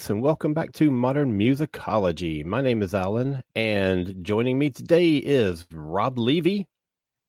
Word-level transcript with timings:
Folks, 0.00 0.08
and 0.08 0.22
welcome 0.22 0.54
back 0.54 0.72
to 0.72 0.90
Modern 0.90 1.38
Musicology. 1.38 2.42
My 2.42 2.62
name 2.62 2.82
is 2.82 2.94
Alan, 2.94 3.42
and 3.54 4.24
joining 4.24 4.58
me 4.58 4.70
today 4.70 5.16
is 5.16 5.66
Rob 5.70 6.18
Levy. 6.18 6.66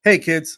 Hey, 0.05 0.17
kids. 0.17 0.57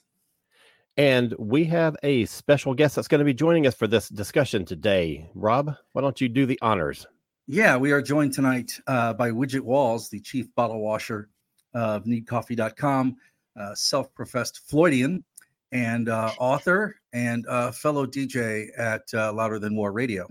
And 0.95 1.34
we 1.39 1.63
have 1.63 1.95
a 2.03 2.26
special 2.26 2.76
guest 2.76 2.95
that's 2.95 3.08
going 3.08 3.17
to 3.17 3.26
be 3.26 3.34
joining 3.34 3.66
us 3.66 3.73
for 3.73 3.88
this 3.88 4.09
discussion 4.09 4.63
today. 4.63 5.27
Rob, 5.34 5.73
why 5.94 6.03
don't 6.03 6.22
you 6.22 6.30
do 6.30 6.45
the 6.45 6.59
honors? 6.62 7.08
Yeah, 7.48 7.77
we 7.77 7.91
are 7.91 8.02
joined 8.02 8.34
tonight 8.34 8.80
uh, 8.86 9.14
by 9.14 9.31
Widgett 9.31 9.61
Walls, 9.61 10.09
the 10.09 10.20
chief 10.20 10.53
bottle 10.53 10.81
washer 10.81 11.30
of 11.73 12.03
needcoffee.com, 12.03 13.16
uh, 13.59 13.73
self 13.73 14.14
professed 14.14 14.61
Floydian, 14.72 15.23
and 15.72 16.09
uh, 16.09 16.30
author 16.38 16.95
and 17.11 17.48
uh, 17.48 17.72
fellow 17.72 18.06
DJ 18.06 18.67
at 18.78 19.02
uh, 19.16 19.34
Louder 19.34 19.58
Than 19.58 19.75
War 19.75 19.91
Radio. 19.91 20.28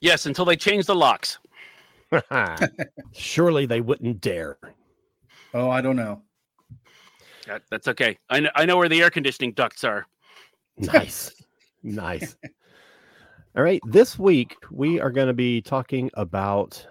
Yes, 0.00 0.26
until 0.26 0.44
they 0.44 0.56
change 0.56 0.86
the 0.86 0.94
locks. 0.94 1.38
Surely 3.12 3.66
they 3.66 3.80
wouldn't 3.80 4.20
dare. 4.20 4.58
Oh, 5.54 5.70
I 5.70 5.80
don't 5.80 5.96
know. 5.96 6.22
That, 7.46 7.62
that's 7.70 7.88
okay. 7.88 8.18
I 8.28 8.40
know, 8.40 8.50
I 8.54 8.66
know 8.66 8.76
where 8.76 8.88
the 8.88 9.02
air 9.02 9.10
conditioning 9.10 9.52
ducts 9.52 9.84
are. 9.84 10.06
Nice. 10.78 11.32
nice. 11.82 12.36
All 13.56 13.62
right. 13.62 13.80
This 13.86 14.18
week, 14.18 14.56
we 14.70 15.00
are 15.00 15.10
going 15.10 15.28
to 15.28 15.32
be 15.32 15.62
talking 15.62 16.10
about 16.14 16.86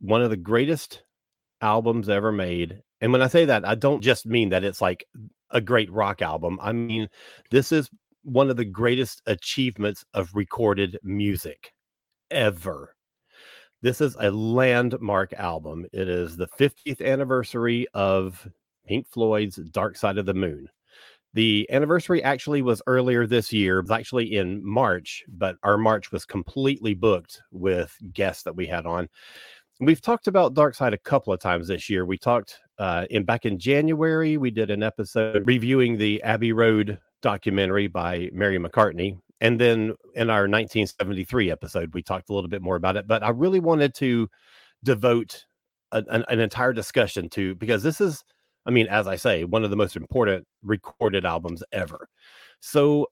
one 0.00 0.22
of 0.22 0.30
the 0.30 0.36
greatest 0.36 1.04
albums 1.62 2.08
ever 2.08 2.32
made. 2.32 2.82
And 3.00 3.12
when 3.12 3.22
I 3.22 3.28
say 3.28 3.46
that, 3.46 3.66
I 3.66 3.74
don't 3.74 4.02
just 4.02 4.26
mean 4.26 4.50
that 4.50 4.64
it's 4.64 4.80
like 4.80 5.06
a 5.50 5.60
great 5.60 5.90
rock 5.90 6.20
album. 6.20 6.58
I 6.60 6.72
mean, 6.72 7.08
this 7.50 7.72
is 7.72 7.88
one 8.24 8.50
of 8.50 8.56
the 8.56 8.64
greatest 8.64 9.22
achievements 9.26 10.04
of 10.12 10.34
recorded 10.34 10.98
music 11.02 11.72
ever. 12.32 12.96
This 13.82 14.00
is 14.00 14.16
a 14.18 14.30
landmark 14.30 15.32
album. 15.34 15.86
It 15.92 16.08
is 16.08 16.36
the 16.36 16.46
50th 16.46 17.04
anniversary 17.04 17.86
of 17.94 18.48
Pink 18.86 19.08
Floyd's 19.08 19.56
Dark 19.56 19.96
Side 19.96 20.18
of 20.18 20.26
the 20.26 20.34
Moon. 20.34 20.68
The 21.34 21.66
anniversary 21.70 22.22
actually 22.22 22.62
was 22.62 22.82
earlier 22.86 23.26
this 23.26 23.52
year. 23.52 23.78
It 23.78 23.82
was 23.82 23.90
actually 23.90 24.36
in 24.36 24.64
March, 24.64 25.24
but 25.28 25.56
our 25.62 25.78
March 25.78 26.12
was 26.12 26.26
completely 26.26 26.94
booked 26.94 27.40
with 27.50 27.96
guests 28.12 28.42
that 28.42 28.54
we 28.54 28.66
had 28.66 28.86
on. 28.86 29.08
We've 29.80 30.00
talked 30.00 30.28
about 30.28 30.54
Dark 30.54 30.74
Side 30.74 30.94
a 30.94 30.98
couple 30.98 31.32
of 31.32 31.40
times 31.40 31.68
this 31.68 31.88
year. 31.88 32.04
We 32.04 32.18
talked 32.18 32.60
uh, 32.78 33.06
in 33.10 33.24
back 33.24 33.46
in 33.46 33.58
January. 33.58 34.36
We 34.36 34.50
did 34.50 34.70
an 34.70 34.82
episode 34.82 35.46
reviewing 35.46 35.96
the 35.96 36.22
Abbey 36.22 36.52
Road 36.52 36.98
documentary 37.22 37.86
by 37.86 38.28
Mary 38.32 38.58
McCartney, 38.58 39.18
and 39.42 39.60
then 39.60 39.94
in 40.14 40.30
our 40.30 40.42
1973 40.42 41.50
episode, 41.50 41.92
we 41.94 42.02
talked 42.02 42.30
a 42.30 42.32
little 42.32 42.48
bit 42.48 42.62
more 42.62 42.76
about 42.76 42.96
it. 42.96 43.08
But 43.08 43.24
I 43.24 43.30
really 43.30 43.58
wanted 43.58 43.92
to 43.96 44.28
devote 44.84 45.44
a, 45.90 46.04
an, 46.08 46.24
an 46.28 46.38
entire 46.38 46.72
discussion 46.72 47.28
to 47.30 47.56
because 47.56 47.82
this 47.82 48.00
is, 48.00 48.22
I 48.66 48.70
mean, 48.70 48.86
as 48.86 49.08
I 49.08 49.16
say, 49.16 49.42
one 49.42 49.64
of 49.64 49.70
the 49.70 49.76
most 49.76 49.96
important 49.96 50.46
recorded 50.62 51.26
albums 51.26 51.64
ever. 51.72 52.08
So 52.60 53.08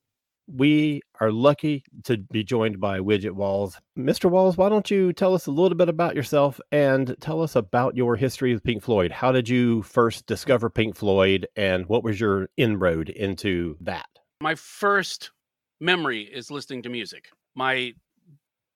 we 0.46 1.02
are 1.20 1.32
lucky 1.32 1.82
to 2.04 2.19
be 2.19 2.44
joined 2.44 2.78
by 2.78 3.00
Widgett 3.00 3.32
Walls. 3.32 3.76
Mr. 3.98 4.30
Walls, 4.30 4.56
why 4.56 4.69
don't 4.69 4.88
you 4.88 5.12
tell 5.12 5.34
us 5.34 5.48
a 5.48 5.50
little 5.50 5.76
bit 5.76 5.88
about 5.88 6.14
yourself 6.14 6.60
and 6.70 7.16
tell 7.20 7.42
us 7.42 7.56
about 7.56 7.96
your 7.96 8.14
history 8.14 8.54
with 8.54 8.62
Pink 8.62 8.84
Floyd? 8.84 9.10
How 9.10 9.32
did 9.32 9.48
you 9.48 9.82
first 9.82 10.26
discover 10.26 10.70
Pink 10.70 10.94
Floyd 10.94 11.48
and 11.56 11.86
what 11.86 12.04
was 12.04 12.20
your 12.20 12.50
inroad 12.56 13.08
into 13.08 13.76
that? 13.80 14.06
My 14.40 14.54
first 14.54 15.32
memory 15.80 16.22
is 16.22 16.50
listening 16.50 16.82
to 16.82 16.88
music. 16.88 17.30
My 17.54 17.94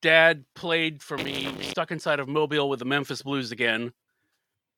dad 0.02 0.44
played 0.54 1.02
for 1.02 1.16
me 1.18 1.48
stuck 1.62 1.90
inside 1.90 2.20
of 2.20 2.28
Mobile 2.28 2.68
with 2.68 2.78
the 2.78 2.84
Memphis 2.84 3.22
Blues 3.22 3.52
again. 3.52 3.92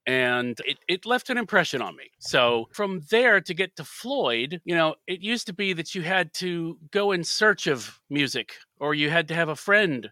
And 0.06 0.60
it, 0.64 0.78
it 0.86 1.04
left 1.04 1.30
an 1.30 1.36
impression 1.38 1.82
on 1.82 1.96
me. 1.96 2.10
So 2.20 2.68
from 2.72 3.00
there 3.10 3.40
to 3.40 3.54
get 3.54 3.74
to 3.74 3.84
Floyd, 3.84 4.60
you 4.64 4.76
know, 4.76 4.94
it 5.08 5.20
used 5.20 5.48
to 5.48 5.52
be 5.52 5.72
that 5.72 5.96
you 5.96 6.02
had 6.02 6.32
to 6.34 6.78
go 6.92 7.10
in 7.10 7.24
search 7.24 7.66
of 7.66 8.00
music 8.08 8.54
or 8.78 8.94
you 8.94 9.10
had 9.10 9.26
to 9.28 9.34
have 9.34 9.48
a 9.48 9.56
friend 9.56 10.08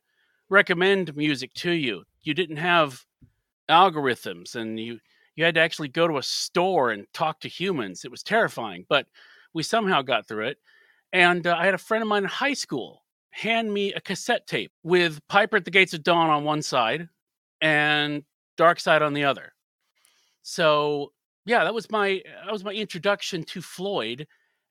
recommend 0.49 1.15
music 1.17 1.55
to 1.55 1.71
you. 1.71 2.03
You 2.23 2.35
didn't 2.35 2.57
have 2.57 3.05
algorithms 3.71 4.57
and 4.57 4.79
you 4.79 4.99
you 5.37 5.45
had 5.45 5.55
to 5.55 5.61
actually 5.61 5.89
go 5.89 6.07
to 6.07 6.19
a 6.19 6.23
store 6.23 6.91
and 6.91 7.07
talk 7.13 7.41
to 7.41 7.49
humans. 7.49 8.05
It 8.05 8.11
was 8.11 8.23
terrifying, 8.23 8.87
but 8.89 9.07
we 9.53 9.63
somehow 9.63 10.03
got 10.03 10.29
through 10.29 10.47
it. 10.47 10.59
And 11.15 11.47
uh, 11.47 11.57
I 11.57 11.65
had 11.65 11.75
a 11.75 11.79
friend 11.79 12.03
of 12.03 12.09
mine 12.09 12.25
in 12.25 12.29
high 12.29 12.55
school 12.55 13.05
hand 13.31 13.73
me 13.73 13.93
a 13.93 14.01
cassette 14.01 14.47
tape 14.49 14.73
with 14.83 15.21
Piper 15.29 15.57
at 15.57 15.65
the 15.65 15.71
Gates 15.71 15.95
of 15.95 16.03
Dawn 16.03 16.29
on 16.29 16.45
one 16.45 16.61
side 16.61 17.09
and 17.61 18.25
Dark 18.57 18.81
Side 18.81 19.01
on 19.01 19.15
the 19.15 19.25
other. 19.25 19.53
So 20.43 21.13
yeah, 21.47 21.63
that 21.63 21.73
was 21.73 21.89
my 21.91 22.21
that 22.45 22.53
was 22.53 22.65
my 22.65 22.73
introduction 22.73 23.45
to 23.45 23.63
Floyd, 23.63 24.27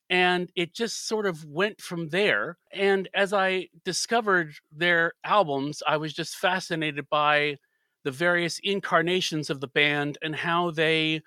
and 0.09 0.51
it 0.55 0.73
just 0.73 1.07
sort 1.07 1.25
of 1.25 1.45
went 1.45 1.79
from 1.79 2.09
there. 2.09 2.57
And 2.73 3.07
as 3.13 3.31
I 3.31 3.69
discovered 3.85 4.53
their 4.71 5.13
albums, 5.23 5.81
I 5.87 5.95
was 5.95 6.13
just 6.13 6.35
fascinated 6.35 7.09
by 7.09 7.57
the 8.03 8.11
various 8.11 8.59
incarnations 8.63 9.49
of 9.49 9.61
the 9.61 9.67
band 9.67 10.17
and 10.21 10.35
how 10.35 10.71
they 10.71 11.21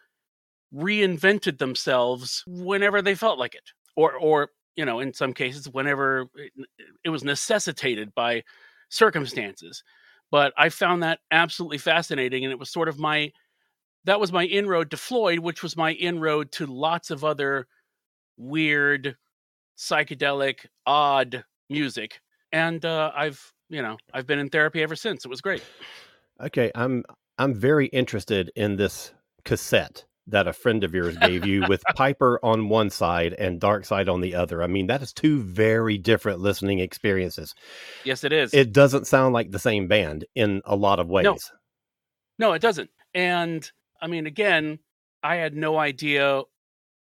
reinvented 0.74 1.56
themselves 1.56 2.44
whenever 2.46 3.00
they 3.00 3.14
felt 3.14 3.38
like 3.38 3.54
it, 3.54 3.70
or 3.96 4.12
or 4.12 4.50
you 4.76 4.84
know, 4.84 5.00
in 5.00 5.12
some 5.12 5.32
cases, 5.32 5.68
whenever 5.68 6.28
it, 6.36 6.52
it 7.04 7.10
was 7.10 7.24
necessitated 7.24 8.14
by 8.14 8.44
circumstances. 8.88 9.82
But 10.30 10.52
I 10.56 10.68
found 10.68 11.02
that 11.02 11.20
absolutely 11.30 11.78
fascinating, 11.78 12.44
and 12.44 12.52
it 12.52 12.58
was 12.58 12.70
sort 12.70 12.88
of 12.88 12.98
my 12.98 13.32
that 14.04 14.20
was 14.20 14.32
my 14.32 14.44
inroad 14.44 14.90
to 14.92 14.96
Floyd, 14.96 15.40
which 15.40 15.62
was 15.62 15.76
my 15.76 15.92
inroad 15.92 16.52
to 16.52 16.66
lots 16.66 17.10
of 17.10 17.24
other 17.24 17.66
weird, 18.36 19.16
psychedelic, 19.76 20.66
odd 20.86 21.44
music. 21.68 22.20
And 22.52 22.84
uh, 22.84 23.10
I've, 23.14 23.52
you 23.68 23.82
know, 23.82 23.96
I've 24.14 24.26
been 24.26 24.38
in 24.38 24.48
therapy 24.48 24.82
ever 24.82 24.94
since. 24.94 25.24
It 25.24 25.28
was 25.28 25.40
great. 25.40 25.62
Okay, 26.40 26.70
I'm 26.74 27.04
I'm 27.38 27.54
very 27.54 27.86
interested 27.86 28.50
in 28.56 28.76
this 28.76 29.12
cassette 29.44 30.04
that 30.28 30.48
a 30.48 30.52
friend 30.52 30.82
of 30.82 30.94
yours 30.94 31.16
gave 31.18 31.46
you 31.46 31.64
with 31.68 31.82
Piper 31.94 32.40
on 32.42 32.68
one 32.68 32.90
side 32.90 33.32
and 33.34 33.60
Dark 33.60 33.84
Side 33.84 34.08
on 34.08 34.20
the 34.20 34.34
other. 34.34 34.62
I 34.62 34.66
mean, 34.66 34.88
that 34.88 35.02
is 35.02 35.12
two 35.12 35.40
very 35.42 35.98
different 35.98 36.40
listening 36.40 36.80
experiences. 36.80 37.54
Yes, 38.04 38.24
it 38.24 38.32
is. 38.32 38.52
It 38.52 38.72
doesn't 38.72 39.06
sound 39.06 39.34
like 39.34 39.50
the 39.50 39.58
same 39.58 39.88
band 39.88 40.24
in 40.34 40.62
a 40.64 40.74
lot 40.74 40.98
of 40.98 41.08
ways. 41.08 41.24
No, 41.24 41.36
no 42.38 42.52
it 42.54 42.62
doesn't. 42.62 42.90
And 43.14 43.70
I 44.00 44.08
mean, 44.08 44.26
again, 44.26 44.78
I 45.22 45.36
had 45.36 45.54
no 45.54 45.78
idea 45.78 46.42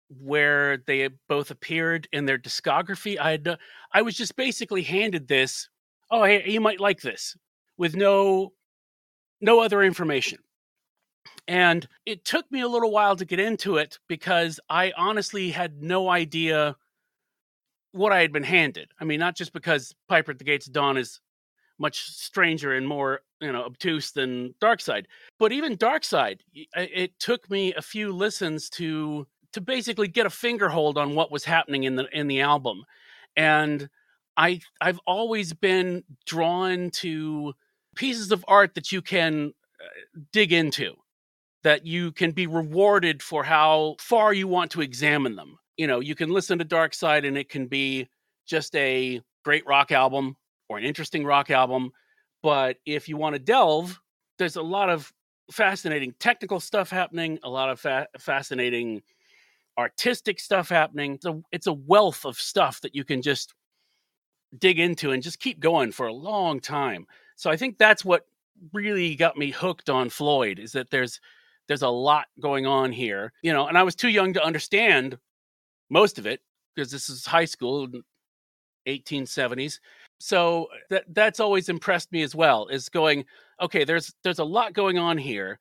where 0.08 0.78
they 0.78 1.08
both 1.28 1.50
appeared 1.50 2.08
in 2.12 2.26
their 2.26 2.38
discography. 2.38 3.18
I 3.18 3.32
had, 3.32 3.58
I 3.92 4.02
was 4.02 4.16
just 4.16 4.36
basically 4.36 4.82
handed 4.82 5.28
this. 5.28 5.68
Oh, 6.10 6.22
hey, 6.22 6.48
you 6.48 6.60
might 6.60 6.80
like 6.80 7.00
this, 7.00 7.36
with 7.76 7.96
no, 7.96 8.52
no 9.40 9.60
other 9.60 9.82
information. 9.82 10.38
And 11.48 11.86
it 12.04 12.24
took 12.24 12.50
me 12.50 12.60
a 12.60 12.68
little 12.68 12.90
while 12.90 13.16
to 13.16 13.24
get 13.24 13.40
into 13.40 13.76
it 13.76 13.98
because 14.08 14.58
I 14.68 14.92
honestly 14.96 15.50
had 15.50 15.82
no 15.82 16.08
idea 16.08 16.76
what 17.92 18.12
I 18.12 18.20
had 18.20 18.32
been 18.32 18.42
handed. 18.42 18.90
I 19.00 19.04
mean, 19.04 19.20
not 19.20 19.36
just 19.36 19.52
because 19.52 19.94
Piper 20.08 20.32
at 20.32 20.38
the 20.38 20.44
Gates 20.44 20.66
of 20.66 20.72
Dawn 20.72 20.96
is 20.96 21.20
much 21.78 22.02
stranger 22.10 22.74
and 22.74 22.86
more, 22.86 23.20
you 23.40 23.52
know, 23.52 23.64
obtuse 23.64 24.12
than 24.12 24.54
Dark 24.60 24.80
Side, 24.80 25.08
but 25.38 25.52
even 25.52 25.76
Dark 25.76 26.04
Side, 26.04 26.42
it 26.54 27.18
took 27.18 27.50
me 27.50 27.74
a 27.74 27.82
few 27.82 28.12
listens 28.12 28.68
to 28.70 29.26
to 29.52 29.60
basically 29.60 30.08
get 30.08 30.26
a 30.26 30.30
fingerhold 30.30 30.96
on 30.96 31.14
what 31.14 31.30
was 31.30 31.44
happening 31.44 31.84
in 31.84 31.96
the 31.96 32.06
in 32.12 32.26
the 32.26 32.40
album. 32.40 32.84
And 33.36 33.88
I 34.36 34.60
I've 34.80 35.00
always 35.06 35.52
been 35.52 36.04
drawn 36.26 36.90
to 36.90 37.54
pieces 37.94 38.32
of 38.32 38.44
art 38.48 38.74
that 38.74 38.92
you 38.92 39.00
can 39.00 39.52
uh, 39.80 40.20
dig 40.32 40.52
into 40.52 40.96
that 41.66 41.84
you 41.84 42.12
can 42.12 42.30
be 42.30 42.46
rewarded 42.46 43.20
for 43.20 43.42
how 43.42 43.96
far 43.98 44.32
you 44.32 44.46
want 44.46 44.70
to 44.70 44.80
examine 44.80 45.34
them. 45.34 45.58
you 45.76 45.88
know, 45.88 45.98
you 45.98 46.14
can 46.14 46.30
listen 46.30 46.60
to 46.60 46.64
Dark 46.64 46.94
Side 46.94 47.24
and 47.24 47.36
it 47.36 47.48
can 47.48 47.66
be 47.66 48.06
just 48.46 48.72
a 48.76 49.20
great 49.44 49.66
rock 49.66 49.90
album 49.90 50.36
or 50.68 50.78
an 50.78 50.84
interesting 50.84 51.24
rock 51.24 51.50
album. 51.50 51.90
But 52.40 52.76
if 52.86 53.08
you 53.08 53.16
want 53.16 53.34
to 53.34 53.40
delve, 53.40 54.00
there's 54.38 54.54
a 54.54 54.62
lot 54.62 54.90
of 54.90 55.12
fascinating 55.50 56.14
technical 56.20 56.60
stuff 56.60 56.88
happening, 56.88 57.40
a 57.42 57.50
lot 57.50 57.68
of 57.68 57.80
fa- 57.80 58.06
fascinating 58.16 59.02
artistic 59.76 60.38
stuff 60.38 60.68
happening. 60.68 61.18
A, 61.26 61.34
it's 61.50 61.66
a 61.66 61.72
wealth 61.72 62.24
of 62.24 62.38
stuff 62.38 62.80
that 62.82 62.94
you 62.94 63.02
can 63.02 63.22
just 63.22 63.54
dig 64.56 64.78
into 64.78 65.10
and 65.10 65.20
just 65.20 65.40
keep 65.40 65.58
going 65.58 65.90
for 65.90 66.06
a 66.06 66.12
long 66.12 66.60
time. 66.60 67.08
So 67.34 67.50
I 67.50 67.56
think 67.56 67.76
that's 67.76 68.04
what 68.04 68.24
really 68.72 69.16
got 69.16 69.36
me 69.36 69.50
hooked 69.50 69.90
on 69.90 70.10
Floyd 70.10 70.60
is 70.60 70.70
that 70.72 70.90
there's 70.90 71.18
there's 71.68 71.82
a 71.82 71.88
lot 71.88 72.26
going 72.40 72.66
on 72.66 72.92
here, 72.92 73.32
you 73.42 73.52
know, 73.52 73.66
and 73.66 73.76
I 73.76 73.82
was 73.82 73.94
too 73.94 74.08
young 74.08 74.32
to 74.34 74.44
understand 74.44 75.18
most 75.90 76.18
of 76.18 76.26
it 76.26 76.40
because 76.74 76.90
this 76.90 77.08
is 77.08 77.26
high 77.26 77.44
school 77.44 77.88
1870s. 78.86 79.80
So 80.18 80.68
that 80.90 81.04
that's 81.08 81.40
always 81.40 81.68
impressed 81.68 82.12
me 82.12 82.22
as 82.22 82.34
well 82.34 82.68
is 82.68 82.88
going 82.88 83.24
okay 83.60 83.84
there's 83.84 84.14
there's 84.22 84.38
a 84.38 84.44
lot 84.44 84.72
going 84.72 84.96
on 84.96 85.18
here 85.18 85.58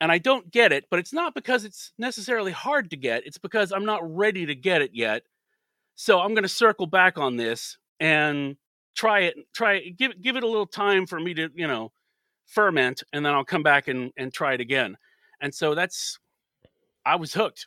and 0.00 0.10
I 0.10 0.18
don't 0.18 0.50
get 0.50 0.72
it, 0.72 0.86
but 0.90 0.98
it's 0.98 1.12
not 1.12 1.34
because 1.34 1.64
it's 1.64 1.92
necessarily 1.98 2.52
hard 2.52 2.88
to 2.90 2.96
get. 2.96 3.26
It's 3.26 3.36
because 3.36 3.70
I'm 3.70 3.84
not 3.84 4.00
ready 4.16 4.46
to 4.46 4.54
get 4.54 4.80
it 4.80 4.92
yet. 4.94 5.24
So 5.94 6.20
I'm 6.20 6.32
going 6.32 6.44
to 6.44 6.48
circle 6.48 6.86
back 6.86 7.18
on 7.18 7.36
this 7.36 7.76
and 8.00 8.56
try 8.96 9.20
it 9.20 9.36
try 9.54 9.74
it, 9.74 9.98
give 9.98 10.20
give 10.22 10.36
it 10.36 10.42
a 10.42 10.48
little 10.48 10.66
time 10.66 11.06
for 11.06 11.20
me 11.20 11.34
to, 11.34 11.50
you 11.54 11.66
know, 11.66 11.92
ferment 12.46 13.02
and 13.12 13.24
then 13.24 13.34
I'll 13.34 13.44
come 13.44 13.62
back 13.62 13.88
and 13.88 14.10
and 14.16 14.32
try 14.32 14.54
it 14.54 14.60
again. 14.60 14.96
And 15.40 15.54
so 15.54 15.74
that's 15.74 16.18
I 17.06 17.16
was 17.16 17.32
hooked. 17.34 17.66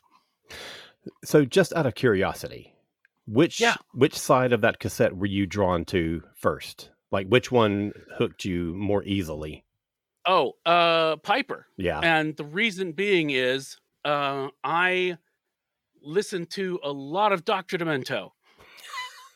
So 1.24 1.44
just 1.44 1.72
out 1.74 1.86
of 1.86 1.94
curiosity, 1.94 2.74
which 3.26 3.60
Yeah. 3.60 3.76
which 3.92 4.16
side 4.18 4.52
of 4.52 4.60
that 4.62 4.78
cassette 4.78 5.16
were 5.16 5.26
you 5.26 5.46
drawn 5.46 5.84
to 5.86 6.22
first? 6.36 6.90
Like 7.10 7.26
which 7.28 7.50
one 7.52 7.92
hooked 8.16 8.44
you 8.44 8.74
more 8.74 9.02
easily? 9.04 9.64
Oh, 10.26 10.52
uh 10.64 11.16
Piper. 11.16 11.66
Yeah. 11.76 12.00
And 12.00 12.36
the 12.36 12.44
reason 12.44 12.92
being 12.92 13.30
is 13.30 13.76
uh 14.04 14.48
I 14.62 15.18
listen 16.02 16.46
to 16.46 16.78
a 16.82 16.92
lot 16.92 17.32
of 17.32 17.44
Dr. 17.44 17.78
Demento. 17.78 18.30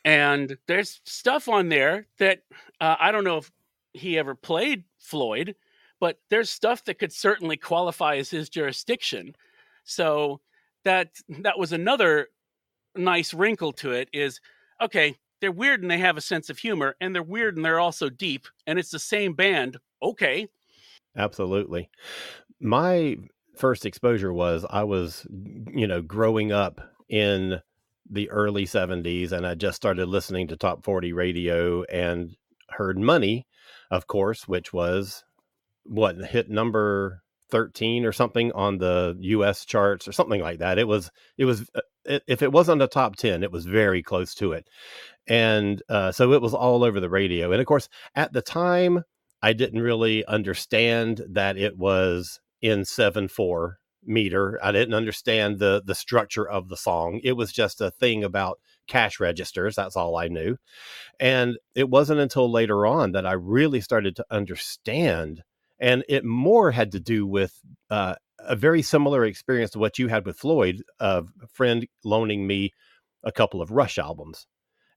And 0.05 0.57
there's 0.67 1.01
stuff 1.05 1.49
on 1.49 1.69
there 1.69 2.07
that 2.19 2.43
uh, 2.81 2.97
I 2.99 3.11
don't 3.11 3.25
know 3.25 3.39
if 3.39 3.51
he 3.93 4.19
ever 4.19 4.35
played 4.35 4.85
Floyd, 4.99 5.55
but 6.01 6.19
there's 6.31 6.51
stuff 6.51 6.85
that 6.85 6.99
could 6.99 7.13
certainly 7.13 7.57
qualify 7.57 8.17
as 8.17 8.31
his 8.31 8.49
jurisdiction. 8.49 9.35
So 9.85 10.41
that 10.85 11.11
that 11.29 11.59
was 11.59 11.73
another 11.73 12.29
nice 12.95 13.35
wrinkle 13.35 13.73
to 13.73 13.93
it 13.93 14.09
is 14.13 14.41
okay, 14.81 15.17
they're 15.41 15.53
weird 15.53 15.83
and 15.83 15.91
they 15.91 15.99
have 15.99 16.17
a 16.17 16.23
sense 16.23 16.51
of 16.51 16.59
humor 16.59 16.97
and 17.01 17.15
they're 17.15 17.23
weird 17.23 17.57
and 17.57 17.65
they're 17.65 17.81
also 17.81 18.09
deep 18.09 18.47
and 18.67 18.79
it's 18.79 18.91
the 18.91 18.99
same 18.99 19.35
band. 19.35 19.79
Okay. 20.03 20.49
Absolutely. 21.17 21.89
My 22.61 23.17
first 23.57 23.87
exposure 23.87 24.33
was 24.33 24.65
I 24.71 24.85
was, 24.85 25.27
you 25.73 25.87
know, 25.87 26.01
growing 26.03 26.53
up 26.53 26.81
in 27.09 27.61
the 28.11 28.31
early 28.31 28.65
70s 28.65 29.33
and 29.33 29.47
I 29.47 29.55
just 29.55 29.77
started 29.77 30.09
listening 30.09 30.49
to 30.49 30.57
top 30.57 30.85
40 30.85 31.13
radio 31.13 31.83
and 31.85 32.37
heard 32.71 32.99
Money, 32.99 33.47
of 33.91 34.07
course, 34.07 34.47
which 34.47 34.73
was 34.73 35.25
what 35.89 36.17
hit 36.17 36.51
number 36.51 37.23
13 37.51 38.05
or 38.05 38.13
something 38.13 38.53
on 38.53 38.79
the 38.79 39.17
US 39.21 39.65
charts 39.65 40.07
or 40.07 40.13
something 40.13 40.41
like 40.41 40.59
that. 40.59 40.79
It 40.79 40.87
was 40.87 41.11
it 41.37 41.45
was 41.45 41.69
uh, 41.75 42.19
if 42.27 42.43
it 42.43 42.53
wasn't 42.53 42.83
a 42.83 42.89
top 42.89 43.17
10, 43.17 43.43
it 43.43 43.53
was 43.53 43.67
very 43.67 44.03
close 44.03 44.35
to 44.37 44.53
it. 44.53 44.69
And 45.27 45.83
uh, 45.89 46.13
so 46.13 46.33
it 46.33 46.43
was 46.43 46.55
all 46.55 46.85
over 46.85 47.01
the 47.01 47.11
radio. 47.11 47.53
And 47.53 47.61
of 47.61 47.67
course, 47.67 47.89
at 48.15 48.33
the 48.33 48.43
time 48.43 49.03
I 49.43 49.53
didn't 49.53 49.83
really 49.83 50.25
understand 50.27 51.23
that 51.31 51.57
it 51.57 51.77
was 51.77 52.41
in 52.61 52.85
7 52.85 53.29
4 53.29 53.79
meter. 54.05 54.59
I 54.63 54.73
didn't 54.73 54.95
understand 54.95 55.59
the 55.59 55.83
the 55.85 55.95
structure 55.95 56.49
of 56.49 56.69
the 56.69 56.77
song. 56.77 57.21
It 57.23 57.33
was 57.33 57.53
just 57.53 57.81
a 57.81 57.91
thing 57.91 58.25
about 58.25 58.59
cash 58.87 59.21
registers. 59.21 59.77
That's 59.77 59.97
all 59.97 60.17
I 60.17 60.29
knew. 60.29 60.57
And 61.21 61.59
it 61.75 61.91
wasn't 61.91 62.21
until 62.21 62.51
later 62.51 62.87
on 62.87 63.13
that 63.13 63.27
I 63.27 63.33
really 63.33 63.81
started 63.81 64.17
to 64.17 64.27
understand. 64.31 65.43
And 65.81 66.05
it 66.09 66.25
more 66.25 66.71
had 66.71 66.93
to 66.93 67.01
do 67.01 67.27
with 67.27 67.61
uh, 67.91 68.17
a 68.39 68.57
very 68.57 68.83
similar 68.83 69.25
experience 69.25 69.71
to 69.73 69.79
what 69.79 69.99
you 69.99 70.09
had 70.09 70.27
with 70.27 70.39
Floyd, 70.39 70.83
a 71.01 71.25
friend 71.53 71.87
loaning 72.05 72.47
me 72.47 72.73
a 73.25 73.33
couple 73.33 73.61
of 73.61 73.71
Rush 73.71 73.99
albums. 73.99 74.47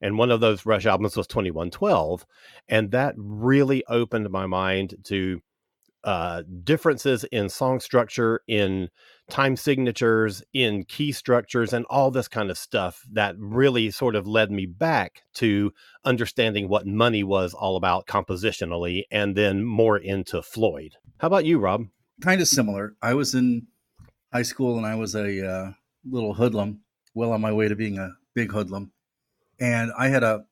And 0.02 0.18
one 0.18 0.32
of 0.32 0.40
those 0.40 0.66
Rush 0.66 0.86
albums 0.86 1.16
was 1.16 1.28
2112. 1.28 2.26
And 2.68 2.92
that 2.92 3.14
really 3.18 3.84
opened 3.88 4.30
my 4.32 4.48
mind 4.48 4.96
to 5.06 5.42
uh, 6.04 6.42
differences 6.64 7.24
in 7.26 7.50
song 7.50 7.80
structure, 7.80 8.42
in 8.48 8.90
time 9.32 9.56
signatures, 9.56 10.44
in 10.54 10.84
key 10.84 11.12
structures, 11.12 11.74
and 11.74 11.86
all 11.90 12.12
this 12.12 12.28
kind 12.28 12.52
of 12.52 12.58
stuff 12.58 13.04
that 13.12 13.36
really 13.40 13.90
sort 13.90 14.16
of 14.16 14.28
led 14.28 14.52
me 14.52 14.68
back 14.68 15.24
to 15.36 15.74
understanding 16.06 16.70
what 16.70 16.86
money 16.86 17.24
was 17.24 17.56
all 17.56 17.76
about 17.76 18.06
compositionally 18.06 19.04
and 19.10 19.36
then 19.36 19.64
more 19.64 19.98
into 19.98 20.44
Floyd. 20.44 20.98
How 21.18 21.28
about 21.28 21.46
you, 21.46 21.58
Rob? 21.58 21.88
kind 22.22 22.40
of 22.40 22.48
similar. 22.48 22.96
I 23.02 23.14
was 23.16 23.36
in 23.36 23.68
high 24.32 24.44
school 24.44 24.78
and 24.78 24.86
I 24.86 24.96
was 24.96 25.16
a 25.16 25.46
uh, 25.46 25.72
little 26.06 26.36
hoodlum, 26.36 26.82
well 27.14 27.34
on 27.34 27.42
my 27.42 27.52
way 27.52 27.68
to 27.68 27.76
being 27.76 27.98
a 27.98 28.12
big 28.34 28.52
hoodlum. 28.52 28.92
And 29.60 29.92
I 29.98 30.08
had 30.08 30.24
a 30.24 30.46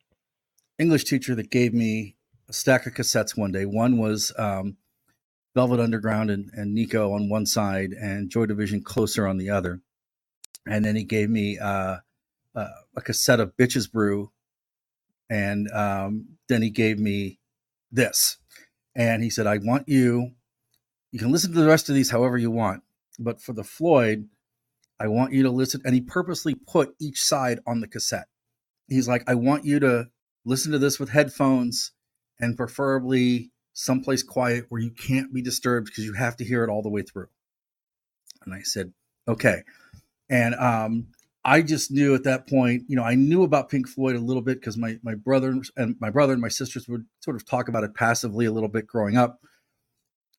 English 0.77 1.05
teacher 1.05 1.35
that 1.35 1.51
gave 1.51 1.73
me 1.73 2.17
a 2.49 2.53
stack 2.53 2.85
of 2.85 2.93
cassettes 2.93 3.37
one 3.37 3.51
day. 3.51 3.65
One 3.65 3.97
was 3.97 4.33
um, 4.37 4.77
Velvet 5.56 5.80
Underground 5.80 6.30
and, 6.30 6.50
and 6.54 6.74
Nico 6.74 7.13
on 7.13 7.30
one 7.30 7.46
side, 7.46 7.92
and 7.92 8.30
Joy 8.30 8.46
Division 8.46 8.81
Closer 8.84 9.28
on 9.28 9.38
the 9.38 9.50
other. 9.50 9.81
And 10.68 10.86
then 10.86 10.96
he 10.96 11.04
gave 11.04 11.30
me 11.30 11.57
uh, 11.57 11.98
uh, 12.56 12.68
a 12.96 13.01
cassette 13.01 13.40
of 13.40 13.56
Bitches 13.57 13.92
Brew, 13.92 14.31
and 15.30 15.69
um, 15.72 16.38
then 16.48 16.62
he 16.62 16.69
gave 16.69 17.00
me 17.00 17.40
this. 17.92 18.38
And 18.96 19.24
he 19.24 19.30
said, 19.30 19.48
"I 19.48 19.57
want 19.57 19.88
you 19.88 20.34
you 21.12 21.19
can 21.19 21.31
listen 21.31 21.51
to 21.54 21.60
the 21.60 21.68
rest 21.68 21.90
of 21.90 21.96
these 21.96 22.12
however 22.12 22.38
you 22.38 22.51
want, 22.51 22.84
but 23.18 23.42
for 23.42 23.54
the 23.54 23.63
Floyd, 23.63 24.28
I 25.00 25.07
want 25.07 25.34
you 25.34 25.44
to 25.44 25.50
listen. 25.50 25.81
And 25.84 25.96
he 25.96 26.01
purposely 26.01 26.56
put 26.56 26.94
each 27.00 27.24
side 27.24 27.60
on 27.66 27.80
the 27.80 27.88
cassette. 27.88 28.28
He's 28.88 29.08
like, 29.08 29.24
I 29.27 29.36
want 29.36 29.65
you 29.65 29.79
to 29.79 30.08
listen 30.46 30.72
to 30.72 30.79
this 30.79 31.00
with 31.00 31.10
headphones 31.10 31.91
and 32.39 32.58
preferably 32.58 33.51
someplace 33.79 34.24
quiet 34.24 34.65
where 34.69 34.81
you 34.81 34.91
can't 34.91 35.33
be 35.33 35.41
disturbed 35.41 35.88
because 35.88 36.05
you 36.05 36.13
have 36.13 36.36
to 36.38 36.45
hear 36.45 36.63
it 36.63 36.69
all 36.69 36.81
the 36.81 36.89
way 36.89 37.01
through. 37.01 37.27
And 38.45 38.53
I 38.53 38.62
said, 38.62 38.93
okay. 39.27 39.63
And 40.29 40.55
um, 40.55 41.07
I 41.43 41.62
just 41.62 41.91
knew 41.91 42.13
at 42.15 42.24
that 42.24 42.48
point, 42.48 42.83
you 42.88 42.95
know, 42.95 43.03
I 43.03 43.15
knew 43.15 43.43
about 43.43 43.69
Pink 43.69 43.88
Floyd 43.88 44.15
a 44.15 44.19
little 44.19 44.41
bit 44.41 44.59
because 44.59 44.77
my 44.77 44.98
my 45.01 45.15
brother 45.15 45.62
and 45.77 45.95
my 46.00 46.09
brother 46.09 46.33
and 46.33 46.41
my 46.41 46.50
sisters 46.50 46.88
would 46.88 47.05
sort 47.21 47.36
of 47.36 47.45
talk 47.45 47.67
about 47.67 47.83
it 47.83 47.95
passively 47.95 48.45
a 48.45 48.51
little 48.51 48.69
bit 48.69 48.88
growing 48.88 49.17
up 49.17 49.39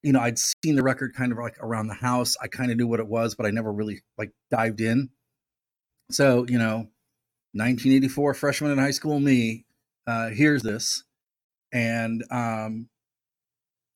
you 0.02 0.12
know, 0.12 0.20
I'd 0.20 0.38
seen 0.38 0.76
the 0.76 0.82
record 0.82 1.14
kind 1.14 1.32
of 1.32 1.38
like 1.38 1.58
around 1.60 1.88
the 1.88 1.94
house. 1.94 2.36
I 2.40 2.48
kind 2.48 2.70
of 2.70 2.76
knew 2.76 2.86
what 2.86 3.00
it 3.00 3.08
was, 3.08 3.34
but 3.34 3.46
I 3.46 3.50
never 3.50 3.72
really 3.72 4.02
like 4.16 4.32
dived 4.50 4.80
in. 4.80 5.10
So, 6.10 6.46
you 6.48 6.58
know, 6.58 6.88
1984 7.52 8.34
freshman 8.34 8.72
in 8.72 8.78
high 8.78 8.90
school 8.92 9.20
me 9.20 9.66
uh, 10.06 10.28
hears 10.28 10.62
this, 10.62 11.04
and 11.72 12.24
um, 12.30 12.88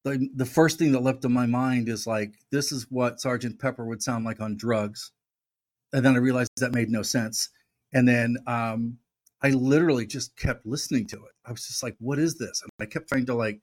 the 0.05 0.29
the 0.37 0.47
first 0.47 0.79
thing 0.79 0.93
that 0.93 1.03
leapt 1.03 1.25
in 1.25 1.33
my 1.33 1.47
mind 1.47 1.89
is 1.89 2.07
like, 2.07 2.35
this 2.51 2.73
is 2.73 2.87
what 2.91 3.21
Sergeant 3.21 3.59
Pepper 3.59 3.85
would 3.87 4.03
sound 4.03 4.25
like 4.25 4.41
on 4.41 4.57
drugs, 4.57 5.13
and 5.93 6.05
then 6.05 6.15
I 6.15 6.19
realized 6.19 6.51
that 6.59 6.73
made 6.73 6.91
no 6.91 7.03
sense, 7.03 7.49
and 7.93 8.07
then 8.07 8.37
um, 8.47 8.99
I 9.43 9.51
literally 9.51 10.07
just 10.07 10.37
kept 10.37 10.65
listening 10.65 11.07
to 11.09 11.17
it. 11.17 11.33
I 11.45 11.53
was 11.53 11.67
just 11.67 11.83
like, 11.83 11.97
what 11.99 12.19
is 12.19 12.37
this? 12.37 12.63
And 12.63 12.71
I 12.81 12.91
kept 12.91 13.09
trying 13.09 13.27
to 13.27 13.35
like 13.35 13.61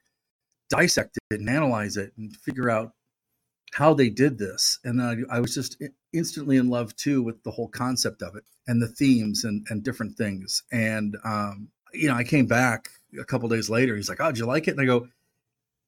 dissect 0.70 1.18
it 1.32 1.40
and 1.40 1.50
analyze 1.50 1.98
it 1.98 2.14
and 2.18 2.36
figure 2.38 2.70
out 2.70 2.94
how 3.74 3.94
they 3.94 4.10
did 4.10 4.38
this. 4.38 4.80
And 4.84 5.00
then 5.00 5.26
I, 5.32 5.38
I 5.38 5.40
was 5.40 5.56
just 5.56 5.82
instantly 6.14 6.58
in 6.58 6.70
love 6.70 6.96
too 6.96 7.24
with 7.24 7.42
the 7.44 7.52
whole 7.52 7.68
concept 7.68 8.22
of 8.22 8.36
it 8.36 8.44
and 8.68 8.82
the 8.82 8.88
themes 8.88 9.44
and, 9.44 9.66
and 9.70 9.84
different 9.84 10.18
things. 10.18 10.62
And, 10.72 11.18
um, 11.24 11.70
you 11.94 12.08
know, 12.08 12.16
I 12.16 12.24
came 12.24 12.46
back 12.46 12.90
a 13.20 13.26
couple 13.26 13.50
days 13.50 13.70
later. 13.70 13.96
He's 13.96 14.10
like, 14.10 14.22
Oh, 14.22 14.28
did 14.32 14.38
you 14.38 14.46
like 14.46 14.68
it? 14.68 14.72
And 14.72 14.82
I 14.82 14.86
go, 14.86 15.08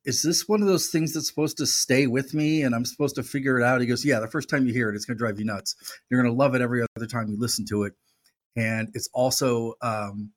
Is 0.05 0.21
this 0.21 0.47
one 0.47 0.61
of 0.61 0.67
those 0.67 0.87
things 0.87 1.13
that's 1.13 1.27
supposed 1.27 1.57
to 1.57 1.65
stay 1.65 2.07
with 2.07 2.33
me 2.33 2.61
and 2.63 2.75
I'm 2.75 2.85
supposed 2.85 3.15
to 3.15 3.23
figure 3.23 3.59
it 3.59 3.63
out? 3.63 3.81
He 3.81 3.87
goes, 3.87 4.03
Yeah, 4.03 4.19
the 4.19 4.27
first 4.27 4.49
time 4.49 4.65
you 4.67 4.73
hear 4.73 4.89
it, 4.89 4.95
it's 4.95 5.05
going 5.05 5.17
to 5.17 5.23
drive 5.23 5.39
you 5.39 5.45
nuts. 5.45 5.75
You're 6.09 6.21
going 6.21 6.33
to 6.33 6.37
love 6.37 6.55
it 6.55 6.61
every 6.61 6.85
other 6.97 7.07
time 7.07 7.29
you 7.29 7.37
listen 7.39 7.65
to 7.67 7.83
it. 7.83 7.93
And 8.55 8.89
it's 8.93 9.09
also 9.13 9.75
um, 9.81 10.31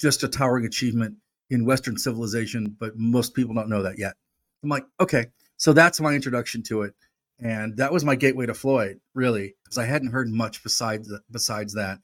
just 0.00 0.22
a 0.22 0.28
towering 0.28 0.64
achievement 0.66 1.16
in 1.50 1.66
Western 1.66 1.98
civilization, 1.98 2.76
but 2.80 2.96
most 2.96 3.34
people 3.34 3.54
don't 3.54 3.68
know 3.68 3.82
that 3.82 3.98
yet. 3.98 4.14
I'm 4.62 4.70
like, 4.70 4.84
okay, 5.00 5.26
so 5.58 5.72
that's 5.72 6.00
my 6.00 6.14
introduction 6.14 6.62
to 6.64 6.82
it, 6.82 6.94
and 7.38 7.76
that 7.76 7.92
was 7.92 8.04
my 8.04 8.14
gateway 8.16 8.46
to 8.46 8.54
Floyd, 8.54 9.00
really, 9.14 9.54
because 9.64 9.76
I 9.76 9.84
hadn't 9.84 10.12
heard 10.12 10.28
much 10.30 10.62
besides 10.62 11.12
besides 11.30 11.74
that. 11.74 11.98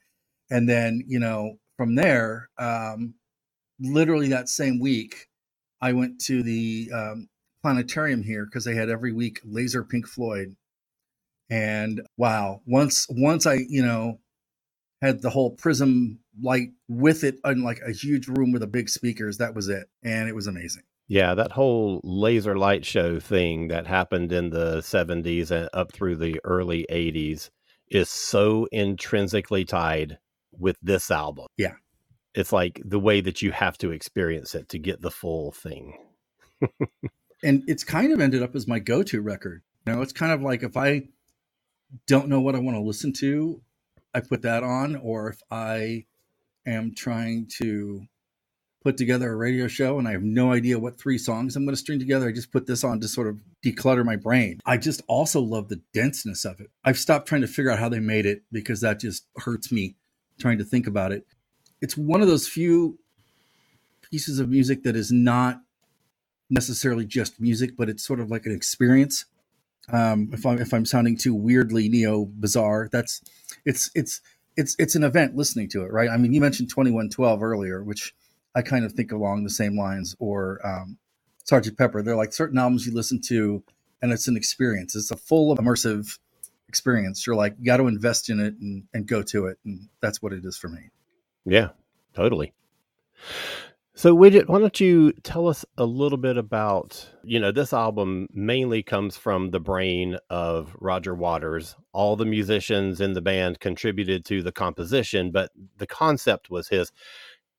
and 0.51 0.67
then 0.69 1.03
you 1.07 1.19
know 1.19 1.57
from 1.77 1.95
there, 1.95 2.49
um, 2.57 3.15
literally 3.79 4.29
that 4.29 4.49
same 4.49 4.79
week, 4.79 5.28
I 5.81 5.93
went 5.93 6.19
to 6.25 6.43
the 6.43 6.89
um, 6.93 7.29
planetarium 7.61 8.23
here 8.23 8.45
because 8.45 8.65
they 8.65 8.75
had 8.75 8.89
every 8.89 9.11
week 9.11 9.39
laser 9.43 9.83
Pink 9.83 10.07
Floyd, 10.07 10.55
and 11.49 12.01
wow, 12.17 12.61
once 12.65 13.07
once 13.09 13.45
I 13.45 13.59
you 13.67 13.85
know 13.85 14.19
had 15.01 15.21
the 15.21 15.29
whole 15.29 15.51
prism 15.51 16.19
light 16.41 16.69
with 16.87 17.23
it 17.23 17.35
in 17.45 17.63
like 17.63 17.79
a 17.85 17.91
huge 17.91 18.27
room 18.27 18.51
with 18.51 18.63
a 18.63 18.67
big 18.67 18.89
speakers. 18.89 19.37
That 19.37 19.55
was 19.55 19.69
it, 19.69 19.87
and 20.03 20.27
it 20.27 20.35
was 20.35 20.47
amazing. 20.47 20.83
Yeah, 21.09 21.33
that 21.33 21.53
whole 21.53 22.01
laser 22.03 22.55
light 22.55 22.85
show 22.85 23.19
thing 23.19 23.69
that 23.69 23.87
happened 23.87 24.31
in 24.31 24.51
the 24.51 24.77
70s 24.77 25.49
and 25.49 25.67
up 25.73 25.91
through 25.91 26.17
the 26.17 26.39
early 26.43 26.85
80s 26.87 27.49
is 27.89 28.09
so 28.09 28.67
intrinsically 28.71 29.65
tied 29.65 30.19
with 30.51 30.77
this 30.83 31.09
album. 31.09 31.47
Yeah. 31.57 31.73
It's 32.39 32.53
like 32.53 32.81
the 32.85 32.99
way 32.99 33.19
that 33.19 33.41
you 33.41 33.51
have 33.51 33.77
to 33.79 33.91
experience 33.91 34.55
it 34.55 34.69
to 34.69 34.79
get 34.79 35.01
the 35.01 35.11
full 35.11 35.51
thing. 35.51 35.97
and 37.43 37.63
it's 37.67 37.83
kind 37.83 38.13
of 38.13 38.21
ended 38.21 38.41
up 38.41 38.55
as 38.55 38.65
my 38.65 38.79
go-to 38.79 39.21
record. 39.21 39.61
You 39.85 39.93
know, 39.93 40.01
it's 40.01 40.13
kind 40.13 40.31
of 40.31 40.41
like 40.41 40.63
if 40.63 40.77
I 40.77 41.09
don't 42.07 42.29
know 42.29 42.39
what 42.39 42.55
I 42.55 42.59
want 42.59 42.77
to 42.77 42.81
listen 42.81 43.11
to, 43.13 43.61
I 44.13 44.21
put 44.21 44.43
that 44.43 44.63
on, 44.63 44.95
or 44.95 45.29
if 45.29 45.41
I 45.51 46.05
am 46.65 46.95
trying 46.95 47.47
to 47.57 48.05
put 48.83 48.95
together 48.95 49.31
a 49.31 49.35
radio 49.35 49.67
show 49.67 49.99
and 49.99 50.07
I 50.07 50.11
have 50.11 50.23
no 50.23 50.53
idea 50.53 50.79
what 50.79 50.97
three 50.97 51.17
songs 51.17 51.57
I'm 51.57 51.65
going 51.65 51.75
to 51.75 51.79
string 51.79 51.99
together, 51.99 52.29
I 52.29 52.31
just 52.31 52.53
put 52.53 52.65
this 52.65 52.85
on 52.85 53.01
to 53.01 53.09
sort 53.09 53.27
of 53.27 53.37
declutter 53.65 54.05
my 54.05 54.15
brain. 54.15 54.61
I 54.65 54.77
just 54.77 55.01
also 55.07 55.41
love 55.41 55.67
the 55.67 55.81
denseness 55.93 56.45
of 56.45 56.61
it. 56.61 56.69
I've 56.85 56.97
stopped 56.97 57.27
trying 57.27 57.41
to 57.41 57.47
figure 57.47 57.71
out 57.71 57.79
how 57.79 57.89
they 57.89 57.99
made 57.99 58.25
it 58.25 58.43
because 58.49 58.79
that 58.79 59.01
just 59.01 59.25
hurts 59.35 59.71
me 59.71 59.95
trying 60.39 60.59
to 60.59 60.63
think 60.63 60.87
about 60.87 61.11
it. 61.11 61.25
It's 61.81 61.97
one 61.97 62.21
of 62.21 62.27
those 62.27 62.47
few 62.47 62.99
pieces 64.11 64.39
of 64.39 64.49
music 64.49 64.83
that 64.83 64.95
is 64.95 65.11
not 65.11 65.61
necessarily 66.49 67.05
just 67.05 67.39
music, 67.39 67.77
but 67.77 67.89
it's 67.89 68.05
sort 68.05 68.19
of 68.19 68.31
like 68.31 68.45
an 68.45 68.55
experience. 68.55 69.25
Um, 69.91 70.29
if 70.33 70.45
I'm 70.45 70.59
if 70.59 70.73
I'm 70.73 70.85
sounding 70.85 71.17
too 71.17 71.33
weirdly 71.33 71.89
neo 71.89 72.25
bizarre, 72.25 72.89
that's 72.91 73.21
it's 73.65 73.89
it's 73.95 74.21
it's 74.55 74.75
it's 74.79 74.95
an 74.95 75.03
event 75.03 75.35
listening 75.35 75.69
to 75.69 75.83
it, 75.83 75.91
right? 75.91 76.09
I 76.09 76.17
mean, 76.17 76.33
you 76.33 76.41
mentioned 76.41 76.69
2112 76.69 77.43
earlier, 77.43 77.83
which 77.83 78.13
I 78.55 78.61
kind 78.61 78.85
of 78.85 78.93
think 78.93 79.11
along 79.11 79.43
the 79.43 79.49
same 79.49 79.77
lines, 79.77 80.15
or 80.19 80.59
um, 80.65 80.97
Sergeant 81.43 81.77
Pepper. 81.77 82.03
They're 82.03 82.15
like 82.15 82.33
certain 82.33 82.57
albums 82.59 82.85
you 82.85 82.93
listen 82.93 83.21
to, 83.27 83.63
and 84.01 84.11
it's 84.11 84.27
an 84.27 84.37
experience. 84.37 84.95
It's 84.95 85.11
a 85.11 85.17
full 85.17 85.55
immersive 85.55 86.19
experience. 86.67 87.25
You're 87.25 87.35
like, 87.35 87.55
you 87.59 87.65
got 87.65 87.77
to 87.77 87.87
invest 87.87 88.29
in 88.29 88.39
it 88.39 88.55
and, 88.59 88.83
and 88.93 89.07
go 89.07 89.23
to 89.23 89.47
it, 89.47 89.57
and 89.65 89.87
that's 90.01 90.21
what 90.21 90.33
it 90.33 90.45
is 90.45 90.57
for 90.57 90.69
me. 90.69 90.89
Yeah, 91.49 91.69
totally. 92.13 92.53
So, 93.95 94.15
Widgett, 94.15 94.47
why 94.47 94.59
don't 94.59 94.79
you 94.79 95.11
tell 95.23 95.47
us 95.49 95.65
a 95.77 95.83
little 95.83 96.17
bit 96.17 96.37
about, 96.37 97.09
you 97.21 97.37
know, 97.37 97.51
this 97.51 97.73
album 97.73 98.29
mainly 98.31 98.81
comes 98.81 99.17
from 99.17 99.49
the 99.49 99.59
brain 99.59 100.17
of 100.29 100.73
Roger 100.79 101.13
Waters. 101.13 101.75
All 101.91 102.15
the 102.15 102.25
musicians 102.25 103.01
in 103.01 103.11
the 103.11 103.21
band 103.21 103.59
contributed 103.59 104.23
to 104.25 104.41
the 104.41 104.53
composition, 104.53 105.31
but 105.31 105.51
the 105.77 105.87
concept 105.87 106.49
was 106.49 106.69
his. 106.69 106.93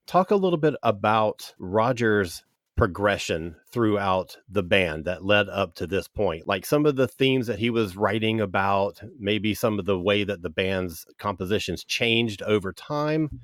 Talk 0.07 0.31
a 0.31 0.37
little 0.37 0.57
bit 0.57 0.77
about 0.83 1.55
Roger's 1.59 2.43
progression 2.75 3.57
throughout 3.71 4.39
the 4.49 4.63
band 4.63 5.05
that 5.05 5.23
led 5.23 5.51
up 5.51 5.75
to 5.75 5.87
this 5.87 6.09
point. 6.09 6.49
Like 6.49 6.65
some 6.65 6.87
of 6.87 6.97
the 6.97 7.07
themes 7.07 7.49
that 7.49 7.59
he 7.59 7.69
was 7.69 7.99
writing 7.99 8.41
about, 8.41 9.03
maybe 9.19 9.53
some 9.53 9.79
of 9.79 9.85
the 9.85 9.99
way 9.99 10.25
that 10.25 10.41
the 10.41 10.49
band's 10.49 11.05
compositions 11.19 11.85
changed 11.85 12.41
over 12.41 12.73
time. 12.73 13.41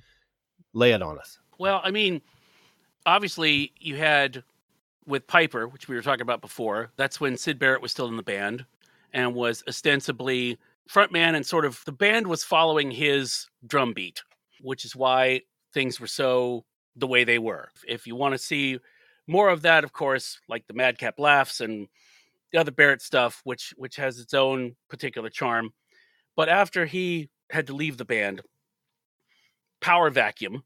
Lay 0.77 0.93
it 0.93 1.01
on 1.01 1.19
us. 1.19 1.39
Well, 1.59 1.81
I 1.83 1.91
mean, 1.91 2.21
obviously 3.07 3.73
you 3.81 3.97
had 3.97 4.45
with 5.07 5.27
Piper, 5.27 5.67
which 5.67 5.89
we 5.89 5.97
were 5.97 6.03
talking 6.03 6.21
about 6.21 6.43
before, 6.43 6.91
that's 6.97 7.19
when 7.19 7.39
Syd 7.39 7.59
Barrett 7.59 7.81
was 7.81 7.93
still 7.93 8.09
in 8.09 8.17
the 8.19 8.23
band 8.23 8.67
and 9.15 9.35
was 9.35 9.65
ostensibly 9.67 10.59
frontman 10.87 11.35
and 11.35 11.47
sort 11.47 11.65
of 11.65 11.83
the 11.87 11.93
band 11.93 12.27
was 12.27 12.45
following 12.45 12.91
his 12.91 13.47
drum 13.67 13.95
beat, 13.95 14.23
which 14.61 14.85
is 14.85 14.95
why 14.95 15.41
things 15.73 15.99
were 15.99 16.07
so 16.07 16.67
the 16.95 17.07
way 17.07 17.25
they 17.25 17.39
were. 17.39 17.71
If 17.89 18.07
you 18.07 18.15
want 18.15 18.35
to 18.35 18.39
see 18.39 18.79
more 19.27 19.49
of 19.49 19.63
that, 19.63 19.83
of 19.83 19.95
course, 19.95 20.39
like 20.47 20.67
the 20.67 20.75
Madcap 20.75 21.19
Laughs 21.19 21.63
and 21.63 21.89
the 22.53 22.59
other 22.59 22.71
Barrett 22.71 23.01
stuff, 23.01 23.41
which 23.45 23.73
which 23.79 23.97
has 23.97 24.19
its 24.19 24.35
own 24.35 24.77
particular 24.91 25.31
charm. 25.31 25.71
But 26.37 26.51
after 26.51 26.85
he 26.85 27.31
had 27.51 27.67
to 27.69 27.75
leave 27.75 27.97
the 27.97 28.05
band, 28.05 28.43
Power 29.87 30.11
Vacuum, 30.11 30.65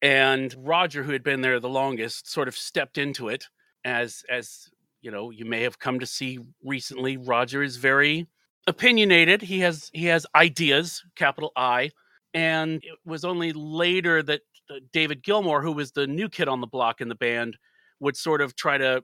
and 0.00 0.54
Roger, 0.56 1.02
who 1.02 1.10
had 1.10 1.24
been 1.24 1.40
there 1.40 1.58
the 1.58 1.68
longest, 1.68 2.30
sort 2.30 2.46
of 2.46 2.56
stepped 2.56 2.96
into 2.96 3.28
it 3.28 3.46
as 3.84 4.22
as 4.30 4.70
you 5.02 5.10
know 5.10 5.30
you 5.30 5.44
may 5.44 5.62
have 5.62 5.80
come 5.80 5.98
to 5.98 6.06
see 6.06 6.38
recently. 6.64 7.16
Roger 7.16 7.60
is 7.60 7.76
very 7.76 8.28
opinionated. 8.68 9.42
He 9.42 9.58
has 9.60 9.90
he 9.92 10.04
has 10.04 10.28
ideas, 10.36 11.02
capital 11.16 11.50
I, 11.56 11.90
and 12.32 12.76
it 12.84 13.00
was 13.04 13.24
only 13.24 13.52
later 13.52 14.22
that 14.22 14.42
uh, 14.70 14.74
David 14.92 15.24
Gilmour, 15.24 15.60
who 15.60 15.72
was 15.72 15.90
the 15.90 16.06
new 16.06 16.28
kid 16.28 16.46
on 16.46 16.60
the 16.60 16.68
block 16.68 17.00
in 17.00 17.08
the 17.08 17.16
band, 17.16 17.58
would 17.98 18.16
sort 18.16 18.42
of 18.42 18.54
try 18.54 18.78
to 18.78 19.02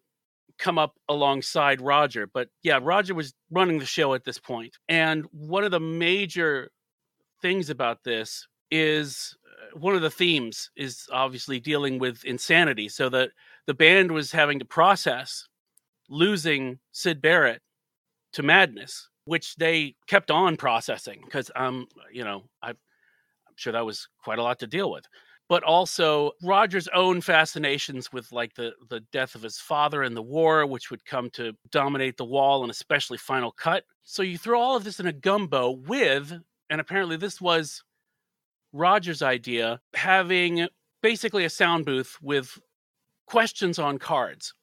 come 0.56 0.78
up 0.78 0.95
alongside 1.09 1.80
Roger. 1.80 2.28
But 2.33 2.47
yeah, 2.62 2.78
Roger 2.80 3.12
was 3.12 3.35
running 3.50 3.80
the 3.80 3.87
show 3.87 4.14
at 4.14 4.23
this 4.23 4.38
point. 4.38 4.76
And 4.88 5.25
one 5.33 5.64
of 5.64 5.73
the 5.73 5.80
major 5.80 6.71
things 7.42 7.71
about 7.71 8.04
this 8.04 8.47
is 8.70 9.37
one 9.75 9.94
of 9.94 10.02
the 10.02 10.11
themes 10.11 10.70
is 10.76 11.06
obviously 11.12 11.61
dealing 11.61 11.99
with 11.99 12.25
insanity. 12.25 12.88
So 12.88 13.08
that 13.11 13.30
the 13.66 13.75
band 13.75 14.11
was 14.12 14.32
having 14.32 14.58
to 14.58 14.64
process 14.64 15.46
losing 16.08 16.78
Syd 16.92 17.20
Barrett 17.20 17.62
to 18.32 18.42
madness, 18.42 19.08
which 19.25 19.56
they 19.56 19.94
kept 20.06 20.30
on 20.30 20.56
processing 20.56 21.20
because 21.25 21.50
um, 21.56 21.87
you 22.12 22.25
know, 22.25 22.44
I, 22.62 22.70
I'm 22.70 23.56
sure 23.56 23.73
that 23.73 23.87
was 23.87 24.08
quite 24.23 24.38
a 24.38 24.42
lot 24.42 24.58
to 24.61 24.66
deal 24.66 24.90
with. 24.90 25.04
But 25.49 25.62
also 25.62 26.32
Roger's 26.42 26.88
own 26.88 27.20
fascinations 27.20 28.12
with 28.12 28.32
like 28.32 28.54
the 28.54 28.73
the 28.90 29.00
death 29.12 29.35
of 29.37 29.42
his 29.42 29.58
father 29.58 30.02
and 30.02 30.16
the 30.16 30.23
war, 30.23 30.66
which 30.66 30.90
would 30.90 31.04
come 31.04 31.30
to 31.30 31.52
dominate 31.70 32.16
the 32.16 32.25
wall 32.25 32.62
and 32.62 32.70
especially 32.70 33.18
Final 33.18 33.52
Cut. 33.52 33.85
So 34.02 34.23
you 34.23 34.38
throw 34.38 34.61
all 34.61 34.76
of 34.76 34.85
this 34.85 34.99
in 34.99 35.06
a 35.06 35.12
gumbo 35.12 35.70
with, 35.70 36.32
and 36.68 36.80
apparently 36.80 37.16
this 37.16 37.40
was 37.40 37.82
Roger's 38.76 39.23
idea, 39.23 39.80
having 39.95 40.68
basically 41.02 41.45
a 41.45 41.50
sound 41.50 41.85
booth 41.85 42.16
with 42.21 42.59
questions 43.26 43.78
on 43.78 43.99
cards 43.99 44.54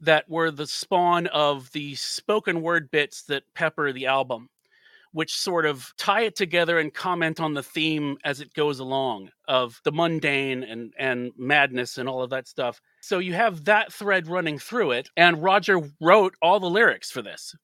that 0.00 0.28
were 0.28 0.50
the 0.50 0.66
spawn 0.66 1.26
of 1.28 1.70
the 1.72 1.94
spoken 1.94 2.62
word 2.62 2.90
bits 2.90 3.22
that 3.24 3.44
pepper 3.54 3.92
the 3.92 4.06
album, 4.06 4.48
which 5.12 5.34
sort 5.34 5.64
of 5.64 5.92
tie 5.96 6.22
it 6.22 6.34
together 6.34 6.78
and 6.78 6.92
comment 6.92 7.38
on 7.38 7.54
the 7.54 7.62
theme 7.62 8.16
as 8.24 8.40
it 8.40 8.52
goes 8.54 8.80
along 8.80 9.28
of 9.46 9.80
the 9.84 9.92
mundane 9.92 10.62
and, 10.64 10.92
and 10.98 11.30
madness 11.36 11.98
and 11.98 12.08
all 12.08 12.22
of 12.22 12.30
that 12.30 12.48
stuff. 12.48 12.80
So 13.00 13.18
you 13.18 13.34
have 13.34 13.64
that 13.64 13.92
thread 13.92 14.26
running 14.26 14.58
through 14.58 14.92
it, 14.92 15.08
and 15.16 15.42
Roger 15.42 15.80
wrote 16.00 16.34
all 16.42 16.58
the 16.58 16.70
lyrics 16.70 17.10
for 17.10 17.22
this. 17.22 17.54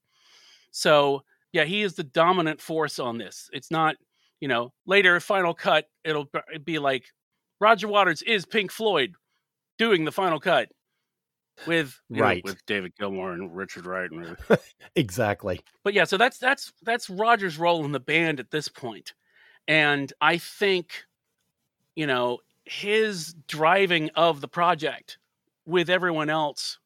So 0.70 1.22
yeah, 1.52 1.64
he 1.64 1.82
is 1.82 1.94
the 1.94 2.04
dominant 2.04 2.60
force 2.60 2.98
on 2.98 3.18
this. 3.18 3.48
It's 3.52 3.70
not 3.70 3.96
you 4.40 4.48
know, 4.48 4.72
later 4.86 5.18
final 5.20 5.54
cut, 5.54 5.86
it'll 6.04 6.28
be 6.64 6.78
like 6.78 7.06
Roger 7.60 7.88
Waters 7.88 8.22
is 8.22 8.46
Pink 8.46 8.70
Floyd 8.70 9.14
doing 9.78 10.04
the 10.04 10.12
final 10.12 10.40
cut 10.40 10.68
with 11.66 12.00
right 12.08 12.44
know, 12.44 12.50
with 12.50 12.64
David 12.66 12.92
Gilmour 12.98 13.32
and 13.32 13.54
Richard 13.54 13.86
Wright 13.86 14.10
and 14.10 14.36
exactly. 14.96 15.60
But 15.82 15.94
yeah, 15.94 16.04
so 16.04 16.16
that's 16.16 16.38
that's 16.38 16.72
that's 16.82 17.10
Roger's 17.10 17.58
role 17.58 17.84
in 17.84 17.92
the 17.92 18.00
band 18.00 18.40
at 18.40 18.50
this 18.50 18.68
point, 18.68 19.14
and 19.66 20.12
I 20.20 20.38
think, 20.38 21.04
you 21.96 22.06
know, 22.06 22.38
his 22.64 23.34
driving 23.46 24.10
of 24.14 24.40
the 24.40 24.48
project 24.48 25.18
with 25.66 25.90
everyone 25.90 26.30
else 26.30 26.78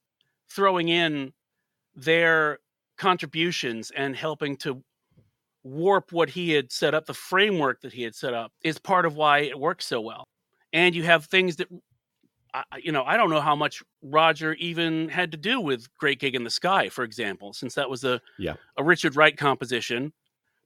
throwing 0.51 0.89
in 0.89 1.33
their 1.95 2.59
contributions 2.97 3.91
and 3.95 4.17
helping 4.17 4.57
to 4.57 4.83
warp 5.65 6.13
what 6.13 6.31
he 6.31 6.51
had 6.51 6.73
set 6.73 6.95
up, 6.95 7.07
the 7.07 7.15
framework 7.15 7.81
that 7.83 7.93
he 7.93 8.03
had 8.03 8.15
set 8.15 8.35
up, 8.35 8.53
is 8.63 8.79
part 8.79 9.07
of 9.07 9.17
why 9.17 9.39
it 9.39 9.59
works 9.59 9.87
so 9.87 10.01
well. 10.01 10.25
And 10.73 10.95
you 10.95 11.03
have 11.05 11.27
things 11.27 11.57
that, 11.57 11.69
you 12.83 12.93
know, 12.93 13.05
I 13.05 13.17
don't 13.17 13.31
know 13.31 13.41
how 13.41 13.57
much 13.57 13.83
Roger 14.03 14.55
even 14.55 15.09
had 15.09 15.31
to 15.33 15.37
do 15.37 15.61
with 15.61 15.87
Great 15.99 16.21
Gig 16.21 16.35
in 16.35 16.45
the 16.45 16.51
Sky, 16.51 16.89
for 16.89 17.05
example, 17.05 17.53
since 17.53 17.75
that 17.75 17.89
was 17.89 18.05
a 18.05 18.21
yeah 18.39 18.55
a 18.77 18.85
Richard 18.85 19.17
Wright 19.17 19.37
composition, 19.37 20.13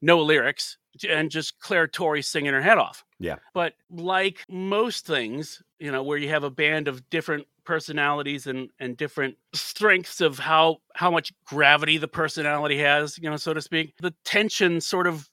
no 0.00 0.20
lyrics, 0.22 0.78
and 1.08 1.30
just 1.30 1.58
Clare 1.60 1.86
Torry 1.86 2.22
singing 2.22 2.52
her 2.52 2.62
head 2.62 2.78
off. 2.78 3.04
Yeah. 3.18 3.36
But 3.54 3.74
like 3.90 4.44
most 4.48 5.06
things, 5.06 5.62
you 5.78 5.90
know, 5.92 6.02
where 6.02 6.18
you 6.18 6.28
have 6.28 6.44
a 6.44 6.50
band 6.50 6.88
of 6.88 7.08
different 7.10 7.46
personalities 7.66 8.46
and 8.46 8.70
and 8.78 8.96
different 8.96 9.36
strengths 9.52 10.20
of 10.20 10.38
how 10.38 10.78
how 10.94 11.10
much 11.10 11.32
gravity 11.44 11.98
the 11.98 12.08
personality 12.08 12.78
has 12.78 13.18
you 13.18 13.28
know 13.28 13.36
so 13.36 13.52
to 13.52 13.60
speak 13.60 13.94
the 14.00 14.14
tension 14.24 14.80
sort 14.80 15.06
of 15.06 15.28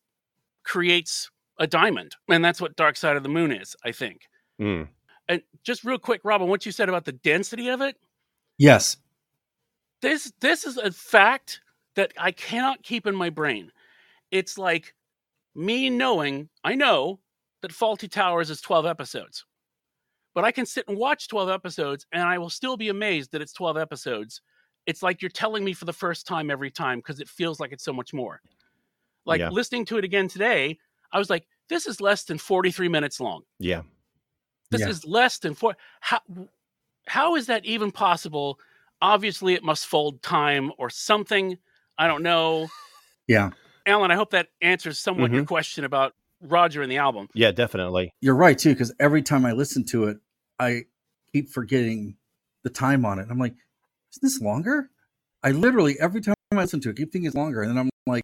creates 0.64 1.30
a 1.60 1.68
diamond, 1.68 2.16
and 2.30 2.44
that's 2.44 2.60
what 2.60 2.76
Dark 2.76 2.98
Side 2.98 3.16
of 3.16 3.24
the 3.24 3.30
Moon 3.30 3.52
is. 3.52 3.76
I 3.86 3.92
think. 3.92 4.22
Mm. 4.60 4.88
And 5.30 5.42
just 5.64 5.84
real 5.84 5.98
quick, 5.98 6.22
Robin, 6.24 6.48
what 6.48 6.66
you 6.66 6.72
said 6.72 6.90
about 6.90 7.06
the 7.06 7.12
density 7.14 7.70
of 7.70 7.82
it, 7.82 7.96
Yes. 8.58 8.98
this 10.02 10.34
this 10.42 10.66
is 10.66 10.78
a 10.78 10.92
fact 10.92 11.62
that 11.96 12.12
I 12.18 12.32
cannot 12.32 12.84
keep 12.84 13.06
in 13.06 13.16
my 13.16 13.30
brain. 13.30 13.72
It's 14.32 14.58
like 14.58 14.96
me 15.56 15.90
knowing 15.90 16.50
I 16.64 16.76
know 16.76 17.20
that 17.62 17.72
Fawlty 17.72 18.10
Towers 18.10 18.50
is 18.50 18.60
12 18.62 18.86
episodes. 18.86 19.46
But 20.34 20.44
I 20.46 20.52
can 20.52 20.66
sit 20.66 20.88
and 20.88 20.98
watch 20.98 21.28
12 21.28 21.50
episodes 21.50 22.06
and 22.12 22.24
I 22.24 22.38
will 22.38 22.50
still 22.50 22.78
be 22.78 22.90
amazed 22.90 23.32
that 23.32 23.42
it's 23.42 23.54
12 23.54 23.78
episodes. 23.78 24.42
It's 24.86 25.04
like 25.04 25.22
you're 25.22 25.30
telling 25.30 25.64
me 25.64 25.74
for 25.74 25.86
the 25.86 25.94
first 25.94 26.28
time 26.28 26.50
every 26.50 26.72
time 26.72 27.00
because 27.00 27.20
it 27.20 27.30
feels 27.30 27.60
like 27.60 27.72
it's 27.72 27.84
so 27.84 27.94
much 27.94 28.14
more. 28.14 28.42
Like 29.26 29.40
Yeah. 29.40 29.50
listening 29.50 29.86
to 29.86 29.98
it 29.98 30.04
again 30.04 30.28
today, 30.28 30.80
I 31.12 31.20
was 31.20 31.30
like, 31.30 31.48
this 31.70 31.86
is 31.86 32.02
less 32.02 32.24
than 32.24 32.38
43 32.38 32.90
minutes 32.90 33.20
long. 33.20 33.44
Yeah. 33.60 33.84
This 34.72 34.82
Yeah. 34.82 34.90
is 34.90 35.06
less 35.06 35.40
than 35.40 35.54
four. 35.54 35.78
How 36.02 36.20
how 37.08 37.36
is 37.36 37.48
that 37.48 37.66
even 37.66 37.92
possible? 37.92 38.60
Obviously, 39.02 39.54
it 39.54 39.64
must 39.64 39.86
fold 39.86 40.22
time 40.22 40.72
or 40.78 40.90
something. 40.90 41.58
I 41.98 42.08
don't 42.08 42.24
know. 42.24 42.70
Yeah. 43.28 43.52
Alan, 43.86 44.12
I 44.12 44.16
hope 44.16 44.32
that 44.32 44.48
answers 44.62 45.00
somewhat 45.00 45.32
your 45.32 45.42
mm-hmm. 45.42 45.48
question 45.48 45.84
about 45.84 46.14
Roger 46.42 46.82
and 46.82 46.92
the 46.92 46.98
album. 46.98 47.28
Yeah, 47.34 47.52
definitely. 47.52 48.14
You're 48.22 48.36
right 48.36 48.58
too, 48.58 48.70
because 48.70 48.94
every 49.00 49.22
time 49.22 49.46
I 49.46 49.52
listen 49.52 49.86
to 49.86 50.06
it, 50.06 50.18
I 50.60 50.84
keep 51.32 51.50
forgetting 51.50 52.18
the 52.64 52.70
time 52.70 53.06
on 53.06 53.20
it. 53.20 53.28
I'm 53.30 53.40
like, 53.40 53.56
is 54.12 54.20
this 54.22 54.42
longer? 54.42 54.90
I 55.44 55.52
literally 55.52 55.98
every 56.00 56.22
time 56.22 56.36
I 56.52 56.56
listen 56.56 56.80
to 56.82 56.90
it, 56.90 56.98
keep 56.98 57.12
thinking 57.12 57.28
it's 57.28 57.36
longer, 57.36 57.62
and 57.62 57.72
then 57.72 57.78
I'm 57.78 57.90
like, 58.08 58.24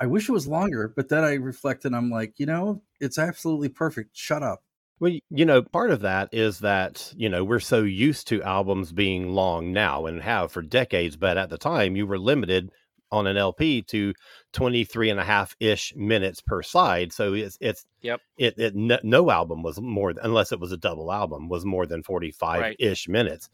I 0.00 0.06
wish 0.06 0.28
it 0.28 0.32
was 0.32 0.46
longer, 0.46 0.92
but 0.94 1.08
then 1.08 1.24
I 1.24 1.34
reflect 1.34 1.84
and 1.84 1.96
I'm 1.96 2.10
like, 2.10 2.34
you 2.38 2.46
know, 2.46 2.82
it's 3.00 3.18
absolutely 3.18 3.68
perfect. 3.68 4.16
Shut 4.16 4.42
up. 4.42 4.62
Well, 5.00 5.12
you 5.30 5.44
know, 5.44 5.62
part 5.62 5.90
of 5.90 6.00
that 6.00 6.28
is 6.32 6.58
that, 6.60 7.12
you 7.16 7.28
know, 7.28 7.44
we're 7.44 7.60
so 7.60 7.82
used 7.82 8.26
to 8.28 8.42
albums 8.42 8.92
being 8.92 9.32
long 9.32 9.72
now 9.72 10.06
and 10.06 10.22
have 10.22 10.50
for 10.50 10.62
decades, 10.62 11.16
but 11.16 11.38
at 11.38 11.50
the 11.50 11.58
time 11.58 11.94
you 11.94 12.06
were 12.06 12.18
limited 12.18 12.70
on 13.10 13.26
an 13.26 13.36
LP 13.36 13.82
to 13.82 14.14
23 14.52 15.10
and 15.10 15.20
a 15.20 15.24
half 15.24 15.56
ish 15.60 15.94
minutes 15.96 16.40
per 16.40 16.62
side. 16.62 17.12
So 17.12 17.34
it's, 17.34 17.58
it's, 17.60 17.84
Yep. 18.00 18.20
it, 18.36 18.58
it, 18.58 18.74
no, 18.76 18.98
no 19.02 19.30
album 19.30 19.62
was 19.62 19.80
more, 19.80 20.14
unless 20.22 20.52
it 20.52 20.60
was 20.60 20.72
a 20.72 20.76
double 20.76 21.12
album, 21.12 21.48
was 21.48 21.64
more 21.64 21.86
than 21.86 22.02
45 22.02 22.76
ish 22.78 23.08
minutes. 23.08 23.48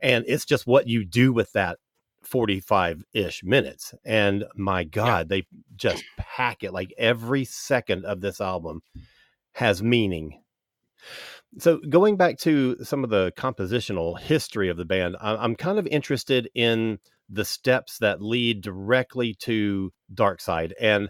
And 0.00 0.24
it's 0.28 0.44
just 0.44 0.66
what 0.66 0.86
you 0.86 1.04
do 1.04 1.32
with 1.32 1.52
that 1.52 1.78
45 2.22 3.04
ish 3.12 3.42
minutes. 3.42 3.94
And 4.04 4.44
my 4.54 4.84
God, 4.84 5.28
they 5.28 5.46
just 5.76 6.04
pack 6.16 6.62
it 6.62 6.72
like 6.72 6.92
every 6.96 7.44
second 7.44 8.04
of 8.04 8.20
this 8.20 8.40
album 8.40 8.82
has 9.52 9.82
meaning 9.82 10.40
so 11.58 11.78
going 11.88 12.16
back 12.16 12.38
to 12.38 12.76
some 12.82 13.02
of 13.04 13.10
the 13.10 13.32
compositional 13.36 14.18
history 14.18 14.68
of 14.68 14.76
the 14.76 14.84
band 14.84 15.16
i'm 15.20 15.56
kind 15.56 15.78
of 15.78 15.86
interested 15.88 16.48
in 16.54 16.98
the 17.30 17.44
steps 17.44 17.98
that 17.98 18.20
lead 18.22 18.60
directly 18.60 19.34
to 19.34 19.92
dark 20.12 20.40
side 20.40 20.74
and 20.80 21.08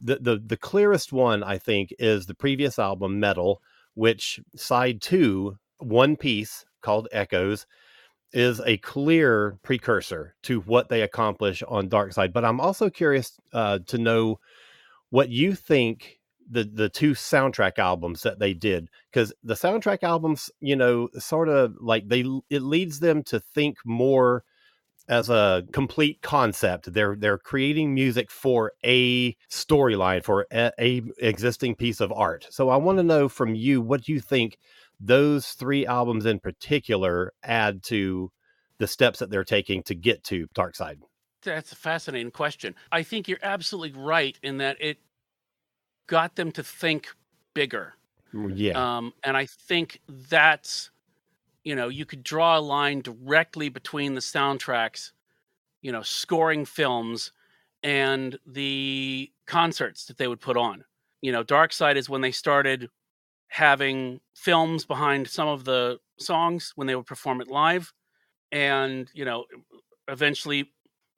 the, 0.00 0.16
the 0.16 0.42
the 0.44 0.56
clearest 0.56 1.12
one 1.12 1.42
i 1.42 1.58
think 1.58 1.92
is 1.98 2.26
the 2.26 2.34
previous 2.34 2.78
album 2.78 3.20
Meddle 3.20 3.60
which 3.94 4.40
side 4.56 5.00
two 5.00 5.56
one 5.78 6.16
piece 6.16 6.64
called 6.82 7.08
echoes 7.12 7.66
is 8.32 8.60
a 8.66 8.76
clear 8.78 9.58
precursor 9.62 10.34
to 10.42 10.60
what 10.60 10.88
they 10.90 11.00
accomplish 11.00 11.62
on 11.66 11.88
dark 11.88 12.12
side. 12.12 12.32
But 12.32 12.44
i'm 12.44 12.60
also 12.60 12.90
curious 12.90 13.38
uh, 13.52 13.80
to 13.86 13.98
know 13.98 14.38
what 15.10 15.30
you 15.30 15.54
think 15.54 16.18
the 16.50 16.64
the 16.64 16.88
two 16.88 17.12
soundtrack 17.12 17.78
albums 17.78 18.22
that 18.22 18.38
they 18.38 18.54
did 18.54 18.88
because 19.12 19.32
the 19.42 19.54
soundtrack 19.54 20.02
albums 20.02 20.50
you 20.60 20.76
know 20.76 21.08
sort 21.18 21.48
of 21.48 21.74
like 21.80 22.08
they 22.08 22.24
it 22.50 22.62
leads 22.62 23.00
them 23.00 23.22
to 23.22 23.40
think 23.40 23.76
more 23.84 24.44
as 25.08 25.30
a 25.30 25.64
complete 25.72 26.20
concept 26.22 26.92
they're 26.92 27.16
they're 27.16 27.38
creating 27.38 27.94
music 27.94 28.30
for 28.30 28.72
a 28.84 29.32
storyline 29.50 30.22
for 30.22 30.46
a, 30.52 30.70
a 30.78 31.02
existing 31.18 31.74
piece 31.74 32.00
of 32.00 32.12
art 32.12 32.46
so 32.50 32.68
i 32.68 32.76
want 32.76 32.98
to 32.98 33.02
know 33.02 33.28
from 33.28 33.54
you 33.54 33.80
what 33.80 34.08
you 34.08 34.20
think 34.20 34.58
those 35.00 35.48
three 35.50 35.86
albums 35.86 36.26
in 36.26 36.38
particular 36.38 37.32
add 37.42 37.82
to 37.82 38.30
the 38.78 38.86
steps 38.86 39.18
that 39.18 39.30
they're 39.30 39.44
taking 39.44 39.82
to 39.82 39.94
get 39.94 40.22
to 40.24 40.46
dark 40.54 40.74
side 40.76 40.98
That's 41.42 41.72
a 41.72 41.76
fascinating 41.76 42.32
question. 42.32 42.74
I 42.90 43.02
think 43.02 43.28
you're 43.28 43.38
absolutely 43.42 44.00
right 44.00 44.38
in 44.42 44.58
that 44.58 44.76
it 44.80 44.98
got 46.08 46.34
them 46.34 46.50
to 46.52 46.62
think 46.62 47.14
bigger. 47.54 47.94
yeah 48.32 48.96
Um, 48.96 49.12
and 49.22 49.36
I 49.36 49.46
think 49.46 50.00
that's, 50.08 50.90
you 51.68 51.74
know, 51.74 51.88
you 51.88 52.06
could 52.06 52.22
draw 52.22 52.58
a 52.58 52.60
line 52.60 53.02
directly 53.02 53.68
between 53.68 54.14
the 54.14 54.22
soundtracks, 54.22 55.12
you 55.82 55.92
know, 55.92 56.00
scoring 56.00 56.64
films 56.64 57.32
and 57.82 58.38
the 58.46 59.30
concerts 59.46 60.06
that 60.06 60.16
they 60.16 60.28
would 60.28 60.40
put 60.40 60.56
on. 60.56 60.82
You 61.20 61.30
know, 61.30 61.42
Dark 61.42 61.74
Side 61.74 61.98
is 61.98 62.08
when 62.08 62.22
they 62.22 62.32
started 62.32 62.88
having 63.48 64.18
films 64.34 64.86
behind 64.86 65.28
some 65.28 65.46
of 65.46 65.66
the 65.66 65.98
songs 66.18 66.72
when 66.74 66.86
they 66.86 66.96
would 66.96 67.04
perform 67.04 67.42
it 67.42 67.48
live. 67.48 67.92
And, 68.50 69.10
you 69.12 69.26
know, 69.26 69.44
eventually 70.08 70.72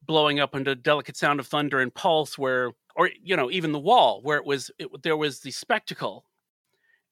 blowing 0.04 0.40
up 0.40 0.56
into 0.56 0.74
Delicate 0.74 1.16
Sound 1.16 1.38
of 1.38 1.46
Thunder 1.46 1.78
and 1.78 1.94
Pulse, 1.94 2.36
where, 2.36 2.72
or, 2.96 3.08
you 3.22 3.36
know, 3.36 3.52
even 3.52 3.70
The 3.70 3.78
Wall, 3.78 4.20
where 4.24 4.38
it 4.38 4.44
was, 4.44 4.68
it, 4.80 4.88
there 5.04 5.16
was 5.16 5.38
the 5.38 5.52
spectacle 5.52 6.24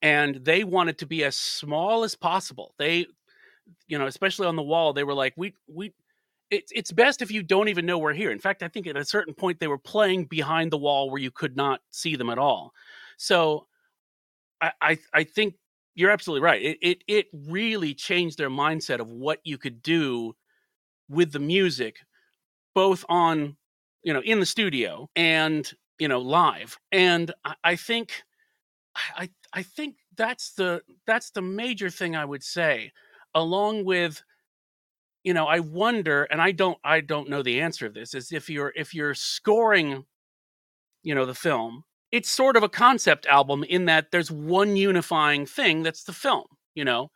and 0.02 0.36
they 0.44 0.64
wanted 0.64 0.98
to 0.98 1.06
be 1.06 1.22
as 1.22 1.36
small 1.36 2.02
as 2.02 2.16
possible. 2.16 2.74
They, 2.78 3.06
you 3.88 3.98
know, 3.98 4.06
especially 4.06 4.46
on 4.46 4.56
the 4.56 4.62
wall, 4.62 4.92
they 4.92 5.04
were 5.04 5.14
like, 5.14 5.34
we, 5.36 5.54
we, 5.68 5.92
it's 6.50 6.72
it's 6.74 6.92
best 6.92 7.22
if 7.22 7.30
you 7.30 7.42
don't 7.42 7.68
even 7.68 7.86
know 7.86 7.98
we're 7.98 8.14
here. 8.14 8.30
In 8.30 8.38
fact, 8.38 8.62
I 8.62 8.68
think 8.68 8.86
at 8.86 8.96
a 8.96 9.04
certain 9.04 9.34
point 9.34 9.60
they 9.60 9.68
were 9.68 9.78
playing 9.78 10.26
behind 10.26 10.72
the 10.72 10.78
wall 10.78 11.10
where 11.10 11.20
you 11.20 11.30
could 11.30 11.56
not 11.56 11.80
see 11.90 12.16
them 12.16 12.30
at 12.30 12.38
all. 12.38 12.72
So, 13.18 13.66
I 14.60 14.72
I, 14.80 14.98
I 15.14 15.24
think 15.24 15.54
you're 15.94 16.10
absolutely 16.10 16.44
right. 16.44 16.62
It, 16.62 16.78
it 16.82 17.04
it 17.08 17.26
really 17.32 17.94
changed 17.94 18.38
their 18.38 18.50
mindset 18.50 19.00
of 19.00 19.10
what 19.10 19.40
you 19.44 19.58
could 19.58 19.82
do 19.82 20.34
with 21.08 21.32
the 21.32 21.40
music, 21.40 21.96
both 22.74 23.04
on, 23.08 23.56
you 24.02 24.12
know, 24.12 24.22
in 24.22 24.40
the 24.40 24.46
studio 24.46 25.08
and 25.16 25.70
you 25.98 26.08
know 26.08 26.20
live. 26.20 26.78
And 26.92 27.32
I, 27.44 27.54
I 27.64 27.76
think, 27.76 28.22
I 29.16 29.30
I 29.52 29.62
think 29.62 29.96
that's 30.16 30.52
the 30.54 30.82
that's 31.06 31.30
the 31.30 31.42
major 31.42 31.90
thing 31.90 32.16
I 32.16 32.24
would 32.24 32.42
say, 32.42 32.92
along 33.34 33.84
with 33.84 34.22
you 35.24 35.34
know 35.34 35.46
i 35.46 35.60
wonder 35.60 36.24
and 36.24 36.40
i 36.40 36.50
don't 36.50 36.78
i 36.84 37.00
don't 37.00 37.28
know 37.28 37.42
the 37.42 37.60
answer 37.60 37.86
of 37.86 37.94
this 37.94 38.14
is 38.14 38.32
if 38.32 38.48
you're 38.48 38.72
if 38.76 38.94
you're 38.94 39.14
scoring 39.14 40.04
you 41.02 41.14
know 41.14 41.26
the 41.26 41.34
film 41.34 41.84
it's 42.10 42.30
sort 42.30 42.56
of 42.56 42.62
a 42.62 42.68
concept 42.68 43.26
album 43.26 43.62
in 43.64 43.84
that 43.84 44.10
there's 44.10 44.30
one 44.30 44.76
unifying 44.76 45.44
thing 45.44 45.82
that's 45.82 46.04
the 46.04 46.12
film 46.12 46.46
you 46.78 46.84
know? 46.84 47.10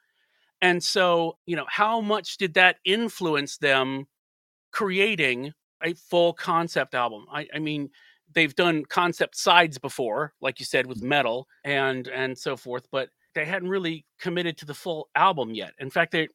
And 0.60 0.82
so 0.82 1.38
you 1.46 1.56
know 1.56 1.66
how 1.68 2.00
much 2.00 2.36
did 2.36 2.54
that 2.54 2.76
influence 2.84 3.58
them 3.58 4.06
creating 4.72 5.52
a 5.82 5.94
full 5.94 6.32
concept 6.32 6.94
album? 6.94 7.26
I 7.32 7.46
i 7.54 7.58
mean 7.58 7.90
they've 8.34 8.54
done 8.54 8.84
concept 8.84 9.36
sides 9.36 9.78
before 9.78 10.34
like 10.40 10.58
you 10.58 10.66
said 10.66 10.86
with 10.86 10.98
mm-hmm. 10.98 11.08
Meddle 11.08 11.48
and 11.64 12.08
and 12.08 12.36
so 12.36 12.56
forth 12.56 12.86
but 12.90 13.08
they 13.34 13.44
hadn't 13.44 13.68
really 13.68 14.04
committed 14.20 14.56
to 14.58 14.66
the 14.66 14.74
full 14.74 15.08
album 15.14 15.54
yet 15.54 15.72
in 15.78 15.90
fact 15.90 16.12
they 16.12 16.28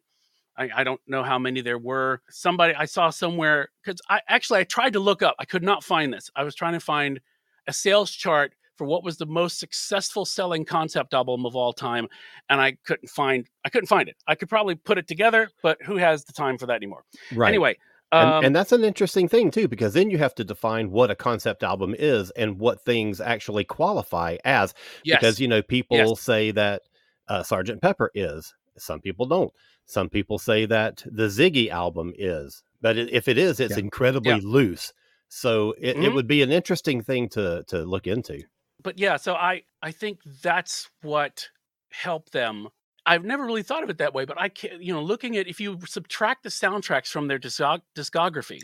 I, 0.58 0.70
I 0.78 0.84
don't 0.84 1.00
know 1.08 1.24
how 1.24 1.38
many 1.38 1.62
there 1.62 1.78
were. 1.78 2.22
Somebody 2.30 2.74
I 2.74 2.86
saw 2.86 3.10
somewhere 3.10 3.70
because 3.84 4.02
I 4.10 4.22
actually 4.28 4.60
I 4.60 4.64
tried 4.64 4.94
to 4.94 5.00
look 5.00 5.22
up. 5.22 5.36
I 5.40 5.46
could 5.46 5.64
not 5.64 5.84
find 5.84 6.12
this. 6.12 6.30
I 6.36 6.44
was 6.44 6.56
trying 6.56 6.74
to 6.74 6.80
find 6.80 7.20
a 7.68 7.74
sales 7.74 8.12
chart 8.12 8.54
for 8.76 8.86
what 8.86 9.04
was 9.04 9.18
the 9.18 9.26
most 9.26 9.60
successful 9.60 10.24
selling 10.26 10.64
concept 10.64 11.14
album 11.14 11.46
of 11.46 11.56
all 11.56 11.74
time, 11.74 12.08
and 12.50 12.62
I 12.62 12.78
couldn't 12.86 13.10
find. 13.10 13.48
I 13.66 13.70
couldn't 13.70 13.88
find 13.88 14.08
it. 14.10 14.16
I 14.28 14.36
could 14.36 14.50
probably 14.50 14.76
put 14.76 14.98
it 14.98 15.08
together, 15.08 15.50
but 15.62 15.78
who 15.84 15.98
has 15.98 16.26
the 16.26 16.34
time 16.34 16.58
for 16.58 16.68
that 16.68 16.76
anymore? 16.76 17.04
right 17.34 17.50
Anyway, 17.50 17.78
um, 18.12 18.34
and 18.42 18.56
that's 18.56 18.72
an 18.72 18.84
interesting 18.84 19.28
thing 19.28 19.52
too 19.52 19.68
because 19.68 19.94
then 19.94 20.10
you 20.10 20.18
have 20.18 20.36
to 20.36 20.44
define 20.44 20.92
what 20.92 21.12
a 21.12 21.16
concept 21.16 21.64
album 21.64 21.96
is 21.98 22.32
and 22.32 22.60
what 22.60 22.82
things 22.84 23.20
actually 23.22 23.64
qualify 23.66 24.38
as 24.46 24.74
yes, 25.04 25.12
because 25.12 25.40
you 25.40 25.48
know 25.48 25.62
people 25.62 26.16
Yes. 26.16 26.16
say 26.16 26.52
that 26.52 26.84
uh, 27.28 27.44
sergeant 27.44 27.82
pepper 27.82 28.12
is 28.16 28.54
some 28.78 29.02
people 29.02 29.26
don't 29.26 29.52
some 29.86 30.10
people 30.10 30.38
say 30.38 30.66
that 30.66 31.04
the 31.06 31.28
ziggy 31.28 31.70
album 31.70 32.14
is 32.18 32.64
but 32.82 32.98
it, 32.98 33.12
if 33.12 33.28
it 33.28 33.38
is 33.38 33.60
it's 33.60 33.76
Yeah. 33.76 33.78
incredibly 33.78 34.40
Yeah. 34.40 34.42
loose 34.42 34.94
so 35.30 35.74
it, 35.80 35.98
it 36.00 36.10
Mhm. 36.10 36.14
would 36.14 36.28
be 36.28 36.42
an 36.42 36.52
interesting 36.52 37.02
thing 37.02 37.28
to 37.30 37.64
to 37.68 37.84
look 37.84 38.08
into 38.08 38.42
but 38.84 39.00
yeah, 39.00 39.18
so 39.18 39.34
I 39.36 39.64
I 39.82 39.92
think 39.92 40.22
that's 40.42 40.90
what 41.02 41.50
helped 41.92 42.32
them. 42.32 42.70
I've 43.08 43.24
never 43.24 43.46
really 43.46 43.64
thought 43.64 43.84
of 43.84 43.90
it 43.90 43.98
that 44.00 44.14
way, 44.14 44.26
but 44.26 44.40
I 44.40 44.50
can 44.50 44.82
you 44.82 44.94
know 44.94 45.02
looking 45.02 45.38
at 45.38 45.48
if 45.48 45.60
you 45.60 45.80
subtract 45.88 46.44
the 46.44 46.50
soundtracks 46.50 47.08
from 47.08 47.28
their 47.28 47.40
discog- 47.40 47.82
discography, 47.96 48.60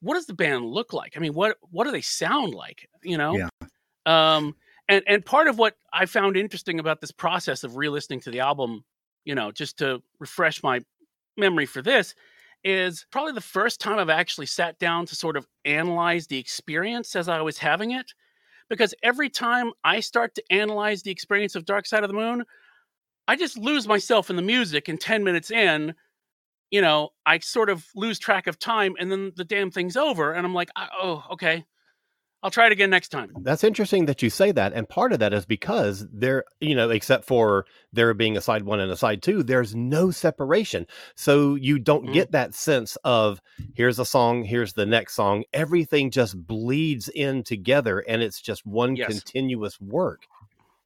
what 0.00 0.14
does 0.14 0.26
the 0.26 0.34
band 0.34 0.66
look 0.66 0.92
like? 0.92 1.14
I 1.16 1.20
mean, 1.20 1.32
what 1.32 1.56
what 1.70 1.84
do 1.84 1.90
they 1.90 2.02
sound 2.02 2.54
like? 2.54 2.88
You 3.02 3.16
know, 3.16 3.36
Yeah. 3.36 3.48
um, 4.06 4.54
and 4.88 5.02
and 5.06 5.24
part 5.24 5.48
of 5.48 5.58
what 5.58 5.76
I 5.92 6.06
found 6.06 6.36
interesting 6.36 6.78
about 6.78 7.00
this 7.00 7.12
process 7.12 7.64
of 7.64 7.76
re-listening 7.76 8.20
to 8.20 8.30
the 8.30 8.40
album, 8.40 8.84
you 9.24 9.34
know, 9.34 9.50
just 9.50 9.78
to 9.78 10.02
refresh 10.20 10.62
my 10.62 10.80
memory 11.36 11.66
for 11.66 11.80
this, 11.82 12.14
is 12.64 13.06
probably 13.10 13.32
the 13.32 13.40
first 13.40 13.80
time 13.80 13.98
I've 13.98 14.10
actually 14.10 14.46
sat 14.46 14.78
down 14.78 15.06
to 15.06 15.16
sort 15.16 15.36
of 15.36 15.46
analyze 15.64 16.26
the 16.26 16.38
experience 16.38 17.16
as 17.16 17.28
I 17.28 17.40
was 17.40 17.58
having 17.58 17.92
it. 17.92 18.12
Because 18.68 18.94
every 19.02 19.28
time 19.28 19.72
I 19.84 20.00
start 20.00 20.34
to 20.36 20.42
analyze 20.50 21.02
the 21.02 21.10
experience 21.10 21.54
of 21.54 21.64
Dark 21.64 21.86
Side 21.86 22.04
of 22.04 22.08
the 22.08 22.14
Moon, 22.14 22.44
I 23.32 23.36
just 23.36 23.56
lose 23.56 23.88
myself 23.88 24.28
in 24.28 24.36
the 24.36 24.42
music, 24.42 24.88
and 24.88 25.00
10 25.00 25.24
minutes 25.24 25.50
in, 25.50 25.94
you 26.70 26.82
know, 26.82 27.14
I 27.24 27.38
sort 27.38 27.70
of 27.70 27.86
lose 27.96 28.18
track 28.18 28.46
of 28.46 28.58
time, 28.58 28.94
and 29.00 29.10
then 29.10 29.32
the 29.34 29.42
damn 29.42 29.70
thing's 29.70 29.96
over. 29.96 30.34
And 30.34 30.44
I'm 30.44 30.52
like, 30.52 30.68
oh, 30.76 31.24
okay, 31.30 31.64
I'll 32.42 32.50
try 32.50 32.66
it 32.66 32.72
again 32.72 32.90
next 32.90 33.08
time. 33.08 33.32
That's 33.40 33.64
interesting 33.64 34.04
that 34.04 34.20
you 34.20 34.28
say 34.28 34.52
that. 34.52 34.74
And 34.74 34.86
part 34.86 35.14
of 35.14 35.20
that 35.20 35.32
is 35.32 35.46
because 35.46 36.06
there, 36.12 36.44
you 36.60 36.74
know, 36.74 36.90
except 36.90 37.24
for 37.24 37.64
there 37.90 38.12
being 38.12 38.36
a 38.36 38.42
side 38.42 38.64
one 38.64 38.80
and 38.80 38.92
a 38.92 38.98
side 38.98 39.22
two, 39.22 39.42
there's 39.42 39.74
no 39.74 40.10
separation. 40.10 40.86
So 41.14 41.54
you 41.54 41.78
don't 41.78 42.04
mm-hmm. 42.04 42.12
get 42.12 42.32
that 42.32 42.54
sense 42.54 42.96
of 43.02 43.40
here's 43.74 43.98
a 43.98 44.04
song, 44.04 44.44
here's 44.44 44.74
the 44.74 44.84
next 44.84 45.14
song. 45.14 45.44
Everything 45.54 46.10
just 46.10 46.36
bleeds 46.46 47.08
in 47.08 47.44
together 47.44 48.00
and 48.00 48.20
it's 48.20 48.42
just 48.42 48.66
one 48.66 48.94
yes. 48.94 49.08
continuous 49.08 49.80
work. 49.80 50.26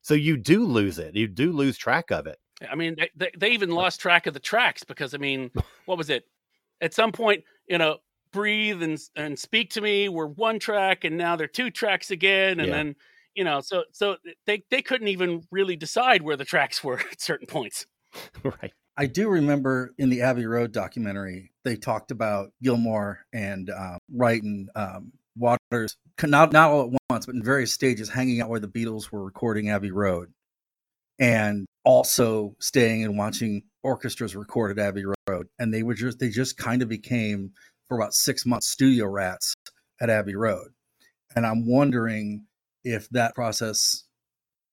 So 0.07 0.15
you 0.15 0.37
do 0.37 0.65
lose 0.65 1.01
it. 1.01 1.17
You 1.17 1.27
do 1.27 1.51
lose 1.51 1.77
track 1.77 2.13
of 2.13 2.29
it. 2.29 2.39
I 2.71 2.77
mean, 2.77 2.95
they, 3.17 3.33
they 3.37 3.51
even 3.51 3.71
lost 3.71 4.01
track 4.01 4.29
of 4.29 4.35
the 4.35 4.41
tracks 4.41 4.85
because, 4.85 5.15
I 5.15 5.19
mean, 5.19 5.51
what 5.87 5.99
was 5.99 6.11
it? 6.11 6.29
At 6.81 6.95
some 6.95 7.11
point, 7.11 7.43
you 7.69 7.77
know, 7.77 7.97
breathe 8.33 8.85
and 8.85 9.01
and 9.17 9.37
speak 9.37 9.71
to 9.71 9.81
me 9.81 10.09
were 10.09 10.29
one 10.29 10.61
track 10.61 11.03
and 11.03 11.17
now 11.19 11.35
they're 11.35 11.49
two 11.49 11.73
tracks 11.73 12.13
again 12.13 12.61
and 12.61 12.69
yeah. 12.69 12.75
then 12.75 12.97
you 13.35 13.45
know 13.45 13.61
so 13.61 13.85
so 13.93 14.17
they 14.45 14.63
they 14.71 14.83
couldn't 14.83 15.09
even 15.09 15.43
really 15.51 15.77
decide 15.77 16.21
where 16.21 16.37
the 16.37 16.45
tracks 16.45 16.85
were 16.85 16.99
at 16.99 17.21
certain 17.21 17.47
points 17.47 17.87
right 18.43 18.73
i 18.99 19.07
do 19.07 19.31
remember 19.31 19.95
in 19.97 20.11
the 20.11 20.21
abbey 20.21 20.45
road 20.45 20.71
documentary 20.71 21.51
they 21.65 21.77
talked 21.77 22.11
about 22.11 22.51
Gilmour 22.63 23.21
and 23.33 23.71
um, 23.71 23.99
wright 24.13 24.43
and 24.43 24.69
um, 24.75 25.13
waters 25.37 25.97
not 26.25 26.53
not 26.53 26.71
all 26.71 26.87
at 26.87 27.01
once 27.11 27.27
but 27.27 27.35
in 27.35 27.43
various 27.43 27.73
stages 27.73 28.09
hanging 28.09 28.41
out 28.41 28.49
where 28.49 28.61
the 28.61 28.69
beatles 28.69 29.11
were 29.11 29.25
recording 29.25 29.69
abbey 29.69 29.91
road 29.91 30.33
and 31.19 31.67
also 31.85 32.55
staying 32.59 33.05
and 33.05 33.17
watching 33.19 33.63
orchestras 33.83 34.35
record 34.35 34.79
at 34.79 34.87
abbey 34.87 35.05
road 35.29 35.47
and 35.59 35.73
they 35.73 35.83
were 35.83 35.95
just 35.95 36.19
they 36.19 36.29
just 36.29 36.57
kind 36.57 36.83
of 36.83 36.89
became 36.89 37.53
for 37.89 37.97
about 37.97 38.15
six 38.15 38.45
months 38.45 38.67
studio 38.67 39.07
rats 39.07 39.55
at 40.01 40.11
Abbey 40.11 40.35
Road. 40.35 40.69
And 41.35 41.47
I'm 41.47 41.67
wondering 41.67 42.47
if 42.85 43.09
that 43.11 43.35
process 43.35 44.05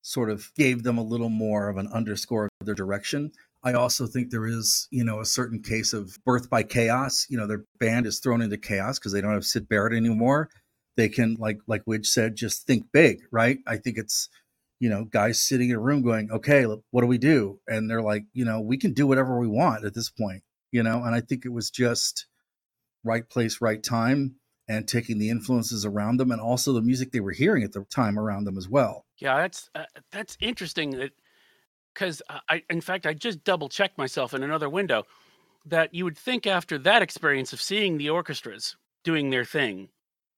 sort 0.01 0.29
of 0.29 0.51
gave 0.55 0.83
them 0.83 0.97
a 0.97 1.03
little 1.03 1.29
more 1.29 1.69
of 1.69 1.77
an 1.77 1.87
underscore 1.93 2.49
of 2.59 2.65
their 2.65 2.75
direction. 2.75 3.31
I 3.63 3.73
also 3.73 4.07
think 4.07 4.29
there 4.29 4.45
is, 4.45 4.87
you 4.91 5.03
know, 5.03 5.21
a 5.21 5.25
certain 5.25 5.61
case 5.61 5.93
of 5.93 6.17
birth 6.25 6.49
by 6.49 6.63
chaos. 6.63 7.25
You 7.29 7.37
know, 7.37 7.47
their 7.47 7.63
band 7.79 8.05
is 8.05 8.19
thrown 8.19 8.41
into 8.41 8.57
chaos 8.57 8.99
because 8.99 9.13
they 9.13 9.21
don't 9.21 9.33
have 9.33 9.45
Syd 9.45 9.69
Barrett 9.69 9.93
anymore. 9.93 10.49
They 10.97 11.09
can, 11.09 11.37
like 11.39 11.59
like 11.65 11.85
Widge 11.85 12.05
said, 12.07 12.35
just 12.35 12.67
think 12.67 12.91
big, 12.91 13.21
right? 13.31 13.59
I 13.65 13.77
think 13.77 13.97
it's, 13.97 14.29
you 14.79 14.89
know, 14.89 15.05
guys 15.05 15.41
sitting 15.41 15.69
in 15.69 15.77
a 15.77 15.79
room 15.79 16.01
going, 16.01 16.29
okay, 16.29 16.65
what 16.65 17.01
do 17.01 17.07
we 17.07 17.17
do? 17.17 17.59
And 17.67 17.89
they're 17.89 18.01
like, 18.01 18.25
you 18.33 18.45
know, 18.45 18.59
we 18.59 18.77
can 18.77 18.93
do 18.93 19.07
whatever 19.07 19.39
we 19.39 19.47
want 19.47 19.85
at 19.85 19.93
this 19.93 20.09
point, 20.09 20.43
you 20.71 20.83
know. 20.83 21.03
And 21.03 21.15
I 21.15 21.21
think 21.21 21.45
it 21.45 21.53
was 21.53 21.69
just 21.69 22.27
right 23.03 23.27
place, 23.27 23.61
right 23.61 23.81
time, 23.81 24.35
and 24.67 24.87
taking 24.87 25.19
the 25.19 25.29
influences 25.29 25.85
around 25.85 26.17
them 26.17 26.31
and 26.31 26.41
also 26.41 26.73
the 26.73 26.81
music 26.81 27.11
they 27.11 27.19
were 27.19 27.31
hearing 27.31 27.63
at 27.63 27.71
the 27.71 27.85
time 27.89 28.19
around 28.19 28.43
them 28.43 28.57
as 28.57 28.67
well. 28.67 29.05
Yeah, 29.19 29.37
that's 29.37 29.69
uh, 29.73 29.85
that's 30.11 30.37
interesting. 30.39 31.09
Because 31.93 32.21
I, 32.49 32.63
in 32.69 32.81
fact, 32.81 33.05
I 33.05 33.13
just 33.13 33.43
double 33.43 33.69
checked 33.69 33.97
myself 33.97 34.33
in 34.33 34.43
another 34.43 34.69
window 34.69 35.03
that 35.65 35.93
you 35.93 36.03
would 36.03 36.17
think 36.17 36.47
after 36.47 36.77
that 36.79 37.01
experience 37.01 37.53
of 37.53 37.61
seeing 37.61 37.97
the 37.97 38.09
orchestras 38.09 38.75
doing 39.03 39.29
their 39.29 39.45
thing 39.45 39.89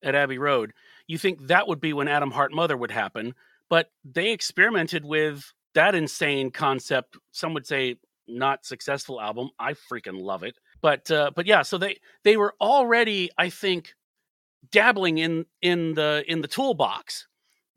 at 0.02 0.14
Abbey 0.14 0.38
Road, 0.38 0.72
you 1.06 1.18
think 1.18 1.46
that 1.46 1.66
would 1.66 1.80
be 1.80 1.92
when 1.92 2.08
Atom 2.08 2.30
Heart 2.30 2.52
Mother 2.52 2.76
would 2.76 2.90
happen. 2.90 3.34
But 3.68 3.90
they 4.04 4.30
experimented 4.30 5.04
with 5.04 5.52
that 5.74 5.94
insane 5.94 6.50
concept. 6.50 7.16
Some 7.32 7.54
would 7.54 7.66
say 7.66 7.96
not 8.28 8.64
successful 8.64 9.20
album. 9.20 9.50
I 9.58 9.72
freaking 9.72 10.20
love 10.20 10.42
it 10.42 10.56
but 10.80 11.10
uh, 11.10 11.30
but 11.34 11.46
yeah, 11.46 11.62
so 11.62 11.78
they 11.78 11.98
they 12.22 12.36
were 12.36 12.54
already, 12.60 13.30
I 13.38 13.50
think, 13.50 13.94
dabbling 14.70 15.18
in 15.18 15.46
in 15.62 15.94
the 15.94 16.24
in 16.28 16.42
the 16.42 16.48
toolbox. 16.48 17.26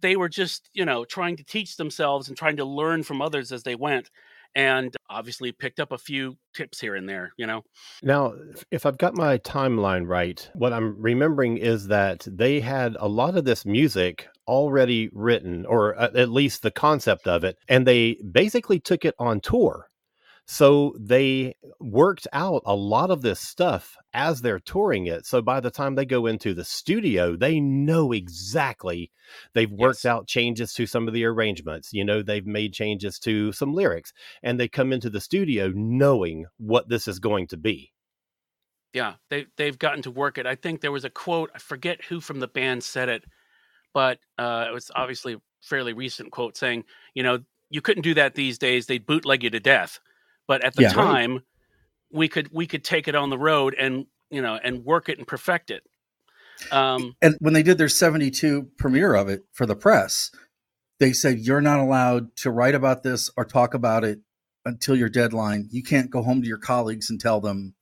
They 0.01 0.15
were 0.15 0.29
just 0.29 0.69
you 0.73 0.85
know 0.85 1.05
trying 1.05 1.37
to 1.37 1.43
teach 1.43 1.77
themselves 1.77 2.27
and 2.27 2.37
trying 2.37 2.57
to 2.57 2.65
learn 2.65 3.03
from 3.03 3.21
others 3.21 3.51
as 3.51 3.63
they 3.63 3.75
went, 3.75 4.09
and 4.55 4.95
obviously 5.09 5.51
picked 5.51 5.79
up 5.79 5.91
a 5.91 5.97
few 5.97 6.37
tips 6.53 6.79
here 6.79 6.95
and 6.95 7.07
there. 7.07 7.33
You 7.37 7.47
know. 7.47 7.63
Now, 8.03 8.33
if 8.71 8.85
I've 8.85 8.97
got 8.97 9.15
my 9.15 9.37
timeline 9.39 10.07
right, 10.07 10.49
what 10.53 10.73
I'm 10.73 11.01
remembering 11.01 11.57
is 11.57 11.87
that 11.87 12.27
they 12.29 12.59
had 12.59 12.95
a 12.99 13.07
lot 13.07 13.35
of 13.35 13.45
this 13.45 13.65
music 13.65 14.27
already 14.47 15.09
written, 15.13 15.65
or 15.65 15.99
uh, 15.99 16.09
at 16.15 16.29
least 16.29 16.61
the 16.61 16.71
concept 16.71 17.27
of 17.27 17.43
it, 17.43 17.57
and 17.67 17.85
they 17.85 18.15
basically 18.31 18.79
took 18.79 19.05
it 19.05 19.15
on 19.19 19.39
tour 19.39 19.88
so 20.51 20.95
they 20.99 21.53
worked 21.79 22.27
out 22.33 22.63
a 22.65 22.73
lot 22.73 23.11
of 23.11 23.21
this 23.21 23.39
stuff 23.39 23.95
as 24.15 24.41
they're 24.41 24.59
touring 24.59 25.05
it. 25.05 25.27
So 25.27 25.43
by 25.43 25.59
the 25.59 25.69
time 25.69 25.93
they 25.93 26.05
go 26.05 26.25
into 26.25 26.55
the 26.55 26.63
studio, 26.63 27.35
they 27.35 27.59
know 27.59 28.13
exactly 28.13 29.11
they've 29.53 29.71
worked 29.71 30.05
yes. 30.05 30.11
out 30.11 30.25
changes 30.25 30.73
to 30.73 30.87
some 30.87 31.07
of 31.07 31.13
the 31.13 31.23
arrangements. 31.23 31.93
You 31.93 32.03
know, 32.03 32.23
they've 32.23 32.47
made 32.47 32.73
changes 32.73 33.19
to 33.19 33.51
some 33.51 33.75
lyrics 33.75 34.11
and 34.41 34.59
they 34.59 34.67
come 34.67 34.91
into 34.91 35.11
the 35.11 35.21
studio 35.21 35.71
knowing 35.75 36.47
what 36.57 36.89
this 36.89 37.07
is 37.07 37.19
going 37.19 37.45
to 37.49 37.57
be. 37.57 37.93
Yeah, 38.91 39.13
they 39.29 39.45
they've 39.55 39.77
gotten 39.77 40.01
to 40.01 40.11
work 40.11 40.39
it. 40.39 40.47
I 40.47 40.55
think 40.55 40.81
there 40.81 40.91
was 40.91 41.05
a 41.05 41.11
quote, 41.11 41.51
I 41.53 41.59
forget 41.59 42.03
who 42.05 42.19
from 42.19 42.39
the 42.39 42.47
band 42.47 42.83
said 42.83 43.07
it, 43.07 43.23
but 43.93 44.17
uh, 44.39 44.65
it 44.67 44.73
was 44.73 44.89
obviously 44.95 45.33
a 45.33 45.41
fairly 45.61 45.93
recent 45.93 46.31
quote 46.31 46.57
saying, 46.57 46.85
you 47.13 47.21
know, 47.21 47.37
you 47.69 47.81
couldn't 47.81 48.01
do 48.01 48.15
that 48.15 48.33
these 48.33 48.57
days. 48.57 48.87
They'd 48.87 49.05
bootleg 49.05 49.43
you 49.43 49.51
to 49.51 49.59
death 49.59 49.99
but 50.49 50.65
at 50.65 50.75
the 50.75 50.81
yeah, 50.81 50.89
time 50.89 51.33
right. 51.33 51.41
we 52.11 52.27
could 52.27 52.49
we 52.51 52.65
could 52.65 52.83
take 52.83 53.07
it 53.07 53.13
on 53.13 53.29
the 53.29 53.37
road 53.37 53.75
and 53.77 54.07
you 54.31 54.41
know 54.41 54.59
and 54.61 54.83
work 54.83 55.07
it 55.07 55.19
and 55.19 55.27
perfect 55.27 55.69
it. 55.69 55.83
Um, 56.71 57.15
and 57.21 57.37
when 57.39 57.53
they 57.53 57.63
did 57.63 57.77
their 57.77 57.87
72 57.87 58.71
premiere 58.77 59.13
of 59.13 59.29
it 59.29 59.43
for 59.53 59.65
the 59.65 59.77
press 59.77 60.29
they 60.99 61.13
said 61.13 61.39
you're 61.39 61.61
not 61.61 61.79
allowed 61.79 62.35
to 62.37 62.51
write 62.51 62.75
about 62.75 63.03
this 63.03 63.29
or 63.37 63.45
talk 63.45 63.73
about 63.73 64.03
it 64.03 64.19
until 64.65 64.97
your 64.97 65.07
deadline. 65.07 65.69
You 65.71 65.81
can't 65.81 66.09
go 66.09 66.21
home 66.21 66.41
to 66.41 66.47
your 66.47 66.57
colleagues 66.57 67.09
and 67.09 67.21
tell 67.21 67.39
them 67.39 67.75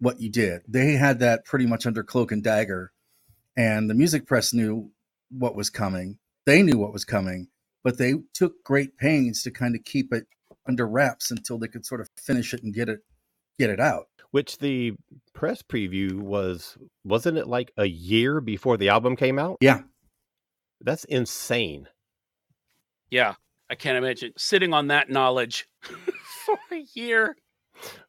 what 0.00 0.20
you 0.20 0.28
did. 0.28 0.60
They 0.68 0.92
had 0.92 1.20
that 1.20 1.46
pretty 1.46 1.64
much 1.64 1.86
under 1.86 2.02
cloak 2.02 2.30
and 2.30 2.42
dagger 2.42 2.92
and 3.56 3.88
the 3.88 3.94
music 3.94 4.26
press 4.26 4.52
knew 4.52 4.90
what 5.30 5.56
was 5.56 5.70
coming. 5.70 6.18
They 6.44 6.60
knew 6.60 6.76
what 6.76 6.92
was 6.92 7.06
coming 7.06 7.48
but 7.84 7.98
they 7.98 8.14
took 8.32 8.64
great 8.64 8.96
pains 8.96 9.42
to 9.42 9.50
kind 9.52 9.76
of 9.76 9.84
keep 9.84 10.12
it 10.12 10.26
under 10.66 10.86
wraps 10.86 11.30
until 11.30 11.58
they 11.58 11.68
could 11.68 11.86
sort 11.86 12.00
of 12.00 12.08
finish 12.16 12.54
it 12.54 12.62
and 12.62 12.74
get 12.74 12.88
it 12.88 13.00
get 13.58 13.70
it 13.70 13.80
out. 13.80 14.06
Which 14.30 14.58
the 14.58 14.94
press 15.32 15.62
preview 15.62 16.14
was 16.14 16.76
wasn't 17.04 17.38
it 17.38 17.46
like 17.46 17.72
a 17.76 17.86
year 17.86 18.40
before 18.40 18.76
the 18.76 18.88
album 18.88 19.16
came 19.16 19.38
out? 19.38 19.58
Yeah. 19.60 19.82
That's 20.80 21.04
insane. 21.04 21.88
Yeah. 23.10 23.34
I 23.70 23.76
can't 23.76 23.96
imagine 23.96 24.32
sitting 24.36 24.74
on 24.74 24.88
that 24.88 25.08
knowledge 25.08 25.66
for 25.82 26.58
a 26.72 26.84
year. 26.94 27.36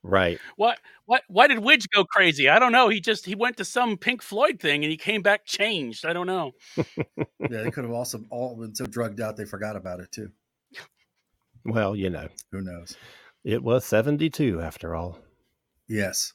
Right. 0.04 0.40
What 0.56 0.80
what 1.06 1.24
why 1.28 1.48
did 1.48 1.60
Widge 1.60 1.88
go 1.94 2.06
crazy? 2.06 2.50
I 2.50 2.60
don't 2.60 2.72
know. 2.72 2.90
He 2.90 3.00
just 3.00 3.26
he 3.26 3.36
went 3.36 3.58
to 3.58 3.66
some 3.66 3.98
Pink 3.98 4.22
Floyd 4.22 4.60
thing 4.60 4.84
and 4.84 4.92
he 4.92 4.98
came 4.98 5.22
back 5.22 5.46
changed. 5.46 6.06
I 6.06 6.14
don't 6.14 6.28
know. 6.28 6.52
yeah, 6.78 7.64
they 7.64 7.72
could 7.72 7.84
have 7.84 7.94
also 7.94 8.24
all 8.30 8.56
been 8.56 8.76
so 8.76 8.86
drugged 8.86 9.22
out 9.22 9.38
they 9.38 9.46
forgot 9.46 9.76
about 9.76 10.00
it 10.00 10.12
too. 10.12 10.30
Well, 11.66 11.96
you 11.96 12.10
know. 12.10 12.28
Who 12.52 12.62
knows? 12.62 12.96
It 13.44 13.64
was 13.64 13.86
72 13.86 14.62
after 14.62 14.96
all. 14.96 15.20
Yes. 15.88 16.34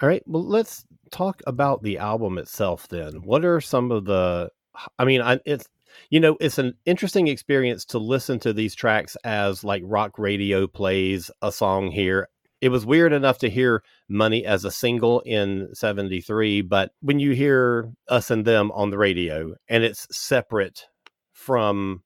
All 0.00 0.08
right. 0.08 0.22
Well, 0.26 0.46
let's 0.46 0.84
talk 1.10 1.42
about 1.46 1.82
the 1.82 1.98
album 1.98 2.38
itself 2.38 2.88
then. 2.88 3.14
What 3.22 3.44
are 3.44 3.60
some 3.60 3.90
of 3.90 4.04
the 4.04 4.50
I 4.98 5.04
mean, 5.04 5.20
I, 5.20 5.40
it's 5.44 5.68
you 6.10 6.20
know, 6.20 6.36
it's 6.40 6.58
an 6.58 6.74
interesting 6.84 7.28
experience 7.28 7.84
to 7.86 7.98
listen 7.98 8.38
to 8.40 8.52
these 8.52 8.74
tracks 8.74 9.16
as 9.24 9.64
like 9.64 9.82
rock 9.84 10.18
radio 10.18 10.66
plays 10.66 11.30
a 11.42 11.50
song 11.50 11.90
here. 11.90 12.28
It 12.60 12.68
was 12.70 12.84
weird 12.84 13.12
enough 13.12 13.38
to 13.38 13.50
hear 13.50 13.82
Money 14.08 14.44
as 14.44 14.64
a 14.64 14.70
single 14.70 15.20
in 15.20 15.68
73, 15.74 16.62
but 16.62 16.90
when 17.00 17.20
you 17.20 17.32
hear 17.32 17.92
Us 18.08 18.30
and 18.30 18.44
Them 18.44 18.70
on 18.72 18.90
the 18.90 18.98
radio 18.98 19.54
and 19.68 19.84
it's 19.84 20.06
separate 20.10 20.86
from 21.32 22.02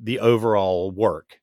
the 0.00 0.20
overall 0.20 0.90
work, 0.90 1.38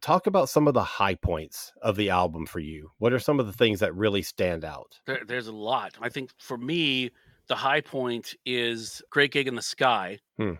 talk 0.00 0.26
about 0.26 0.48
some 0.48 0.68
of 0.68 0.74
the 0.74 0.82
high 0.82 1.14
points 1.14 1.72
of 1.82 1.96
the 1.96 2.10
album 2.10 2.46
for 2.46 2.60
you. 2.60 2.90
What 2.98 3.12
are 3.12 3.18
some 3.18 3.40
of 3.40 3.46
the 3.46 3.52
things 3.52 3.80
that 3.80 3.94
really 3.94 4.22
stand 4.22 4.64
out? 4.64 5.00
There, 5.06 5.22
there's 5.26 5.46
a 5.46 5.52
lot. 5.52 5.96
I 6.00 6.08
think 6.08 6.30
for 6.38 6.56
me, 6.56 7.10
the 7.48 7.56
high 7.56 7.80
point 7.80 8.34
is 8.44 9.02
Great 9.10 9.32
Gig 9.32 9.48
in 9.48 9.54
the 9.54 9.62
Sky. 9.62 10.18
Hmm. 10.38 10.54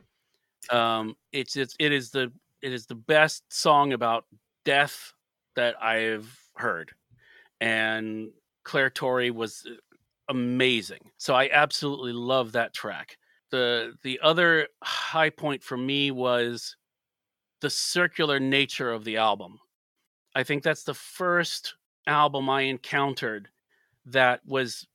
Um, 0.70 1.16
it's 1.32 1.56
it's 1.56 1.74
it 1.78 1.92
is 1.92 2.10
the 2.10 2.32
it 2.62 2.72
is 2.72 2.86
the 2.86 2.94
best 2.94 3.44
song 3.48 3.92
about 3.92 4.24
death 4.64 5.12
that 5.56 5.82
I've 5.82 6.36
heard, 6.56 6.92
and 7.60 8.30
Clare 8.64 8.90
Torry 8.90 9.30
was 9.30 9.66
uh, 9.66 9.74
amazing. 10.28 11.10
So 11.16 11.34
I 11.34 11.48
absolutely 11.52 12.12
love 12.12 12.52
that 12.52 12.74
track. 12.74 13.16
the 13.50 13.94
The 14.02 14.20
other 14.22 14.68
high 14.82 15.30
point 15.30 15.62
for 15.62 15.76
me 15.76 16.10
was 16.10 16.76
the 17.60 17.70
circular 17.70 18.40
nature 18.40 18.90
of 18.90 19.04
the 19.04 19.16
album. 19.16 19.58
I 20.34 20.42
think 20.42 20.62
that's 20.62 20.84
the 20.84 20.94
first 20.94 21.74
album 22.06 22.48
I 22.48 22.62
encountered 22.62 23.48
that 24.06 24.40
was 24.46 24.86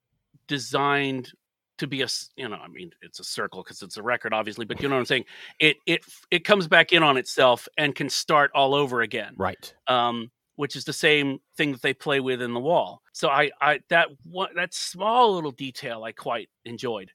designed 0.48 1.32
to 1.78 1.88
be 1.88 2.02
a 2.02 2.08
you 2.38 2.48
know 2.48 2.56
i 2.56 2.68
mean 2.68 2.92
it's 3.02 3.20
a 3.20 3.24
circle 3.24 3.62
because 3.62 3.82
it's 3.82 3.98
a 3.98 4.04
record 4.04 4.34
obviously 4.34 4.66
but 4.66 4.82
you 4.82 4.88
know 4.88 4.96
what 4.96 5.00
i'm 5.00 5.06
saying? 5.06 5.26
It 5.60 5.78
it 5.86 6.06
it 6.32 6.46
comes 6.46 6.68
back 6.68 6.94
in 6.94 7.04
on 7.04 7.18
itself 7.18 7.68
and 7.78 7.94
can 7.94 8.10
start 8.10 8.52
all 8.56 8.74
over 8.74 9.02
again 9.02 9.34
right. 9.38 9.74
um 9.88 10.32
which 10.56 10.78
is 10.78 10.86
the 10.86 10.94
same 10.94 11.40
thing 11.58 11.74
that 11.74 11.82
they 11.82 11.94
play 11.94 12.22
with 12.22 12.42
in 12.42 12.54
the 12.54 12.60
wall. 12.60 13.02
So 13.12 13.30
i 13.30 13.52
i 13.60 13.80
that 13.90 14.08
what 14.24 14.56
that 14.56 14.74
small 14.74 15.34
little 15.34 15.52
detail 15.52 16.04
i 16.04 16.12
quite 16.12 16.50
enjoyed. 16.64 17.12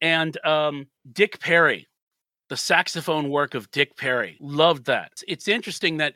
And 0.00 0.36
um 0.44 0.86
dick 1.12 1.40
perry 1.40 1.88
the 2.54 2.58
saxophone 2.58 3.30
work 3.30 3.54
of 3.54 3.68
dick 3.72 3.96
perry. 3.96 4.36
Loved 4.40 4.84
that. 4.84 5.10
It's 5.26 5.48
interesting 5.48 5.96
that 5.96 6.14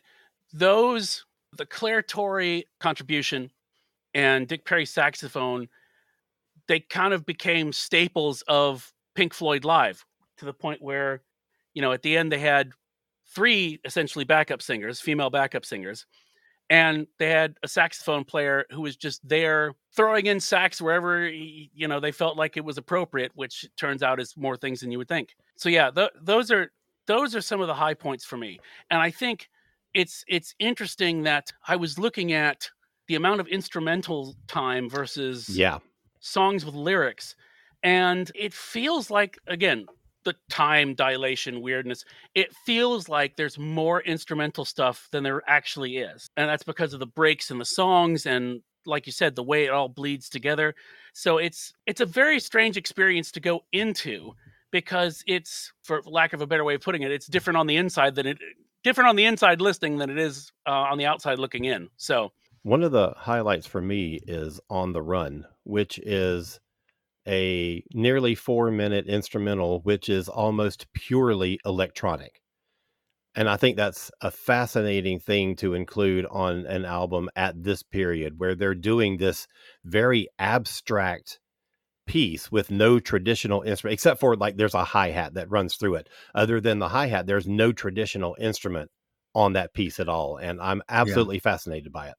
those 0.52 1.24
the 1.56 1.66
clare 1.66 2.00
torry 2.00 2.64
contribution 2.78 3.50
and 4.14 4.46
dick 4.46 4.64
perry 4.64 4.86
saxophone 4.86 5.68
they 6.68 6.78
kind 6.78 7.12
of 7.12 7.26
became 7.26 7.72
staples 7.72 8.44
of 8.46 8.92
Pink 9.16 9.34
Floyd 9.34 9.64
Live 9.64 10.06
to 10.36 10.44
the 10.44 10.52
point 10.52 10.80
where, 10.80 11.22
you 11.74 11.82
know, 11.82 11.90
at 11.90 12.02
the 12.02 12.16
end 12.16 12.30
they 12.30 12.38
had 12.38 12.70
three 13.34 13.80
essentially 13.84 14.24
backup 14.24 14.62
singers, 14.62 15.00
female 15.00 15.30
backup 15.30 15.66
singers, 15.66 16.06
and 16.70 17.06
they 17.18 17.30
had 17.30 17.56
a 17.62 17.68
saxophone 17.68 18.24
player 18.24 18.66
who 18.70 18.82
was 18.82 18.96
just 18.96 19.26
there 19.26 19.72
throwing 19.94 20.26
in 20.26 20.38
sax 20.40 20.80
wherever 20.80 21.26
you 21.28 21.88
know 21.88 22.00
they 22.00 22.12
felt 22.12 22.36
like 22.36 22.56
it 22.56 22.64
was 22.64 22.78
appropriate, 22.78 23.32
which 23.34 23.66
turns 23.76 24.02
out 24.02 24.20
is 24.20 24.36
more 24.36 24.56
things 24.56 24.80
than 24.80 24.90
you 24.90 24.98
would 24.98 25.08
think. 25.08 25.34
So 25.56 25.68
yeah, 25.68 25.90
th- 25.90 26.10
those 26.20 26.50
are 26.50 26.70
those 27.06 27.34
are 27.34 27.40
some 27.40 27.60
of 27.60 27.66
the 27.66 27.74
high 27.74 27.94
points 27.94 28.24
for 28.24 28.36
me, 28.36 28.60
and 28.90 29.00
I 29.00 29.10
think 29.10 29.48
it's 29.94 30.24
it's 30.28 30.54
interesting 30.58 31.22
that 31.22 31.52
I 31.66 31.76
was 31.76 31.98
looking 31.98 32.32
at 32.32 32.70
the 33.06 33.14
amount 33.14 33.40
of 33.40 33.48
instrumental 33.48 34.36
time 34.46 34.88
versus 34.90 35.48
yeah 35.48 35.78
songs 36.20 36.64
with 36.64 36.74
lyrics. 36.74 37.34
And 37.82 38.30
it 38.34 38.52
feels 38.52 39.10
like, 39.10 39.38
again, 39.46 39.86
the 40.28 40.36
time 40.50 40.94
dilation 40.94 41.60
weirdness, 41.60 42.04
it 42.34 42.54
feels 42.66 43.08
like 43.08 43.36
there's 43.36 43.58
more 43.58 44.00
instrumental 44.02 44.64
stuff 44.64 45.08
than 45.10 45.22
there 45.24 45.42
actually 45.46 45.96
is. 45.96 46.28
And 46.36 46.48
that's 46.48 46.62
because 46.62 46.92
of 46.92 47.00
the 47.00 47.06
breaks 47.06 47.50
in 47.50 47.58
the 47.58 47.64
songs 47.64 48.26
and 48.26 48.60
like 48.86 49.06
you 49.06 49.12
said 49.12 49.34
the 49.34 49.42
way 49.42 49.64
it 49.64 49.70
all 49.70 49.88
bleeds 49.88 50.28
together. 50.28 50.74
So 51.12 51.38
it's 51.38 51.72
it's 51.86 52.00
a 52.00 52.06
very 52.06 52.40
strange 52.40 52.76
experience 52.76 53.32
to 53.32 53.40
go 53.40 53.64
into 53.72 54.32
because 54.70 55.22
it's 55.26 55.72
for 55.82 56.02
lack 56.04 56.32
of 56.32 56.40
a 56.40 56.46
better 56.46 56.64
way 56.64 56.74
of 56.74 56.82
putting 56.82 57.02
it, 57.02 57.10
it's 57.10 57.26
different 57.26 57.56
on 57.56 57.66
the 57.66 57.76
inside 57.76 58.14
than 58.14 58.26
it 58.26 58.38
different 58.84 59.08
on 59.08 59.16
the 59.16 59.24
inside 59.24 59.60
listening 59.60 59.98
than 59.98 60.10
it 60.10 60.18
is 60.18 60.52
uh, 60.66 60.70
on 60.70 60.98
the 60.98 61.06
outside 61.06 61.38
looking 61.38 61.64
in. 61.64 61.88
So 61.96 62.32
one 62.62 62.82
of 62.82 62.92
the 62.92 63.14
highlights 63.16 63.66
for 63.66 63.80
me 63.80 64.20
is 64.26 64.60
On 64.68 64.92
the 64.92 65.02
Run, 65.02 65.46
which 65.64 65.98
is 65.98 66.60
a 67.28 67.84
nearly 67.92 68.34
four 68.34 68.70
minute 68.70 69.06
instrumental, 69.06 69.80
which 69.80 70.08
is 70.08 70.28
almost 70.28 70.92
purely 70.92 71.60
electronic. 71.64 72.40
And 73.34 73.48
I 73.48 73.56
think 73.56 73.76
that's 73.76 74.10
a 74.20 74.30
fascinating 74.30 75.20
thing 75.20 75.54
to 75.56 75.74
include 75.74 76.26
on 76.26 76.66
an 76.66 76.84
album 76.84 77.28
at 77.36 77.62
this 77.62 77.82
period 77.82 78.38
where 78.38 78.54
they're 78.54 78.74
doing 78.74 79.18
this 79.18 79.46
very 79.84 80.28
abstract 80.38 81.38
piece 82.06 82.50
with 82.50 82.70
no 82.70 82.98
traditional 82.98 83.62
instrument, 83.62 83.92
except 83.92 84.18
for 84.18 84.34
like 84.34 84.56
there's 84.56 84.74
a 84.74 84.82
hi 84.82 85.10
hat 85.10 85.34
that 85.34 85.50
runs 85.50 85.76
through 85.76 85.96
it. 85.96 86.08
Other 86.34 86.60
than 86.60 86.78
the 86.80 86.88
hi 86.88 87.06
hat, 87.06 87.26
there's 87.26 87.46
no 87.46 87.70
traditional 87.70 88.36
instrument 88.40 88.90
on 89.34 89.52
that 89.52 89.74
piece 89.74 90.00
at 90.00 90.08
all. 90.08 90.38
And 90.38 90.60
I'm 90.60 90.82
absolutely 90.88 91.36
yeah. 91.36 91.42
fascinated 91.42 91.92
by 91.92 92.08
it. 92.08 92.14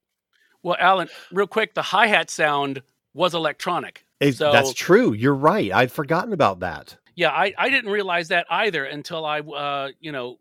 Well, 0.62 0.78
Alan, 0.80 1.10
real 1.32 1.48
quick, 1.48 1.74
the 1.74 1.82
hi 1.82 2.08
hat 2.08 2.30
sound 2.30 2.82
was 3.14 3.34
electronic. 3.34 4.06
So, 4.32 4.52
that's 4.52 4.74
true. 4.74 5.14
You're 5.14 5.36
right. 5.36 5.72
I'd 5.72 5.92
forgotten 5.92 6.34
about 6.34 6.60
that. 6.60 6.98
Yeah, 7.16 7.30
I, 7.30 7.54
I 7.58 7.70
didn't 7.70 7.92
realize 7.92 8.30
that 8.30 8.46
either 8.50 8.86
until 8.86 9.26
I, 9.26 9.40
uh, 9.40 9.90
you 10.00 10.12
know, 10.12 10.40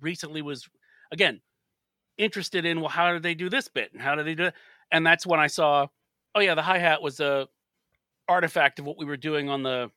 recently 0.00 0.42
was 0.42 0.68
again 1.12 1.40
interested 2.18 2.64
in 2.64 2.80
well, 2.80 2.88
how 2.88 3.12
do 3.12 3.18
they 3.18 3.34
do 3.34 3.48
this 3.48 3.68
bit 3.68 3.92
and 3.92 4.00
how 4.00 4.14
do 4.14 4.22
they 4.22 4.34
do 4.34 4.44
it? 4.44 4.54
And 4.92 5.06
that's 5.06 5.26
when 5.26 5.40
I 5.40 5.46
saw, 5.46 5.86
oh 6.34 6.40
yeah, 6.40 6.54
the 6.54 6.62
hi 6.62 6.78
hat 6.78 7.02
was 7.02 7.20
a 7.20 7.48
artifact 8.28 8.78
of 8.78 8.86
what 8.86 8.98
we 8.98 9.04
were 9.04 9.16
doing 9.16 9.48
on 9.48 9.62
the 9.62 9.90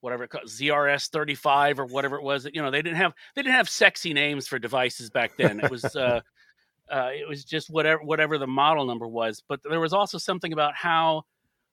whatever 0.00 0.24
it 0.24 0.28
called 0.28 0.46
ZRS 0.46 1.08
35 1.08 1.80
or 1.80 1.86
whatever 1.86 2.16
it 2.16 2.22
was. 2.22 2.44
that 2.44 2.54
You 2.54 2.62
know, 2.62 2.70
they 2.70 2.82
didn't 2.82 2.98
have 2.98 3.12
they 3.34 3.42
didn't 3.42 3.56
have 3.56 3.68
sexy 3.68 4.12
names 4.12 4.46
for 4.46 4.58
devices 4.58 5.10
back 5.10 5.36
then. 5.36 5.60
It 5.60 5.70
was 5.70 5.84
uh, 5.84 6.20
uh, 6.90 7.10
it 7.12 7.28
was 7.28 7.44
just 7.44 7.70
whatever 7.70 8.02
whatever 8.02 8.38
the 8.38 8.46
model 8.46 8.86
number 8.86 9.08
was. 9.08 9.42
But 9.48 9.60
there 9.68 9.80
was 9.80 9.92
also 9.92 10.18
something 10.18 10.52
about 10.52 10.74
how 10.74 11.24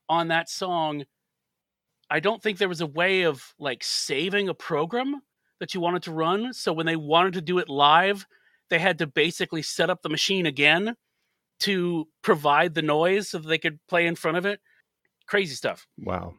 on 0.10 0.30
that 0.30 0.50
song, 0.50 1.06
I 2.10 2.20
don't 2.20 2.42
think 2.42 2.58
there 2.58 2.70
was 2.70 2.82
a 2.82 2.88
way 2.88 3.24
of 3.24 3.54
like 3.60 3.84
saving 3.84 4.50
a 4.50 4.54
program 4.54 5.22
that 5.60 5.74
you 5.74 5.80
wanted 5.80 6.04
to 6.04 6.12
run. 6.12 6.54
So 6.54 6.74
when 6.74 6.86
they 6.86 6.96
wanted 6.96 7.34
to 7.34 7.42
do 7.42 7.58
it 7.60 7.70
live, 7.70 8.26
they 8.70 8.80
had 8.80 9.00
to 9.00 9.08
basically 9.08 9.62
set 9.62 9.90
up 9.90 10.02
the 10.02 10.10
machine 10.10 10.46
again 10.46 10.96
to 11.62 12.08
provide 12.22 12.74
the 12.74 12.82
noise 12.82 13.30
so 13.30 13.38
that 13.38 13.48
they 13.48 13.58
could 13.58 13.80
play 13.88 14.06
in 14.06 14.16
front 14.16 14.38
of 14.38 14.46
it. 14.46 14.60
Crazy 15.28 15.56
stuff. 15.56 15.88
Wow. 15.98 16.36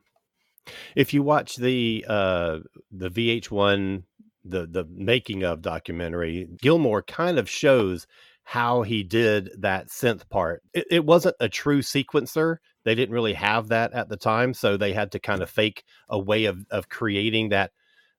If 0.94 1.14
you 1.14 1.22
watch 1.22 1.56
the 1.56 2.04
uh 2.08 2.58
the 2.90 3.10
VH1 3.10 4.02
the 4.44 4.66
the 4.66 4.84
making 4.90 5.42
of 5.42 5.62
documentary, 5.62 6.48
Gilmour 6.62 7.02
kind 7.06 7.38
of 7.38 7.48
shows 7.48 8.06
how 8.44 8.82
he 8.82 9.02
did 9.02 9.50
that 9.58 9.88
synth 9.88 10.28
part. 10.28 10.62
It, 10.74 10.86
it, 10.90 11.04
wasn't 11.06 11.36
a 11.40 11.48
true 11.48 11.80
sequencer. 11.80 12.58
They 12.84 12.94
didn't 12.94 13.14
really 13.14 13.34
have 13.34 13.68
that 13.68 13.92
at 13.92 14.08
the 14.08 14.16
time, 14.16 14.54
so 14.54 14.76
they 14.76 14.92
had 14.92 15.12
to 15.12 15.18
kind 15.18 15.42
of 15.42 15.50
fake 15.50 15.84
a 16.08 16.18
way 16.18 16.44
of 16.46 16.64
of 16.70 16.88
creating 16.88 17.50
that 17.50 17.72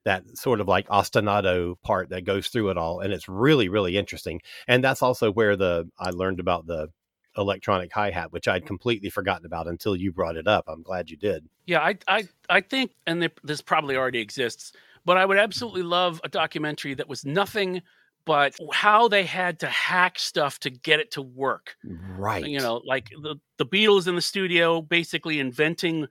that 0.05 0.37
sort 0.37 0.61
of 0.61 0.67
like 0.67 0.87
ostinato 0.87 1.75
part 1.83 2.09
that 2.09 2.25
goes 2.25 2.47
through 2.47 2.69
it 2.69 2.77
all, 2.77 2.99
and 2.99 3.13
it's 3.13 3.29
really 3.29 3.69
really 3.69 3.97
interesting. 3.97 4.41
And 4.67 4.83
that's 4.83 5.01
also 5.01 5.31
where 5.31 5.55
the 5.55 5.89
I 5.99 6.11
learned 6.11 6.39
about 6.39 6.67
the 6.67 6.89
electronic 7.37 7.91
hi 7.91 8.11
hat, 8.11 8.31
which 8.31 8.47
I'd 8.47 8.65
completely 8.65 9.09
forgotten 9.09 9.45
about 9.45 9.67
until 9.67 9.95
you 9.95 10.11
brought 10.11 10.37
it 10.37 10.47
up. 10.47 10.65
I'm 10.67 10.83
glad 10.83 11.09
you 11.09 11.17
did. 11.17 11.47
Yeah, 11.65 11.81
I 11.81 11.97
I 12.07 12.27
I 12.49 12.61
think, 12.61 12.91
and 13.05 13.29
this 13.43 13.61
probably 13.61 13.95
already 13.97 14.19
exists, 14.19 14.71
but 15.05 15.17
I 15.17 15.25
would 15.25 15.37
absolutely 15.37 15.83
love 15.83 16.21
a 16.23 16.29
documentary 16.29 16.93
that 16.95 17.09
was 17.09 17.25
nothing 17.25 17.81
but 18.25 18.55
how 18.73 19.07
they 19.07 19.23
had 19.23 19.59
to 19.59 19.67
hack 19.67 20.17
stuff 20.17 20.59
to 20.59 20.69
get 20.69 20.99
it 20.99 21.11
to 21.11 21.21
work. 21.21 21.75
Right. 21.83 22.45
You 22.45 22.59
know, 22.59 22.81
like 22.85 23.09
the, 23.09 23.35
the 23.57 23.65
Beatles 23.65 24.07
in 24.07 24.15
the 24.15 24.21
studio 24.21 24.81
basically 24.81 25.39
inventing 25.39 26.07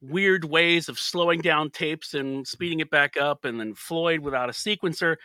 weird 0.00 0.44
ways 0.44 0.88
of 0.88 0.98
slowing 0.98 1.40
down 1.40 1.70
tapes 1.70 2.14
and 2.14 2.46
speeding 2.46 2.80
it 2.80 2.90
back 2.90 3.16
up, 3.16 3.44
and 3.44 3.60
then 3.60 3.74
Floyd 3.74 4.20
without 4.20 4.48
a 4.48 4.52
sequencer. 4.52 5.16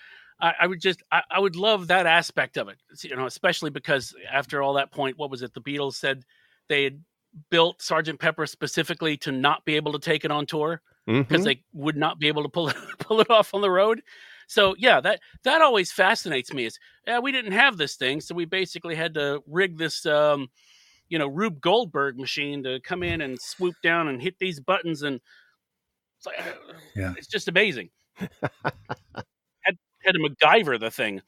I, 0.42 0.54
I 0.62 0.68
would 0.68 0.82
just, 0.82 1.02
I, 1.14 1.22
I, 1.32 1.40
would 1.40 1.56
love 1.56 1.88
that 1.88 2.06
aspect 2.06 2.58
of 2.58 2.68
it, 2.68 2.78
you 3.02 3.16
know, 3.16 3.26
especially 3.26 3.70
because 3.70 4.14
after 4.30 4.62
all 4.62 4.74
that 4.74 4.92
point, 4.92 5.18
what 5.18 5.32
was 5.32 5.42
it? 5.42 5.54
The 5.54 5.62
Beatles 5.62 5.94
said 5.94 6.24
they 6.68 6.84
had 6.84 7.02
built 7.50 7.82
Sergeant 7.82 8.20
Pepper 8.20 8.46
specifically 8.46 9.16
to 9.18 9.32
not 9.32 9.64
be 9.64 9.78
able 9.78 9.94
to 9.94 10.00
take 10.00 10.26
it 10.26 10.32
on 10.32 10.46
tour 10.46 10.82
because 11.06 11.26
mm-hmm. 11.26 11.44
they 11.44 11.64
would 11.72 11.96
not 11.96 12.20
be 12.20 12.28
able 12.28 12.44
to 12.44 12.50
pull 12.50 12.68
it, 12.68 12.76
pull 13.00 13.22
it 13.22 13.30
off 13.30 13.54
on 13.54 13.62
the 13.62 13.72
road. 13.72 14.02
So 14.48 14.76
yeah, 14.78 15.02
that 15.02 15.20
that 15.44 15.62
always 15.62 15.92
fascinates 15.92 16.54
me. 16.54 16.66
Is 16.66 16.80
yeah, 17.08 17.20
we 17.20 17.32
didn't 17.32 17.54
have 17.54 17.78
this 17.78 17.96
thing, 17.96 18.22
so 18.22 18.36
we 18.36 18.46
basically 18.46 18.96
had 18.96 19.14
to 19.16 19.44
rig 19.48 19.78
this, 19.78 20.06
um, 20.06 20.50
you 21.10 21.20
know, 21.20 21.28
Rube 21.28 21.62
Goldberg 21.62 22.18
machine 22.18 22.64
to 22.64 22.80
come 22.82 23.04
in 23.04 23.22
and 23.22 23.40
swoop 23.42 23.76
down 23.84 24.08
and 24.08 24.22
hit 24.22 24.40
these 24.40 24.60
buttons, 24.60 25.02
and 25.02 25.20
it's 26.18 26.26
like, 26.26 26.38
yeah, 26.96 27.14
it's 27.18 27.28
just 27.28 27.48
amazing. 27.48 27.90
had 28.18 29.78
had 30.04 30.14
to 30.14 30.20
MacGyver 30.20 30.80
the 30.80 30.92
thing. 30.92 31.22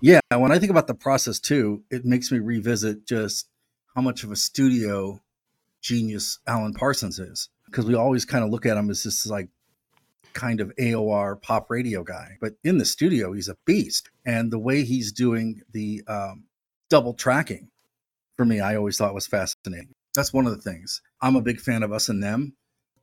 Yeah, 0.00 0.20
when 0.34 0.50
I 0.50 0.58
think 0.58 0.70
about 0.70 0.88
the 0.88 0.94
process 0.94 1.38
too, 1.38 1.84
it 1.90 2.04
makes 2.04 2.32
me 2.32 2.40
revisit 2.40 3.06
just 3.06 3.48
how 3.94 4.02
much 4.02 4.24
of 4.24 4.32
a 4.32 4.36
studio 4.36 5.20
genius 5.80 6.38
Alan 6.46 6.74
Parsons 6.74 7.18
is 7.18 7.48
because 7.66 7.86
we 7.86 7.94
always 7.94 8.24
kind 8.24 8.44
of 8.44 8.50
look 8.50 8.66
at 8.66 8.76
him 8.76 8.90
as 8.90 9.02
this 9.02 9.26
like 9.26 9.48
kind 10.34 10.60
of 10.60 10.72
AOR 10.76 11.40
pop 11.40 11.70
radio 11.70 12.02
guy, 12.02 12.36
but 12.40 12.54
in 12.64 12.78
the 12.78 12.84
studio, 12.84 13.32
he's 13.32 13.48
a 13.48 13.56
beast. 13.64 14.10
And 14.24 14.52
the 14.52 14.58
way 14.58 14.84
he's 14.84 15.12
doing 15.12 15.62
the 15.72 16.02
um, 16.06 16.44
double 16.90 17.14
tracking 17.14 17.68
for 18.36 18.44
me, 18.44 18.60
I 18.60 18.76
always 18.76 18.96
thought 18.96 19.14
was 19.14 19.26
fascinating. 19.26 19.94
That's 20.14 20.32
one 20.32 20.46
of 20.46 20.54
the 20.54 20.62
things. 20.62 21.00
I'm 21.20 21.36
a 21.36 21.42
big 21.42 21.60
fan 21.60 21.82
of 21.82 21.92
Us 21.92 22.08
and 22.08 22.22
Them. 22.22 22.54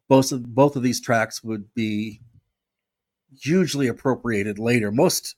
Both 0.08 0.32
of 0.32 0.56
both 0.56 0.76
of 0.76 0.84
these 0.84 1.02
tracks 1.02 1.44
would 1.44 1.74
be 1.74 2.22
hugely 3.42 3.88
appropriated 3.88 4.60
later, 4.60 4.92
most 4.92 5.36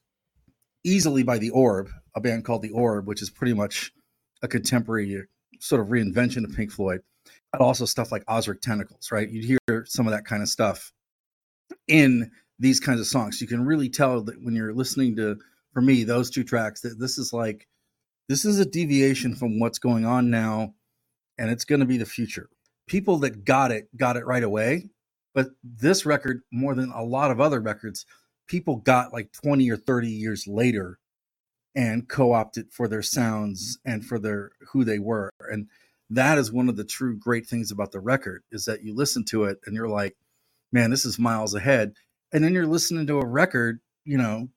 easily 0.84 1.24
by 1.24 1.38
the 1.38 1.50
Orb, 1.50 1.90
a 2.16 2.22
band 2.22 2.46
called 2.46 2.62
the 2.62 2.72
Orb, 2.72 3.08
which 3.08 3.22
is 3.22 3.30
pretty 3.30 3.54
much 3.54 3.92
a 4.42 4.48
contemporary 4.48 5.24
sort 5.60 5.82
of 5.82 5.88
reinvention 5.88 6.44
of 6.44 6.56
Pink 6.56 6.72
Floyd. 6.72 7.02
And 7.54 7.62
also 7.62 7.86
stuff 7.86 8.12
like 8.12 8.26
Ozric 8.26 8.62
Tentacles, 8.62 9.12
right? 9.12 9.30
You'd 9.30 9.60
hear 9.68 9.86
some 9.86 10.08
of 10.08 10.14
that 10.14 10.26
kind 10.26 10.42
of 10.42 10.48
stuff 10.48 10.94
in 11.88 12.32
these 12.60 12.80
kinds 12.80 13.00
of 13.00 13.08
songs. 13.08 13.42
You 13.42 13.48
can 13.48 13.66
really 13.66 13.90
tell 13.90 14.22
that 14.24 14.44
when 14.44 14.56
you're 14.56 14.74
listening 14.74 15.16
to, 15.18 15.38
for 15.74 15.82
me, 15.82 16.04
those 16.04 16.30
two 16.30 16.44
tracks, 16.44 16.82
that 16.82 17.00
this 17.00 17.18
is 17.18 17.34
like, 17.34 17.68
this 18.30 18.46
is 18.46 18.60
a 18.60 18.66
deviation 18.66 19.36
from 19.36 19.60
what's 19.60 19.80
going 19.80 20.06
on 20.06 20.30
now, 20.30 20.74
and 21.38 21.50
it's 21.50 21.66
going 21.66 21.80
to 21.80 21.86
be 21.86 21.98
the 21.98 22.06
future. 22.06 22.50
People 22.88 23.18
that 23.18 23.46
got 23.46 23.72
it, 23.72 23.88
got 23.98 24.18
it 24.18 24.26
right 24.26 24.44
away. 24.44 24.90
But 25.34 25.48
this 25.64 26.06
record, 26.06 26.42
more 26.52 26.76
than 26.76 26.92
a 26.92 27.04
lot 27.04 27.32
of 27.32 27.40
other 27.40 27.62
records, 27.62 28.06
people 28.48 28.78
got 28.78 29.14
like 29.14 29.32
20 29.32 29.70
or 29.72 29.78
30 29.78 30.10
years 30.10 30.46
later 30.46 31.00
and 31.74 32.10
co-opted 32.10 32.72
for 32.72 32.88
their 32.88 33.02
sounds 33.02 33.80
and 33.86 34.06
for 34.06 34.20
their 34.20 34.52
who 34.72 34.84
they 34.84 35.00
were 35.00 35.32
and 35.50 35.68
that 36.10 36.38
is 36.38 36.52
one 36.52 36.68
of 36.68 36.76
the 36.76 36.84
true 36.84 37.18
great 37.18 37.48
things 37.48 37.72
about 37.72 37.94
the 37.94 38.00
record 38.00 38.44
is 38.52 38.66
that 38.66 38.84
you 38.84 38.94
listen 38.94 39.24
to 39.24 39.46
it 39.46 39.58
and 39.66 39.74
you're 39.74 39.88
like 39.88 40.18
man 40.72 40.90
this 40.90 41.06
is 41.06 41.20
miles 41.20 41.54
ahead. 41.54 41.94
And 42.34 42.44
then 42.44 42.54
you're 42.54 42.68
listening 42.68 43.08
to 43.08 43.20
a 43.20 43.26
record 43.26 43.80
you 44.06 44.18
know 44.18 44.48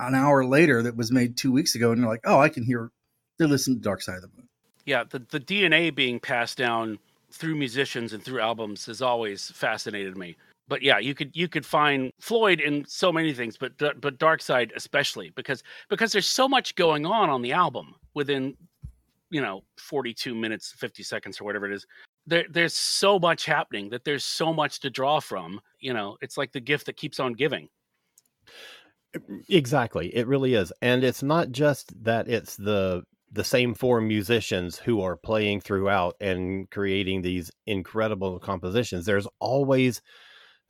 an 0.00 0.14
hour 0.14 0.44
later 0.44 0.82
that 0.82 0.96
was 0.96 1.12
made 1.12 1.36
two 1.36 1.52
weeks 1.52 1.74
ago 1.74 1.92
and 1.92 2.00
you're 2.00 2.10
like 2.10 2.20
oh 2.24 2.38
i 2.38 2.48
can 2.48 2.64
hear 2.64 2.90
they're 3.38 3.48
listening 3.48 3.78
to 3.78 3.82
dark 3.82 4.02
side 4.02 4.16
of 4.16 4.22
the 4.22 4.28
moon. 4.36 4.48
Yeah 4.84 5.04
the, 5.08 5.20
the 5.30 5.40
dna 5.40 5.94
being 5.94 6.20
passed 6.20 6.58
down 6.58 6.98
through 7.32 7.56
musicians 7.56 8.12
and 8.12 8.22
through 8.22 8.40
albums 8.40 8.86
has 8.86 9.02
always 9.02 9.50
fascinated 9.50 10.16
me. 10.16 10.36
But 10.68 10.82
yeah, 10.82 10.98
you 10.98 11.14
could 11.14 11.30
you 11.34 11.48
could 11.48 11.66
find 11.66 12.12
Floyd 12.20 12.60
in 12.60 12.84
so 12.86 13.12
many 13.12 13.32
things, 13.32 13.56
but 13.56 13.72
but 13.78 14.18
Dark 14.18 14.40
Side 14.40 14.72
especially 14.76 15.30
because 15.34 15.62
because 15.90 16.12
there's 16.12 16.26
so 16.26 16.48
much 16.48 16.74
going 16.76 17.04
on 17.04 17.28
on 17.28 17.42
the 17.42 17.52
album 17.52 17.94
within 18.14 18.56
you 19.30 19.40
know 19.40 19.64
42 19.78 20.34
minutes 20.34 20.72
50 20.76 21.02
seconds 21.02 21.40
or 21.40 21.44
whatever 21.44 21.66
it 21.66 21.74
is 21.74 21.86
there, 22.26 22.44
there's 22.50 22.74
so 22.74 23.18
much 23.18 23.44
happening 23.44 23.90
that 23.90 24.04
there's 24.04 24.24
so 24.24 24.52
much 24.52 24.80
to 24.80 24.90
draw 24.90 25.20
from 25.20 25.60
you 25.80 25.92
know 25.92 26.16
it's 26.20 26.36
like 26.36 26.52
the 26.52 26.60
gift 26.60 26.86
that 26.86 26.96
keeps 26.96 27.20
on 27.20 27.32
giving. 27.32 27.68
Exactly 29.48 30.14
it 30.16 30.26
really 30.26 30.54
is 30.54 30.72
and 30.80 31.04
it's 31.04 31.22
not 31.22 31.52
just 31.52 31.92
that 32.04 32.28
it's 32.28 32.56
the 32.56 33.02
the 33.30 33.44
same 33.44 33.74
four 33.74 34.00
musicians 34.00 34.78
who 34.78 35.02
are 35.02 35.16
playing 35.16 35.60
throughout 35.60 36.14
and 36.20 36.70
creating 36.70 37.20
these 37.20 37.50
incredible 37.66 38.38
compositions 38.38 39.04
there's 39.04 39.26
always 39.38 40.00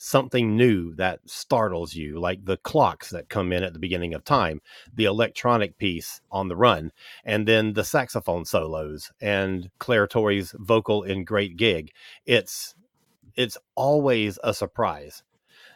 something 0.04 0.56
new 0.56 0.92
that 0.96 1.20
startles 1.26 1.94
you, 1.94 2.18
like 2.18 2.44
the 2.44 2.56
clocks 2.56 3.10
that 3.10 3.28
come 3.28 3.52
in 3.52 3.62
at 3.62 3.72
the 3.72 3.78
beginning 3.78 4.14
of 4.14 4.24
time, 4.24 4.60
the 4.92 5.04
electronic 5.04 5.78
piece 5.78 6.20
on 6.28 6.48
the 6.48 6.56
run, 6.56 6.90
and 7.24 7.46
then 7.46 7.72
the 7.74 7.84
saxophone 7.84 8.44
solos 8.44 9.12
and 9.20 9.70
Clare 9.78 10.08
Torry's 10.08 10.56
vocal 10.58 11.04
in 11.04 11.24
Great 11.24 11.56
Gig. 11.56 11.92
It's 12.26 12.74
it's 13.36 13.56
always 13.76 14.40
a 14.42 14.52
surprise. 14.52 15.22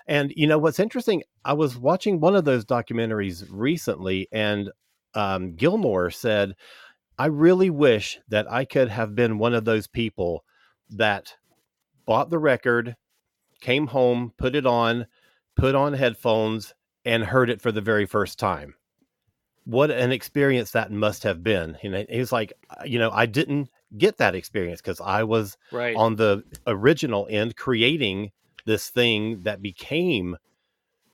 And 0.09 0.33
you 0.35 0.49
know 0.49 0.59
what's 0.59 0.81
interesting? 0.81 1.23
I 1.45 1.53
was 1.53 1.79
watching 1.79 2.19
one 2.19 2.35
of 2.35 2.45
those 2.45 2.65
documentaries 2.65 3.47
recently, 3.49 4.27
and 4.33 4.71
um, 5.15 5.53
Gilmour 5.55 6.13
said, 6.13 6.57
"I 7.17 7.27
really 7.27 7.71
wish 7.71 8.19
that 8.29 8.51
I 8.51 8.65
could 8.65 8.89
have 8.89 9.15
been 9.15 9.39
one 9.39 9.55
of 9.55 9.65
those 9.65 9.87
people 9.87 10.45
that 10.91 11.37
bought 12.07 12.29
the 12.31 12.39
record, 12.41 12.97
came 13.67 13.89
home, 13.89 14.33
put 14.39 14.55
it 14.55 14.65
on, 14.65 15.07
put 15.57 15.75
on 15.75 15.93
headphones, 15.93 16.73
and 17.05 17.25
heard 17.25 17.51
it 17.51 17.61
for 17.61 17.73
the 17.73 17.81
very 17.81 18.07
first 18.07 18.39
time. 18.39 18.75
What 19.65 19.91
an 19.91 20.13
experience 20.13 20.71
that 20.71 20.93
must 20.93 21.25
have 21.25 21.43
been. 21.43 21.77
And 21.83 22.07
he's 22.09 22.31
like, 22.31 22.53
you 22.85 23.01
know, 23.01 23.11
I 23.11 23.27
didn't 23.27 23.69
get 23.99 24.19
that 24.19 24.37
experience 24.37 24.81
because 24.81 25.01
I 25.01 25.25
was 25.25 25.57
right. 25.73 25.97
on 25.97 26.15
the 26.15 26.45
original 26.65 27.27
end 27.29 27.57
creating 27.57 28.31
this 28.67 28.89
thing 28.89 29.43
that 29.43 29.61
became 29.61 30.37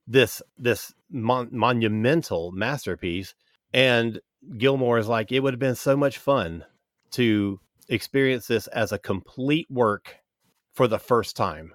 this 0.06 0.42
this 0.58 0.92
mon- 1.10 1.48
monumental 1.52 2.52
masterpiece 2.52 3.34
and 3.72 4.20
Gilmour 4.58 4.98
is 4.98 5.08
like 5.08 5.32
it 5.32 5.40
would 5.40 5.54
have 5.54 5.60
been 5.60 5.76
so 5.76 5.96
much 5.96 6.18
fun 6.18 6.64
to 7.12 7.60
experience 7.88 8.46
this 8.46 8.66
as 8.66 8.90
a 8.90 8.98
complete 8.98 9.68
work 9.70 10.16
for 10.74 10.88
the 10.88 10.98
first 10.98 11.36
time 11.36 11.72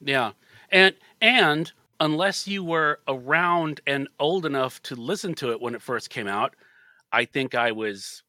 yeah. 0.00 0.32
And 0.70 0.94
and 1.20 1.72
unless 2.00 2.46
you 2.46 2.62
were 2.62 3.00
around 3.08 3.80
and 3.86 4.08
old 4.18 4.46
enough 4.46 4.82
to 4.82 4.94
listen 4.94 5.34
to 5.34 5.52
it 5.52 5.60
when 5.60 5.74
it 5.74 5.82
first 5.82 6.10
came 6.10 6.28
out, 6.28 6.54
I 7.12 7.24
think 7.24 7.54
I 7.54 7.72
was 7.72 8.22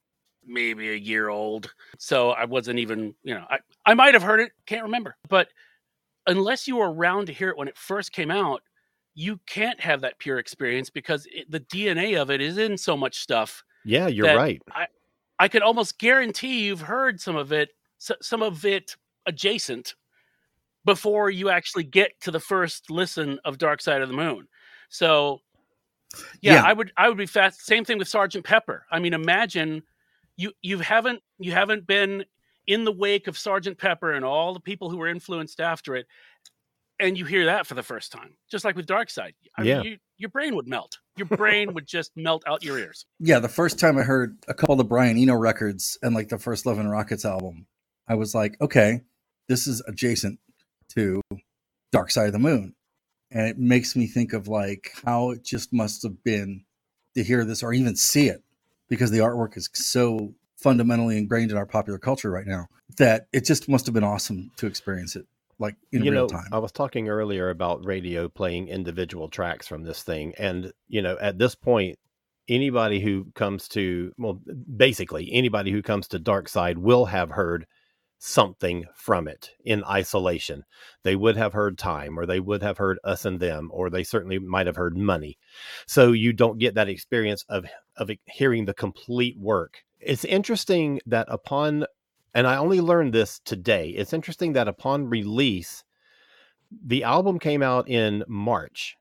maybe 0.45 0.89
a 0.89 0.95
year 0.95 1.29
old. 1.29 1.73
So 1.97 2.31
I 2.31 2.45
wasn't 2.45 2.79
even, 2.79 3.13
you 3.23 3.33
know, 3.33 3.45
I, 3.49 3.59
I 3.85 3.93
might 3.93 4.13
have 4.13 4.23
heard 4.23 4.39
it, 4.39 4.51
can't 4.65 4.83
remember. 4.83 5.15
But 5.27 5.49
unless 6.25 6.67
you 6.67 6.77
were 6.77 6.91
around 6.91 7.25
to 7.27 7.33
hear 7.33 7.49
it 7.49 7.57
when 7.57 7.67
it 7.67 7.77
first 7.77 8.13
came 8.13 8.31
out, 8.31 8.61
you 9.13 9.39
can't 9.47 9.79
have 9.81 10.01
that 10.01 10.19
pure 10.19 10.37
experience 10.37 10.89
because 10.89 11.27
it, 11.31 11.49
the 11.51 11.59
DNA 11.59 12.21
of 12.21 12.29
it 12.29 12.39
is 12.39 12.57
in 12.57 12.77
so 12.77 12.95
much 12.95 13.19
stuff. 13.19 13.63
Yeah, 13.83 14.07
you're 14.07 14.35
right. 14.35 14.61
I, 14.71 14.87
I 15.39 15.47
could 15.47 15.63
almost 15.63 15.97
guarantee 15.97 16.65
you've 16.65 16.81
heard 16.81 17.19
some 17.19 17.35
of 17.35 17.51
it, 17.51 17.69
some 17.97 18.41
of 18.41 18.63
it 18.63 18.95
adjacent 19.25 19.95
before 20.87 21.29
you 21.29 21.49
actually 21.49 21.83
get 21.83 22.13
to 22.21 22.31
the 22.31 22.39
first 22.39 22.89
listen 22.89 23.39
of 23.43 23.57
Dark 23.57 23.81
Side 23.81 24.01
of 24.01 24.07
the 24.07 24.15
Moon. 24.15 24.47
So 24.87 25.41
yeah, 26.41 26.53
yeah. 26.53 26.63
I 26.63 26.71
would 26.71 26.93
I 26.95 27.09
would 27.09 27.17
be 27.17 27.25
fast 27.25 27.65
same 27.65 27.83
thing 27.83 27.97
with 27.97 28.07
Sergeant 28.07 28.45
Pepper. 28.45 28.85
I 28.89 28.99
mean 28.99 29.13
imagine 29.13 29.83
you 30.37 30.53
you 30.61 30.79
haven't 30.79 31.21
you 31.39 31.51
haven't 31.51 31.85
been 31.85 32.23
in 32.67 32.85
the 32.85 32.91
wake 32.93 33.27
of 33.27 33.37
Sergeant 33.37 33.77
Pepper 33.77 34.13
and 34.13 34.23
all 34.23 34.53
the 34.53 34.61
people 34.61 34.89
who 34.89 34.97
were 34.97 35.09
influenced 35.09 35.59
after 35.59 35.93
it 35.93 36.07
and 37.01 37.17
you 37.17 37.25
hear 37.25 37.45
that 37.45 37.67
for 37.67 37.75
the 37.75 37.83
first 37.83 38.13
time 38.13 38.37
just 38.49 38.63
like 38.63 38.77
with 38.77 38.85
Dark 38.85 39.09
Side. 39.09 39.33
I 39.57 39.63
yeah. 39.63 39.81
mean 39.81 39.91
you, 39.91 39.97
your 40.15 40.29
brain 40.29 40.55
would 40.55 40.69
melt. 40.69 40.99
Your 41.17 41.27
brain 41.37 41.73
would 41.73 41.85
just 41.85 42.13
melt 42.15 42.43
out 42.47 42.63
your 42.63 42.79
ears. 42.79 43.05
Yeah, 43.19 43.39
the 43.39 43.49
first 43.49 43.77
time 43.77 43.97
I 43.97 44.03
heard 44.03 44.37
a 44.47 44.53
couple 44.53 44.71
of 44.71 44.77
the 44.77 44.85
Brian 44.85 45.17
Eno 45.17 45.35
records 45.35 45.97
and 46.01 46.15
like 46.15 46.29
the 46.29 46.39
first 46.39 46.65
Love 46.65 46.79
and 46.79 46.89
Rockets 46.89 47.25
album, 47.25 47.67
I 48.07 48.15
was 48.15 48.33
like, 48.33 48.55
okay, 48.61 49.01
this 49.49 49.67
is 49.67 49.83
adjacent 49.85 50.39
to 50.95 51.21
Dark 51.91 52.11
Side 52.11 52.27
of 52.27 52.33
the 52.33 52.39
Moon. 52.39 52.73
And 53.31 53.47
it 53.47 53.57
makes 53.57 53.95
me 53.95 54.07
think 54.07 54.33
of 54.33 54.47
like 54.47 54.91
how 55.05 55.31
it 55.31 55.43
just 55.43 55.73
must 55.73 56.03
have 56.03 56.23
been 56.23 56.63
to 57.15 57.23
hear 57.23 57.43
this 57.43 57.63
or 57.63 57.73
even 57.73 57.95
see 57.95 58.27
it 58.29 58.43
because 58.89 59.11
the 59.11 59.19
artwork 59.19 59.57
is 59.57 59.69
so 59.73 60.33
fundamentally 60.55 61.17
ingrained 61.17 61.51
in 61.51 61.57
our 61.57 61.65
popular 61.65 61.99
culture 61.99 62.31
right 62.31 62.47
now 62.47 62.67
that 62.97 63.27
it 63.33 63.45
just 63.45 63.67
must 63.67 63.85
have 63.85 63.93
been 63.93 64.03
awesome 64.03 64.49
to 64.57 64.65
experience 64.65 65.15
it 65.15 65.25
like 65.59 65.75
in 65.91 66.03
you 66.03 66.11
real 66.11 66.23
know, 66.23 66.27
time. 66.27 66.49
I 66.51 66.59
was 66.59 66.71
talking 66.71 67.09
earlier 67.09 67.49
about 67.49 67.85
radio 67.85 68.29
playing 68.29 68.67
individual 68.69 69.29
tracks 69.29 69.67
from 69.67 69.83
this 69.83 70.03
thing. 70.03 70.33
And, 70.37 70.71
you 70.87 71.01
know, 71.01 71.17
at 71.19 71.37
this 71.37 71.55
point, 71.55 71.97
anybody 72.47 72.99
who 72.99 73.25
comes 73.35 73.67
to, 73.69 74.13
well, 74.17 74.39
basically 74.75 75.29
anybody 75.31 75.71
who 75.71 75.81
comes 75.81 76.07
to 76.09 76.19
Dark 76.19 76.47
Side 76.49 76.77
will 76.77 77.05
have 77.05 77.31
heard 77.31 77.65
something 78.19 78.85
from 78.95 79.27
it 79.27 79.51
in 79.63 79.83
isolation. 79.83 80.63
They 81.03 81.15
would 81.15 81.37
have 81.37 81.53
heard 81.53 81.77
time, 81.77 82.17
or 82.17 82.25
they 82.25 82.39
would 82.39 82.63
have 82.63 82.77
heard 82.77 82.99
us 83.03 83.25
and 83.25 83.39
them, 83.39 83.69
or 83.71 83.89
they 83.89 84.03
certainly 84.03 84.39
might 84.39 84.67
have 84.67 84.75
heard 84.75 84.97
money. 84.97 85.37
So 85.85 86.11
you 86.11 86.33
don't 86.33 86.59
get 86.59 86.75
that 86.75 86.89
experience 86.89 87.45
of 87.49 87.65
of 87.95 88.09
hearing 88.25 88.65
the 88.65 88.73
complete 88.73 89.37
work. 89.37 89.83
It's 89.99 90.25
interesting 90.25 90.99
that 91.05 91.27
upon, 91.29 91.85
and 92.33 92.47
I 92.47 92.57
only 92.57 92.81
learned 92.81 93.13
this 93.13 93.39
today. 93.39 93.89
It's 93.89 94.13
interesting 94.13 94.53
that 94.53 94.67
upon 94.67 95.09
release, 95.09 95.83
the 96.85 97.03
album 97.03 97.39
came 97.39 97.63
out 97.63 97.89
in 97.89 98.23
March, 98.27 98.95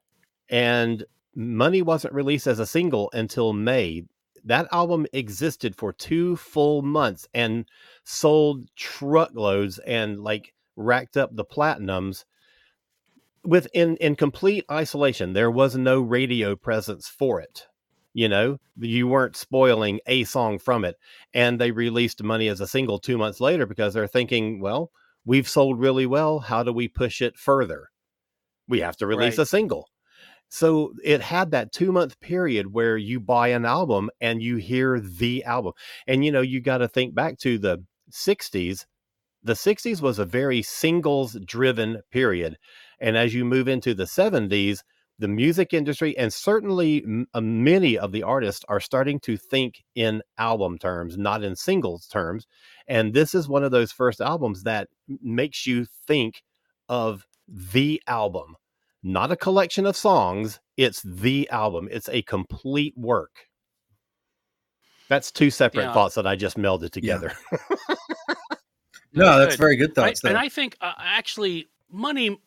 and 0.48 1.04
Money 1.38 1.82
wasn't 1.82 2.14
released 2.14 2.46
as 2.46 2.58
a 2.58 2.66
single 2.66 3.10
until 3.12 3.52
May 3.52 4.04
that 4.47 4.68
album 4.72 5.07
existed 5.12 5.76
for 5.76 5.92
two 5.92 6.36
full 6.36 6.82
months 6.82 7.28
and 7.34 7.66
sold 8.05 8.68
truckloads 8.76 9.78
and 9.80 10.22
like 10.22 10.55
racked 10.76 11.16
up 11.16 11.34
the 11.34 11.44
platinums. 11.44 12.24
Within 13.44 13.97
in 13.99 14.16
complete 14.16 14.64
isolation 14.70 15.32
there 15.32 15.51
was 15.51 15.76
no 15.76 16.01
radio 16.01 16.57
presence 16.57 17.07
for 17.07 17.40
it 17.40 17.66
you 18.16 18.30
know? 18.30 18.57
You 18.78 19.09
weren't 19.09 19.36
spoiling 19.36 20.01
a 20.07 20.24
song 20.24 20.59
from 20.59 20.86
it 20.86 20.97
and 21.34 21.61
they 21.61 21.70
released 21.70 22.22
money 22.22 22.49
as 22.49 22.62
a 22.62 22.66
single 22.66 22.99
two 22.99 23.18
months 23.18 23.42
later 23.42 23.66
because 23.66 23.92
they're 23.92 24.07
thinking 24.07 24.59
well 24.59 24.90
we've 25.26 25.49
sold 25.49 25.78
really 25.78 26.07
well. 26.07 26.38
How 26.38 26.62
do 26.62 26.72
we 26.72 26.88
push 26.88 27.20
it 27.20 27.36
further? 27.36 27.90
We 28.66 28.80
have 28.80 28.97
to 28.97 29.07
release 29.07 29.36
right. 29.36 29.42
a 29.42 29.47
single 29.47 29.90
so 30.49 30.92
it 31.05 31.20
had 31.20 31.51
that 31.51 31.72
two 31.72 31.92
month 31.92 32.18
period 32.20 32.72
where 32.72 32.97
you 32.97 33.20
buy 33.20 33.49
an 33.49 33.64
album 33.64 34.11
and 34.20 34.42
you 34.42 34.57
hear 34.57 35.01
the 35.01 35.44
album. 35.44 35.72
And, 36.07 36.24
you 36.24 36.32
know, 36.32 36.40
you 36.40 36.61
got 36.61 36.78
to 36.78 36.88
think 36.88 37.14
back 37.14 37.38
to 37.38 37.59
the 37.59 37.84
60s. 38.11 38.86
The 39.42 39.57
60s 39.57 40.01
was 40.01 40.18
a 40.18 40.24
very 40.24 40.62
singles 40.62 41.36
driven 41.44 42.01
period. 42.11 42.57
And 43.01 43.16
as 43.16 43.34
you 43.34 43.44
move 43.44 43.68
into 43.68 43.94
the 43.94 44.07
70s, 44.07 44.82
the 45.18 45.28
music 45.28 45.72
industry 45.72 46.16
and 46.18 46.32
certainly 46.32 47.03
m- 47.03 47.26
uh, 47.32 47.40
many 47.40 47.97
of 47.97 48.12
the 48.12 48.22
artists 48.22 48.64
are 48.68 48.80
starting 48.80 49.18
to 49.20 49.36
think 49.36 49.82
in 49.94 50.22
album 50.38 50.78
terms, 50.78 51.16
not 51.16 51.42
in 51.42 51.57
singles 51.57 52.07
terms. 52.07 52.47
And 52.86 53.14
this 53.14 53.34
is 53.34 53.49
one 53.49 53.64
of 53.64 53.70
those 53.70 53.92
first 53.92 54.20
albums 54.20 54.62
that 54.64 54.88
makes 55.22 55.66
you 55.66 55.86
think 56.07 56.42
of 56.88 57.26
the 57.49 58.03
album, 58.07 58.57
not 59.07 59.30
a 59.32 59.36
collection 59.36 59.86
of 59.86 59.96
songs. 59.96 60.61
It's 60.76 61.00
the 61.02 61.48
album, 61.50 61.88
it's 61.90 62.09
a 62.11 62.22
complete 62.22 62.94
work. 62.96 63.46
That's 65.09 65.30
two 65.30 65.50
separate 65.50 65.84
Yeah. 65.84 65.92
thoughts 65.94 66.16
that 66.16 66.26
I 66.26 66.34
just 66.36 66.57
melded 66.59 66.90
together. 66.90 67.32
No, 69.12 69.38
that's 69.38 69.54
good. 69.54 69.61
very 69.61 69.76
good 69.76 69.92
I- 69.92 69.94
thoughts. 70.09 70.24
and. 70.24 70.36
I 70.36 70.48
think 70.50 70.76
uh, 70.82 70.92
actually, 70.98 71.68
money, 71.90 72.38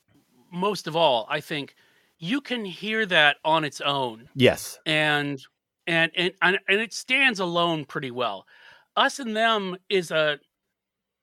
most 0.51 0.85
of 0.85 0.95
all, 0.95 1.25
I 1.27 1.39
think 1.39 1.73
you 2.19 2.41
can 2.41 2.63
hear 2.63 3.07
that 3.07 3.37
on 3.43 3.63
its 3.63 3.81
own, 3.81 4.29
yes. 4.35 4.77
and 4.85 5.41
and 5.87 6.11
and 6.15 6.31
and, 6.43 6.59
and 6.67 6.79
it 6.79 6.93
stands 6.93 7.39
alone 7.39 7.85
pretty 7.85 8.11
well. 8.11 8.45
Us 8.95 9.17
and 9.17 9.35
them 9.35 9.77
is 9.89 10.11
a, 10.11 10.37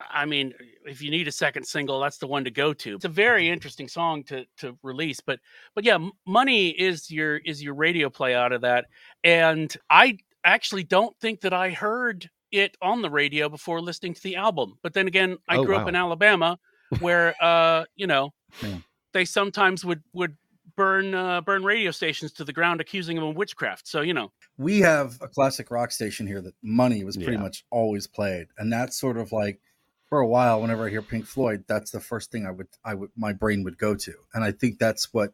I 0.01 0.27
mean, 0.27 0.53
if 0.85 1.01
you 1.01 1.11
need 1.11 1.27
a 1.29 1.33
second 1.33 1.65
single, 1.65 2.01
that's 2.01 2.19
the 2.19 2.27
one 2.27 2.45
to 2.45 2.51
go 2.51 2.73
to. 2.75 2.95
It's 2.97 3.05
a 3.05 3.09
very 3.09 3.49
interesting 3.49 3.89
song 3.89 4.25
to 4.25 4.45
to 4.59 4.79
release, 4.83 5.21
but 5.21 5.41
but 5.75 5.85
yeah, 5.85 5.99
money 6.27 6.69
is 6.71 7.11
your 7.11 7.39
is 7.39 7.63
your 7.63 7.75
radio 7.75 8.11
play 8.11 8.35
out 8.35 8.53
of 8.53 8.61
that, 8.63 8.87
and 9.25 9.75
I 9.91 10.19
actually 10.45 10.85
don't 10.85 11.17
think 11.19 11.41
that 11.41 11.53
I 11.55 11.71
heard 11.71 12.31
it 12.53 12.77
on 12.83 13.03
the 13.03 13.11
radio 13.11 13.49
before 13.49 13.81
listening 13.81 14.15
to 14.15 14.23
the 14.23 14.37
album. 14.37 14.79
But 14.83 14.95
then 14.95 15.07
again, 15.09 15.39
I 15.49 15.57
Oh, 15.57 15.65
grew 15.65 15.75
wow. 15.75 15.83
up 15.83 15.89
in 15.89 15.97
Alabama, 15.97 16.59
where 17.01 17.35
uh, 17.43 17.85
you 17.97 18.07
know, 18.07 18.33
Yeah. 18.63 18.79
they 19.13 19.25
sometimes 19.25 19.85
would 19.85 20.03
would 20.13 20.37
burn 20.77 21.15
uh, 21.15 21.41
burn 21.41 21.65
radio 21.65 21.91
stations 21.91 22.33
to 22.35 22.45
the 22.45 22.53
ground, 22.53 22.81
accusing 22.83 23.17
them 23.17 23.25
of 23.25 23.37
witchcraft. 23.37 23.89
So 23.89 24.03
you 24.03 24.13
know, 24.15 24.31
we 24.59 24.81
have 24.81 25.17
a 25.23 25.29
classic 25.29 25.71
rock 25.71 25.91
station 25.91 26.27
here 26.27 26.43
that 26.43 26.55
money 26.63 27.03
was 27.03 27.17
pretty 27.17 27.33
Yeah. 27.33 27.39
much 27.39 27.65
always 27.71 28.07
played 28.07 28.49
and 28.59 28.71
that's 28.73 28.99
sort 28.99 29.17
of 29.17 29.33
like 29.33 29.61
for 30.09 30.21
a 30.21 30.27
while 30.27 30.61
whenever 30.61 30.87
i 30.87 30.91
hear 30.91 31.03
pink 31.03 31.27
floyd 31.27 31.65
that's 31.67 31.91
the 31.91 32.01
first 32.01 32.31
thing 32.31 32.47
i 32.47 32.51
would 32.51 32.69
i 32.85 32.95
would 32.95 33.11
my 33.17 33.33
brain 33.33 33.65
would 33.65 33.79
go 33.79 33.95
to. 33.95 34.15
And 34.35 34.45
i 34.45 34.53
think 34.53 34.79
that's 34.79 35.13
what 35.13 35.33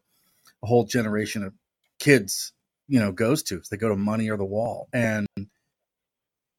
a 0.63 0.67
whole 0.67 0.85
generation 0.85 1.43
of 1.43 1.55
kids 1.99 2.53
you 2.89 2.99
know 2.99 3.13
goes 3.13 3.43
to 3.45 3.61
is 3.61 3.69
they 3.69 3.77
go 3.77 3.89
to 3.89 3.97
money 3.97 4.29
or 4.31 4.37
the 4.37 4.45
wall. 4.45 4.89
And 4.93 5.27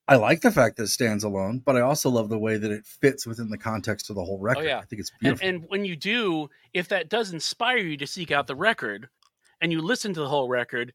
i 0.08 0.16
like 0.16 0.42
the 0.42 0.52
fact 0.52 0.78
that 0.78 0.84
it 0.84 0.88
stands 0.88 1.24
alone 1.24 1.62
but 1.66 1.78
i 1.78 1.82
also 1.82 2.10
love 2.10 2.30
the 2.30 2.38
way 2.38 2.58
that 2.58 2.72
it 2.72 2.86
fits 2.86 3.26
within 3.26 3.50
the 3.50 3.58
context 3.58 4.10
of 4.10 4.16
the 4.16 4.24
whole 4.24 4.40
record. 4.40 4.66
Oh, 4.66 4.68
yeah. 4.68 4.80
i 4.80 4.86
think 4.86 5.00
it's 5.00 5.12
and, 5.12 5.20
beautiful. 5.20 5.48
and 5.48 5.66
when 5.70 5.86
you 5.86 5.96
do, 5.96 6.50
if 6.74 6.88
that 6.90 7.10
does 7.10 7.34
inspire 7.34 7.78
you 7.78 7.98
to 7.98 8.08
seek 8.08 8.32
out 8.32 8.48
the 8.48 8.56
record, 8.56 9.10
and 9.64 9.72
you 9.72 9.82
listen 9.82 10.14
to 10.14 10.20
the 10.20 10.28
whole 10.28 10.50
record, 10.50 10.94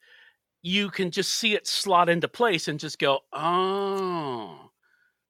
you 0.63 0.91
can 0.91 1.11
just 1.11 1.33
see 1.33 1.55
it 1.55 1.67
slot 1.67 2.11
into 2.11 2.29
place 2.29 2.69
and 2.69 2.79
just 2.79 2.99
go, 2.99 3.21
oh, 3.33 4.68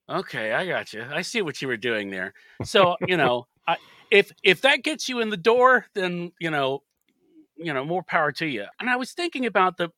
okay, 0.09 0.53
I 0.53 0.67
got 0.67 0.93
you. 0.93 1.05
I 1.11 1.23
see 1.23 1.43
what 1.43 1.61
you 1.61 1.69
were 1.69 1.77
doing 1.77 2.11
there. 2.11 2.35
So 2.65 2.97
you 3.07 3.17
know, 3.17 3.47
I, 3.67 3.77
if 4.11 4.33
if 4.43 4.63
that 4.63 4.83
gets 4.83 5.09
you 5.09 5.21
in 5.21 5.31
the 5.31 5.37
door, 5.37 5.87
then 5.95 6.33
you 6.41 6.51
know, 6.51 6.83
you 7.57 7.73
know, 7.73 7.85
more 7.85 8.03
power 8.03 8.33
to 8.33 8.47
you. 8.47 8.65
And 8.81 8.89
I 8.89 8.97
was 8.97 9.13
thinking 9.13 9.47
about 9.47 9.77
the 9.77 9.91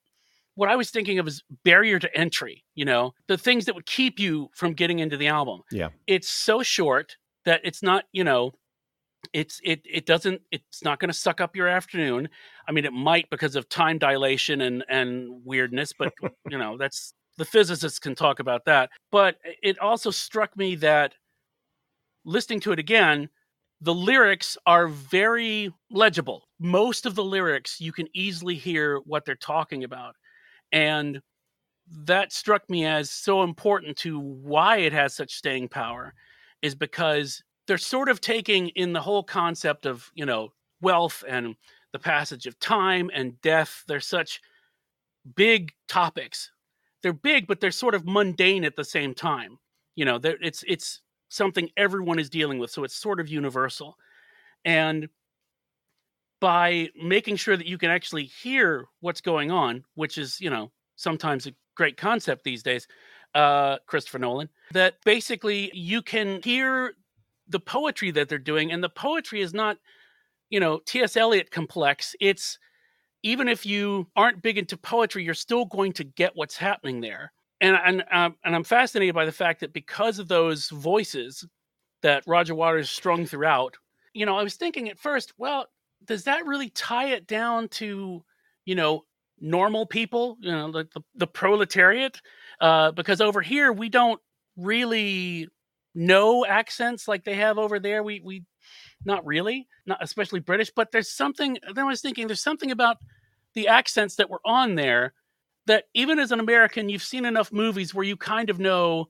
what 0.55 0.69
I 0.69 0.77
was 0.77 0.91
thinking 0.91 1.19
of 1.19 1.27
is 1.27 1.43
barrier 1.65 1.99
to 1.99 2.17
entry. 2.17 2.65
You 2.75 2.85
know, 2.85 3.15
the 3.29 3.39
things 3.39 3.67
that 3.67 3.75
would 3.75 3.87
keep 3.87 4.19
you 4.19 4.51
from 4.55 4.75
getting 4.75 4.99
into 4.99 5.17
the 5.17 5.29
album. 5.29 5.63
Yeah. 5.71 5.89
it's 6.07 6.29
so 6.29 6.63
short 6.63 7.17
that 7.45 7.61
it's 7.65 7.83
not. 7.83 8.05
You 8.13 8.25
know, 8.25 8.53
it's 9.33 9.61
it 9.63 9.83
it 9.85 10.07
doesn't 10.07 10.41
it's 10.51 10.83
not 10.83 10.99
going 10.99 11.09
to 11.11 11.17
suck 11.17 11.41
up 11.41 11.55
your 11.55 11.69
afternoon 11.69 12.29
i 12.67 12.73
mean 12.73 12.85
it 12.85 12.93
might 12.93 13.29
because 13.31 13.55
of 13.55 13.69
time 13.69 13.99
dilation 13.99 14.61
and 14.61 14.85
and 14.89 15.45
weirdness 15.45 15.93
but 15.93 16.13
you 16.51 16.59
know 16.59 16.77
that's 16.79 17.13
the 17.41 17.45
physicists 17.45 17.99
can 17.99 18.14
talk 18.14 18.38
about 18.38 18.64
that 18.66 18.91
but 19.11 19.36
it 19.62 19.78
also 19.78 20.11
struck 20.11 20.57
me 20.57 20.74
that 20.74 21.14
listening 22.24 22.61
to 22.61 22.70
it 22.70 22.78
again 22.78 23.28
the 23.80 23.95
lyrics 23.95 24.59
are 24.66 24.88
very 24.88 25.72
legible. 25.91 26.49
Most 26.59 27.07
of 27.07 27.14
the 27.14 27.24
lyrics 27.24 27.80
you 27.80 27.93
can 27.93 28.09
easily 28.14 28.55
hear 28.55 28.99
what 29.07 29.24
they're 29.24 29.34
talking 29.34 29.84
about 29.84 30.16
and 30.72 31.20
that 32.07 32.32
struck 32.32 32.68
me 32.70 32.86
as 32.86 33.11
so 33.11 33.43
important 33.43 33.97
to 33.97 34.20
why 34.20 34.76
it 34.78 34.93
has 34.93 35.14
such 35.14 35.34
staying 35.34 35.68
power 35.68 36.14
is 36.62 36.74
because 36.74 37.43
they're 37.66 37.78
sort 37.78 38.09
of 38.09 38.20
taking 38.20 38.68
in 38.70 38.93
the 38.93 39.01
whole 39.01 39.22
concept 39.22 39.86
of 39.86 40.11
you 40.14 40.26
know 40.26 40.53
wealth 40.80 41.24
and 41.26 41.57
the 41.93 41.99
passage 41.99 42.47
of 42.47 42.59
time 42.61 43.11
and 43.12 43.41
death. 43.41 43.82
They're 43.88 44.01
such 44.01 44.41
big 45.34 45.72
topics 45.88 46.51
they're 47.03 47.13
big 47.13 47.47
but 47.47 47.61
they're 47.61 47.71
sort 47.71 47.95
of 47.95 48.07
mundane 48.07 48.65
at 48.65 48.77
the 48.77 48.85
same 48.85 49.15
time. 49.15 49.59
You 49.97 50.05
know 50.05 50.19
it's 50.23 50.65
it's 50.67 51.01
something 51.29 51.71
everyone 51.77 52.19
is 52.19 52.31
dealing 52.31 52.59
with 52.59 52.71
so 52.71 52.85
it's 52.85 52.95
sort 52.95 53.21
of 53.21 53.29
universal. 53.29 53.97
And 54.65 55.09
by 56.41 56.89
making 57.01 57.37
sure 57.37 57.57
that 57.57 57.67
you 57.67 57.79
can 57.79 57.91
actually 57.91 58.25
hear 58.25 58.87
what's 59.01 59.21
going 59.21 59.51
on 59.51 59.85
which 59.95 60.17
is 60.17 60.41
you 60.41 60.49
know 60.51 60.71
sometimes 60.97 61.47
a 61.47 61.53
great 61.77 61.97
concept 61.99 62.45
these 62.45 62.63
days 62.63 62.87
uh 63.35 63.77
christopher 63.87 64.19
nolan 64.19 64.49
that 64.73 64.95
basically 65.05 65.71
you 65.75 66.01
can 66.01 66.41
hear 66.43 66.95
the 67.51 67.61
poetry 67.61 68.11
that 68.11 68.29
they're 68.29 68.39
doing 68.39 68.73
and 68.73 68.83
the 68.83 68.89
poetry 68.89 69.43
is 69.43 69.53
not 69.53 69.77
you 70.49 70.61
know 70.61 70.81
ts 70.87 71.17
eliot 71.17 71.51
complex. 71.51 72.15
It's 72.21 72.59
even 73.23 73.49
if 73.49 73.66
you 73.66 74.07
aren't 74.16 74.43
big 74.43 74.59
into 74.59 74.77
poetry 74.77 75.25
you're 75.25 75.35
still 75.35 75.64
going 75.66 75.93
to 75.93 76.05
get 76.05 76.33
what's 76.35 76.57
happening 76.57 77.01
there 77.01 77.33
and 77.61 77.77
and 77.85 78.05
um, 78.12 78.37
and 78.45 78.55
i'm 78.55 78.64
fascinated 78.64 79.14
by 79.14 79.25
the 79.25 79.33
fact 79.33 79.61
that 79.61 79.73
because 79.73 80.18
of 80.18 80.29
those 80.29 80.68
voices 80.68 81.47
that 82.03 82.23
roger 82.27 82.55
waters 82.55 82.91
strung 82.91 83.27
throughout 83.27 83.77
you 84.14 84.27
know 84.27 84.37
i 84.37 84.43
was 84.43 84.55
thinking 84.55 84.89
at 84.89 84.99
first 84.99 85.33
well 85.39 85.66
does 86.07 86.25
that 86.25 86.47
really 86.47 86.71
tie 86.71 87.09
it 87.09 87.27
down 87.27 87.68
to 87.68 88.23
you 88.64 88.75
know 88.75 89.05
normal 89.41 89.87
people 89.87 90.37
you 90.41 90.53
know 90.53 90.66
like 90.66 90.91
the, 90.91 91.01
the 91.14 91.27
proletariat 91.27 92.21
uh, 92.61 92.91
because 92.93 93.21
over 93.21 93.41
here 93.41 93.73
we 93.73 93.89
don't 93.89 94.21
really 94.57 95.49
know 95.95 96.45
accents 96.47 97.09
like 97.09 97.25
they 97.25 97.35
have 97.35 97.59
over 97.59 97.79
there. 97.79 98.03
We 98.03 98.21
we 98.25 98.45
not 99.05 99.25
really, 99.27 99.67
not 99.87 100.03
especially 100.03 100.41
British, 100.41 100.71
but 100.75 100.93
there's 100.93 101.11
something 101.11 101.59
then 101.75 101.85
I 101.85 101.89
was 101.89 102.01
thinking 102.01 102.27
there's 102.27 102.43
something 102.43 102.71
about 102.71 102.99
the 103.55 103.69
accents 103.69 104.17
that 104.17 104.31
were 104.31 104.41
on 104.45 104.75
there 104.75 105.15
that 105.67 105.85
even 105.95 106.19
as 106.19 106.33
an 106.33 106.41
American, 106.41 106.89
you've 106.89 107.03
seen 107.03 107.25
enough 107.25 107.53
movies 107.53 107.95
where 107.95 108.05
you 108.05 108.17
kind 108.17 108.51
of 108.51 108.59
know 108.59 109.09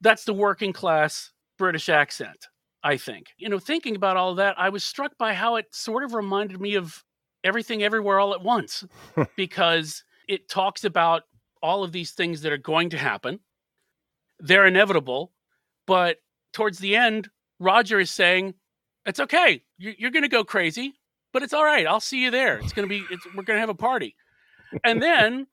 that's 0.00 0.24
the 0.24 0.34
working 0.34 0.72
class 0.72 1.32
British 1.58 1.88
accent, 1.88 2.48
I 2.82 2.96
think. 2.96 3.28
You 3.38 3.48
know, 3.48 3.58
thinking 3.58 3.96
about 3.96 4.16
all 4.16 4.34
that, 4.36 4.58
I 4.58 4.68
was 4.68 4.84
struck 4.84 5.16
by 5.18 5.34
how 5.34 5.56
it 5.56 5.66
sort 5.74 6.04
of 6.04 6.14
reminded 6.14 6.60
me 6.60 6.74
of 6.74 7.04
everything 7.42 7.82
everywhere 7.82 8.18
all 8.18 8.34
at 8.34 8.42
once 8.42 8.84
because 9.36 10.04
it 10.28 10.48
talks 10.48 10.84
about 10.84 11.22
all 11.62 11.84
of 11.84 11.92
these 11.92 12.12
things 12.12 12.42
that 12.42 12.52
are 12.52 12.58
going 12.58 12.90
to 12.90 12.98
happen. 12.98 13.40
They're 14.40 14.66
inevitable, 14.66 15.32
but 15.86 16.18
towards 16.52 16.78
the 16.78 16.96
end, 16.96 17.30
Roger 17.58 18.00
is 18.00 18.10
saying, 18.10 18.54
"It's 19.06 19.20
okay. 19.20 19.62
You're, 19.78 19.94
you're 19.98 20.10
going 20.10 20.22
to 20.22 20.28
go 20.28 20.44
crazy, 20.44 20.94
but 21.32 21.42
it's 21.42 21.52
all 21.52 21.64
right. 21.64 21.86
I'll 21.86 22.00
see 22.00 22.22
you 22.22 22.30
there. 22.30 22.58
It's 22.58 22.72
going 22.72 22.88
to 22.88 22.92
be. 22.92 23.04
It's, 23.10 23.26
we're 23.34 23.42
going 23.42 23.56
to 23.56 23.60
have 23.60 23.68
a 23.68 23.74
party." 23.74 24.14
And 24.82 25.00
then 25.02 25.46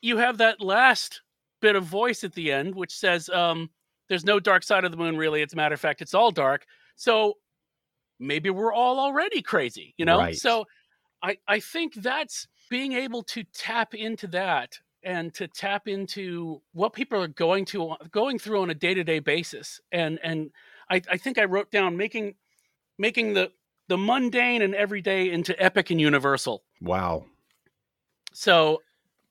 you 0.00 0.16
have 0.16 0.38
that 0.38 0.60
last 0.60 1.22
bit 1.60 1.76
of 1.76 1.84
voice 1.84 2.24
at 2.24 2.32
the 2.32 2.50
end, 2.50 2.74
which 2.74 2.94
says, 2.94 3.28
um, 3.28 3.70
"There's 4.08 4.24
no 4.24 4.40
dark 4.40 4.62
side 4.62 4.84
of 4.84 4.90
the 4.90 4.96
moon, 4.96 5.16
really. 5.16 5.42
It's 5.42 5.52
a 5.52 5.56
matter 5.56 5.74
of 5.74 5.80
fact, 5.80 6.02
it's 6.02 6.14
all 6.14 6.30
dark." 6.30 6.66
So 6.96 7.34
maybe 8.18 8.50
we're 8.50 8.72
all 8.72 8.98
already 8.98 9.42
crazy, 9.42 9.94
you 9.96 10.04
know. 10.04 10.18
Right. 10.18 10.36
So 10.36 10.66
I 11.22 11.38
I 11.46 11.60
think 11.60 11.94
that's 11.94 12.46
being 12.70 12.92
able 12.92 13.22
to 13.24 13.44
tap 13.54 13.94
into 13.94 14.26
that 14.28 14.78
and 15.02 15.32
to 15.34 15.46
tap 15.48 15.88
into 15.88 16.60
what 16.72 16.92
people 16.92 17.20
are 17.20 17.28
going 17.28 17.64
to 17.64 17.94
going 18.10 18.38
through 18.38 18.62
on 18.62 18.70
a 18.70 18.74
day-to-day 18.74 19.20
basis 19.20 19.80
and 19.92 20.18
and 20.22 20.50
I, 20.90 21.00
I 21.10 21.16
think 21.16 21.38
i 21.38 21.44
wrote 21.44 21.70
down 21.70 21.96
making 21.96 22.34
making 22.98 23.34
the 23.34 23.50
the 23.88 23.96
mundane 23.96 24.60
and 24.60 24.74
everyday 24.74 25.30
into 25.30 25.60
epic 25.62 25.90
and 25.90 26.00
universal. 26.00 26.62
Wow. 26.80 27.24
so 28.32 28.82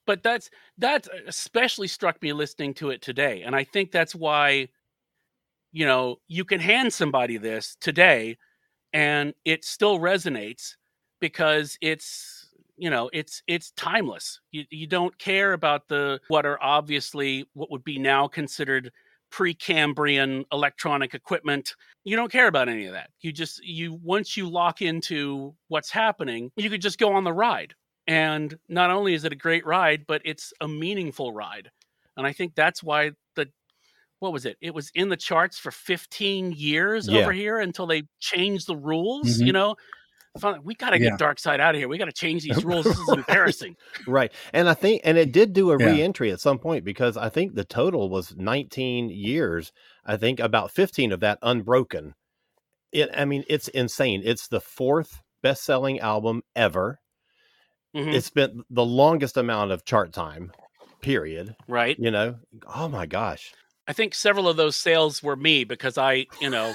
but 0.06 0.24
that's 0.24 0.50
that 0.78 1.08
especially 1.28 1.88
struck 1.88 2.22
me 2.22 2.34
listening 2.34 2.74
to 2.76 2.90
it 2.90 3.02
today. 3.02 3.44
And 3.44 3.56
i 3.56 3.64
think 3.64 3.92
that's 3.92 4.16
why 4.16 4.70
you 5.72 5.86
know 5.86 6.18
you 6.28 6.46
can 6.46 6.60
hand 6.60 6.94
somebody 6.94 7.38
this 7.38 7.78
today 7.80 8.38
and 8.94 9.34
it 9.46 9.66
still 9.66 10.00
resonates 10.00 10.76
because 11.20 11.78
it's 11.82 12.48
you 12.78 12.90
know 12.90 13.10
it's 13.14 13.44
it's 13.48 13.72
timeless. 13.72 14.40
You, 14.52 14.66
you 14.70 14.88
don't 14.88 15.18
care 15.18 15.54
about 15.54 15.88
the 15.88 16.20
what 16.30 16.46
are 16.46 16.62
obviously 16.62 17.46
what 17.54 17.72
would 17.72 17.84
be 17.84 18.00
now 18.00 18.28
considered 18.28 18.92
precambrian 19.38 20.44
electronic 20.52 21.14
equipment 21.14 21.76
you 22.04 22.16
don't 22.16 22.32
care 22.32 22.48
about 22.48 22.68
any 22.70 22.86
of 22.86 22.94
that 22.94 23.10
you 23.22 23.32
just 23.32 23.64
you 23.64 23.94
once 24.02 24.36
you 24.36 24.50
lock 24.50 24.82
into 24.82 25.56
what's 25.68 25.92
happening 25.92 26.52
you 26.56 26.70
could 26.70 26.82
just 26.82 26.98
go 26.98 27.14
on 27.14 27.24
the 27.24 27.34
ride 27.34 27.74
And 28.08 28.58
not 28.70 28.90
only 28.90 29.14
is 29.14 29.26
it 29.26 29.34
a 29.34 29.36
great 29.36 29.66
ride, 29.66 30.06
but 30.08 30.22
it's 30.26 30.54
a 30.62 30.68
meaningful 30.68 31.34
ride. 31.34 31.70
And 32.16 32.26
I 32.26 32.34
think 32.34 32.56
that's 32.56 32.82
why 32.82 33.12
the 33.36 33.48
what 34.20 34.34
was 34.34 34.46
it? 34.46 34.58
It 34.62 34.74
was 34.74 34.92
in 34.96 35.10
the 35.10 35.18
charts 35.18 35.60
for 35.60 35.72
15 35.72 36.52
years 36.54 37.08
Yeah. 37.08 37.20
over 37.20 37.32
here 37.32 37.60
until 37.60 37.86
they 37.88 38.04
changed 38.20 38.68
the 38.68 38.76
rules, 38.78 39.40
Mhm. 39.40 39.48
you 39.48 39.54
know. 39.54 39.76
Finally, 40.38 40.62
We 40.64 40.76
got 40.76 40.92
to 40.92 41.00
Yeah. 41.02 41.10
get 41.12 41.20
Dark 41.20 41.40
Side 41.40 41.60
out 41.60 41.76
of 41.76 41.80
here. 41.80 41.88
We 41.88 41.98
got 41.98 42.06
to 42.06 42.12
change 42.12 42.44
these 42.44 42.64
rules. 42.64 42.86
This 42.86 42.98
is 42.98 43.10
embarrassing. 43.14 43.76
Right. 44.08 44.32
And 44.54 44.70
I 44.70 44.74
think, 44.74 45.02
and 45.04 45.18
it 45.18 45.32
did 45.32 45.54
do 45.54 45.72
a 45.72 45.80
Yeah. 45.80 45.88
re-entry 45.88 46.32
at 46.32 46.40
some 46.40 46.60
point 46.60 46.84
because 46.86 47.18
I 47.18 47.30
think 47.30 47.56
the 47.56 47.64
total 47.66 48.10
was 48.10 48.36
19 48.36 49.10
years. 49.10 49.72
I 50.06 50.18
think 50.18 50.40
about 50.40 50.72
15 50.72 51.12
of 51.12 51.20
that 51.22 51.40
unbroken. 51.42 52.14
It, 52.92 53.10
I 53.16 53.26
mean, 53.26 53.44
it's 53.50 53.68
insane. 53.70 54.22
It's 54.24 54.48
the 54.48 54.62
fourth 54.62 55.22
best-selling 55.44 56.00
album 56.00 56.42
ever. 56.56 57.00
Mhm. 57.96 58.14
It 58.14 58.24
spent 58.24 58.54
the 58.70 58.86
longest 58.86 59.38
amount 59.38 59.72
of 59.72 59.84
chart 59.86 60.14
time, 60.14 60.52
period. 61.02 61.56
right. 61.68 61.98
You 62.00 62.12
know, 62.12 62.36
oh 62.76 62.88
my 62.88 63.06
gosh. 63.06 63.54
I 63.88 63.94
think 63.94 64.14
several 64.14 64.50
of 64.50 64.58
those 64.58 64.76
sales 64.76 65.24
were 65.24 65.36
me 65.38 65.64
because 65.64 65.98
I, 65.98 66.28
you 66.42 66.50
know, 66.50 66.74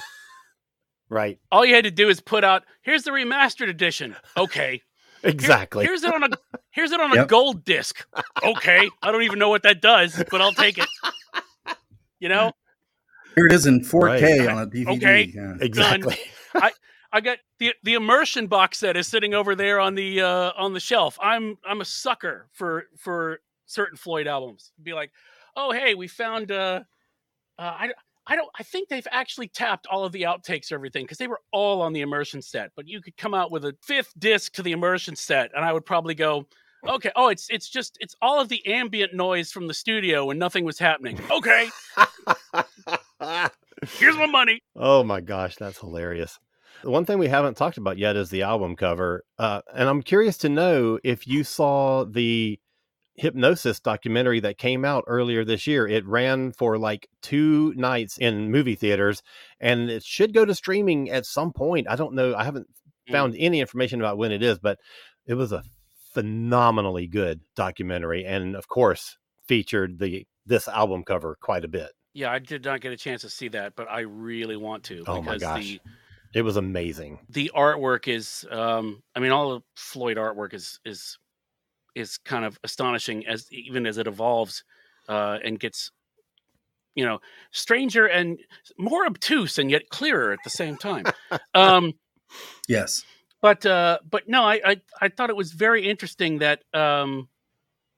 Right. 1.13 1.39
all 1.51 1.65
you 1.65 1.75
had 1.75 1.85
to 1.85 1.91
do 1.91 2.09
is 2.09 2.21
put 2.21 2.43
out 2.43 2.63
here's 2.83 3.03
the 3.03 3.11
remastered 3.11 3.69
edition. 3.69 4.17
Okay. 4.37 4.81
Here- 5.23 5.31
Exactly. 5.31 5.85
here's 5.85 6.03
it 6.03 6.13
on 6.13 6.25
a 6.25 6.29
here's 6.71 6.91
it 6.91 7.01
on 7.01 7.17
a 7.17 7.27
gold 7.27 7.65
disc. 7.65 8.05
Okay. 8.43 8.91
I 9.03 9.13
don't 9.13 9.23
even 9.23 9.39
know 9.39 9.51
what 9.51 9.63
that 9.65 9.81
does, 9.83 10.21
but 10.31 10.41
I'll 10.41 10.53
take 10.55 10.79
it. 10.79 10.89
You 12.19 12.29
know, 12.29 12.53
Here 13.35 13.47
it 13.47 13.53
is 13.53 13.67
in 13.67 13.81
4K 13.85 14.01
Right. 14.41 14.49
on 14.49 14.59
a 14.63 14.67
DVD. 14.67 14.97
Okay. 14.97 15.33
Yeah. 15.35 15.55
exactly. 15.61 16.17
I 17.15 17.21
got 17.21 17.39
the 17.59 17.75
the 17.83 17.93
immersion 17.95 18.47
box 18.47 18.79
set 18.79 18.97
is 18.97 19.07
sitting 19.07 19.35
over 19.35 19.55
there 19.55 19.79
on 19.81 19.95
the 19.95 20.23
uh 20.23 20.53
on 20.57 20.73
the 20.73 20.81
shelf. 20.81 21.19
I'm 21.23 21.59
I'm 21.69 21.83
a 21.83 21.85
sucker 21.85 22.49
for 22.53 22.87
for 22.97 23.41
certain 23.67 23.99
Floyd 23.99 24.27
albums. 24.27 24.73
Be 24.83 24.95
like, 24.95 25.11
"Oh, 25.55 25.73
hey, 25.73 25.95
we 25.95 26.09
found 26.09 26.51
uh, 26.51 26.81
uh 27.59 27.63
I 27.79 27.91
I 28.27 28.37
don't 28.37 28.49
I 28.59 28.63
think 28.63 28.89
they've 28.89 29.07
actually 29.11 29.49
tapped 29.49 29.87
all 29.89 30.05
of 30.05 30.13
the 30.13 30.23
outtakes 30.23 30.71
or 30.71 30.77
everything 30.77 31.05
because 31.05 31.19
they 31.19 31.27
were 31.27 31.41
all 31.53 31.83
on 31.83 31.93
the 31.93 32.01
immersion 32.03 32.41
set, 32.43 32.71
but 32.77 32.89
you 32.89 33.01
could 33.01 33.17
come 33.17 33.35
out 33.35 33.51
with 33.51 33.65
a 33.65 33.75
fifth 33.83 34.13
disc 34.19 34.53
to 34.55 34.63
the 34.63 34.73
immersion 34.73 35.17
set 35.17 35.51
and 35.55 35.65
I 35.65 35.73
would 35.73 35.85
probably 35.85 36.15
go, 36.15 36.47
"Okay, 36.87 37.11
oh, 37.17 37.29
it's 37.29 37.47
it's 37.51 37.69
just 37.69 37.97
it's 38.01 38.15
all 38.23 38.41
of 38.41 38.49
the 38.49 38.65
ambient 38.67 39.15
noise 39.15 39.51
from 39.51 39.67
the 39.67 39.75
studio 39.75 40.27
when 40.27 40.39
nothing 40.39 40.65
was 40.65 40.79
happening." 40.79 41.19
Okay, 41.31 41.69
here's 43.99 44.17
my 44.17 44.27
money. 44.27 44.63
Oh 44.77 45.03
my 45.03 45.21
gosh, 45.21 45.57
that's 45.57 45.79
hilarious. 45.79 46.39
The 46.83 46.91
one 46.91 47.05
thing 47.05 47.19
we 47.19 47.29
haven't 47.29 47.57
talked 47.57 47.77
about 47.77 47.99
yet 47.99 48.17
is 48.17 48.31
the 48.31 48.43
album 48.43 48.75
cover. 48.75 49.25
Uh, 49.39 49.63
and 49.73 49.89
I'm 49.89 50.03
curious 50.03 50.37
to 50.39 50.49
know 50.49 50.99
if 51.05 51.29
you 51.29 51.45
saw 51.45 52.05
the 52.05 52.59
Hipgnosis 53.21 53.83
documentary 53.83 54.41
that 54.41 54.57
came 54.59 54.85
out 54.85 55.05
earlier 55.07 55.45
this 55.45 55.67
year. 55.67 55.87
It 55.87 56.07
ran 56.07 56.53
for 56.53 56.79
like 56.79 57.09
two 57.21 57.73
nights 57.77 58.17
in 58.19 58.51
movie 58.51 58.75
theaters 58.75 59.23
and 59.61 59.91
it 59.91 60.03
should 60.03 60.33
go 60.33 60.45
to 60.45 60.55
streaming 60.55 61.11
at 61.11 61.27
some 61.27 61.53
point. 61.53 61.89
I 61.89 61.97
don't 61.97 62.15
know. 62.15 62.35
I 62.35 62.45
haven't 62.45 62.69
Mm. 63.09 63.13
found 63.13 63.35
any 63.37 63.59
information 63.61 64.01
about 64.01 64.17
when 64.17 64.31
it 64.31 64.45
is, 64.45 64.61
but 64.61 64.79
it 65.27 65.35
was 65.35 65.51
a 65.51 65.65
phenomenally 66.15 67.07
good 67.09 67.41
documentary 67.57 68.25
and 68.25 68.55
of 68.55 68.69
course 68.69 69.17
featured 69.49 69.99
the 69.99 70.27
this 70.47 70.69
album 70.69 71.03
cover 71.05 71.37
quite 71.41 71.65
a 71.65 71.69
bit. 71.69 71.91
Yeah, 72.15 72.31
I 72.31 72.39
did 72.39 72.65
not 72.65 72.81
get 72.81 72.93
a 72.93 72.97
chance 72.97 73.23
to 73.23 73.29
see 73.31 73.49
that, 73.49 73.75
but 73.75 73.89
I 73.91 74.01
really 74.01 74.57
want 74.57 74.85
to 74.85 75.03
Oh 75.07 75.21
my 75.23 75.37
gosh. 75.39 75.63
the 75.65 75.81
It 76.35 76.43
was 76.43 76.57
amazing. 76.57 77.19
the 77.29 77.51
artwork 77.57 78.07
is 78.09 78.47
um 78.51 79.03
I 79.17 79.21
mean 79.21 79.33
all 79.33 79.53
of 79.53 79.63
Floyd 79.75 80.17
artwork 80.17 80.55
is 80.55 80.79
is 80.85 81.19
is 81.95 82.19
kind 82.19 82.45
of 82.45 82.59
astonishing 82.65 83.27
as 83.27 83.47
even 83.53 83.87
as 83.87 83.99
it 83.99 84.07
evolves 84.07 84.65
uh 85.09 85.39
and 85.45 85.59
gets 85.61 85.91
you 86.95 87.05
know 87.05 87.21
stranger 87.51 88.07
and 88.07 88.39
more 88.79 89.07
obtuse 89.07 89.59
and 89.59 89.71
yet 89.71 89.89
clearer 89.91 90.33
at 90.33 90.39
the 90.45 90.51
same 90.51 90.77
time. 90.77 91.05
um 91.55 91.93
Yes. 92.69 93.05
but 93.41 93.65
uh 93.67 93.99
but 94.09 94.29
no 94.29 94.43
I, 94.45 94.61
I 94.65 94.81
i 95.01 95.09
thought 95.09 95.31
it 95.31 95.37
was 95.37 95.53
very 95.53 95.89
interesting 95.89 96.39
that 96.39 96.63
um 96.75 97.29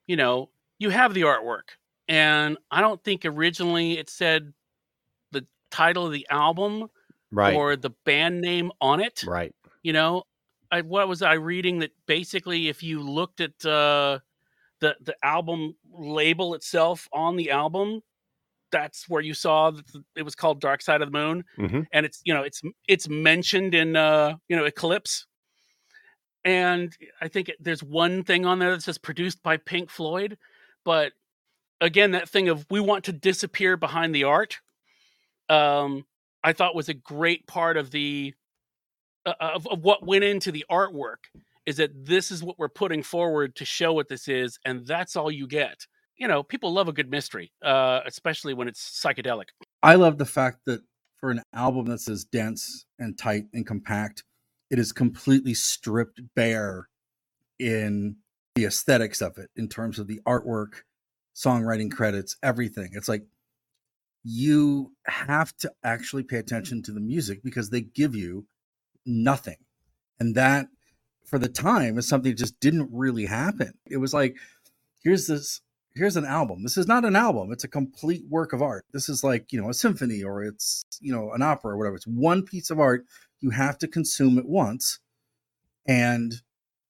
you 0.07 0.17
know 0.17 0.51
you 0.79 0.91
have 0.91 1.15
the 1.15 1.23
artwork 1.23 1.77
and 2.09 2.57
i 2.71 2.81
don't 2.81 3.03
think 3.05 3.25
originally 3.25 3.99
it 3.99 4.11
said 4.11 4.53
the 5.33 5.47
title 5.71 6.07
of 6.07 6.13
the 6.13 6.27
album 6.31 6.89
Right. 7.31 7.55
or 7.57 7.77
the 7.77 7.91
band 8.05 8.41
name 8.41 8.71
on 8.81 9.01
it 9.01 9.25
right. 9.27 9.53
you 9.83 9.93
know 9.93 10.23
i 10.71 10.81
what 10.81 11.09
was 11.09 11.23
i 11.23 11.35
reading 11.35 11.79
that 11.81 11.91
basically 12.07 12.69
if 12.69 12.83
you 12.83 13.01
looked 13.01 13.41
at 13.41 13.65
uh 13.65 14.19
the 14.81 14.97
the 15.03 15.15
album 15.23 15.75
label 15.93 16.55
itself 16.55 17.09
on 17.13 17.37
the 17.37 17.51
album 17.51 18.01
that's 18.73 19.09
where 19.09 19.23
you 19.23 19.35
saw 19.35 19.71
that 19.71 19.87
the- 19.89 20.05
it 20.17 20.23
was 20.23 20.35
called 20.35 20.61
dark 20.61 20.83
side 20.83 21.01
of 21.03 21.11
the 21.11 21.19
moon 21.19 21.45
hmm 21.57 21.81
and 21.93 22.05
it's 22.07 22.21
you 22.25 22.35
know 22.35 22.43
it's 22.43 22.63
it's 22.89 23.09
mentioned 23.09 23.75
in 23.75 23.97
uh 23.97 24.35
you 24.49 24.57
know 24.57 24.65
eclipse. 24.65 25.27
And 26.45 26.95
i 27.21 27.29
think 27.29 27.49
it, 27.49 27.57
there's 27.61 27.83
one 27.83 28.23
thing 28.23 28.45
on 28.45 28.59
there 28.59 28.71
that 28.71 28.83
says 28.83 28.99
produced 28.99 29.43
by 29.43 29.57
pink 29.57 29.91
floyd 29.91 30.37
but 30.85 31.13
again 31.81 32.11
that 32.13 32.29
thing 32.29 32.49
of 32.49 32.67
we 32.71 32.81
want 32.81 33.05
to 33.05 33.13
disappear 33.13 33.77
behind 33.77 34.15
the 34.15 34.25
art 34.25 34.59
um 35.49 36.05
i 36.43 36.53
thought 36.53 36.75
was 36.75 36.89
a 36.89 36.95
great 36.95 37.47
part 37.47 37.77
of 37.77 37.91
the 37.91 38.35
of, 39.27 39.67
of 39.69 39.83
what 39.83 40.07
went 40.07 40.25
into 40.25 40.53
the 40.53 40.65
artwork 40.71 41.27
is 41.67 41.77
that 41.79 41.91
this 42.07 42.31
is 42.31 42.43
what 42.43 42.59
we're 42.59 42.69
putting 42.69 43.03
forward 43.03 43.57
to 43.57 43.65
show 43.65 43.93
what 43.93 44.09
this 44.09 44.29
is 44.29 44.59
and 44.65 44.87
that's 44.87 45.17
all 45.17 45.31
you 45.31 45.47
get 45.47 45.87
you 46.17 46.29
know 46.29 46.43
people 46.43 46.73
love 46.73 46.89
a 46.89 46.93
good 46.93 47.11
mystery 47.11 47.53
uh 47.65 48.01
especially 48.07 48.55
when 48.55 48.69
it's 48.69 49.03
psychedelic 49.03 49.47
I 49.83 49.97
love 49.97 50.17
the 50.17 50.25
fact 50.25 50.61
that 50.65 50.81
for 51.25 51.31
an 51.31 51.43
album 51.55 51.87
that's 51.87 52.07
as 52.07 52.25
dense 52.25 52.85
and 52.99 53.17
tight 53.17 53.47
and 53.55 53.67
compact, 53.67 54.25
it 54.71 54.79
is 54.79 54.93
completely 54.93 55.55
stripped 55.55 56.21
bare 56.35 56.89
in 57.59 58.17
the 58.55 58.65
aesthetics 58.65 59.23
of 59.23 59.39
it, 59.39 59.51
in 59.57 59.69
terms 59.69 59.99
of 59.99 60.07
the 60.07 60.21
artwork, 60.27 60.83
songwriting 61.35 61.91
credits, 61.91 62.37
everything. 62.43 62.91
It's 62.93 63.09
like 63.09 63.25
you 64.23 64.93
have 65.07 65.57
to 65.59 65.73
actually 65.83 66.25
pay 66.25 66.37
attention 66.37 66.83
to 66.83 66.93
the 66.93 67.01
music 67.01 67.43
because 67.43 67.71
they 67.71 67.81
give 67.81 68.15
you 68.15 68.47
nothing. 69.07 69.57
And 70.19 70.35
that, 70.35 70.67
for 71.25 71.39
the 71.39 71.49
time, 71.49 71.99
is 71.99 72.09
something 72.09 72.33
that 72.33 72.39
just 72.39 72.61
didn't 72.61 72.89
really 72.93 73.27
happen. 73.27 73.75
It 73.87 73.97
was 73.99 74.15
like, 74.15 74.37
here's 75.03 75.27
this 75.27 75.61
here's 75.95 76.17
an 76.17 76.25
album. 76.25 76.63
This 76.63 76.77
is 76.77 76.87
not 76.87 77.05
an 77.05 77.17
album. 77.17 77.53
It's 77.53 77.65
a 77.65 77.69
complete 77.69 78.25
work 78.29 78.53
of 78.53 78.63
art. 78.63 78.85
This 78.93 79.09
is 79.09 79.23
like, 79.23 79.53
you 79.53 79.61
know, 79.61 79.71
a 79.71 79.75
symphony 79.75 80.23
or 80.23 80.43
it's, 80.43 80.85
you 81.01 81.13
know, 81.13 81.33
an 81.33 81.43
opera 81.43 81.73
or 81.73 81.77
whatever. 81.77 81.97
It's 81.97 82.07
one 82.07 82.43
piece 82.43 82.71
of 82.71 82.81
art. 82.81 83.07
You 83.41 83.51
have 83.51 83.79
to 83.79 83.89
consume 83.89 84.39
it 84.39 84.47
once. 84.47 84.99
And 85.87 86.35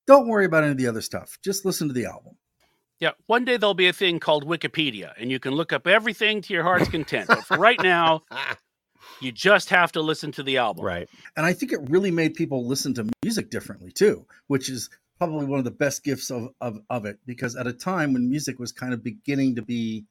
don't 0.06 0.28
worry 0.28 0.44
about 0.44 0.62
any 0.62 0.72
of 0.72 0.78
the 0.78 0.86
other 0.86 1.02
stuff. 1.02 1.38
Just 1.42 1.64
listen 1.64 1.88
to 1.88 1.94
the 1.94 2.06
album. 2.06 2.36
Yeah, 3.00 3.10
one 3.26 3.44
day 3.44 3.56
there'll 3.56 3.74
be 3.74 3.88
a 3.88 3.92
thing 3.92 4.20
called 4.20 4.46
Wikipedia, 4.46 5.12
and 5.18 5.30
you 5.30 5.40
can 5.40 5.52
look 5.52 5.72
up 5.72 5.86
everything 5.86 6.40
to 6.42 6.54
your 6.54 6.62
heart's 6.62 6.88
content. 6.88 7.26
But 7.26 7.44
for 7.44 7.58
right 7.58 7.82
now, 7.82 8.22
you 9.24 9.32
just 9.32 9.70
have 9.70 9.92
to 9.92 10.00
listen 10.02 10.32
to 10.32 10.42
the 10.42 10.58
album. 10.58 10.84
Right. 10.84 11.08
And 11.36 11.46
I 11.46 11.52
think 11.52 11.72
it 11.72 11.80
really 11.88 12.10
made 12.10 12.34
people 12.34 12.66
listen 12.66 12.94
to 12.94 13.08
music 13.22 13.50
differently 13.50 13.90
too, 13.90 14.26
which 14.46 14.68
is 14.68 14.90
probably 15.18 15.46
one 15.46 15.58
of 15.58 15.64
the 15.64 15.70
best 15.70 16.04
gifts 16.04 16.30
of, 16.30 16.48
of, 16.60 16.78
of 16.90 17.06
it. 17.06 17.18
Because 17.26 17.56
at 17.56 17.66
a 17.66 17.72
time 17.72 18.12
when 18.12 18.28
music 18.28 18.58
was 18.58 18.72
kind 18.72 18.92
of 18.92 19.02
beginning 19.02 19.56
to 19.56 19.62
be 19.62 20.04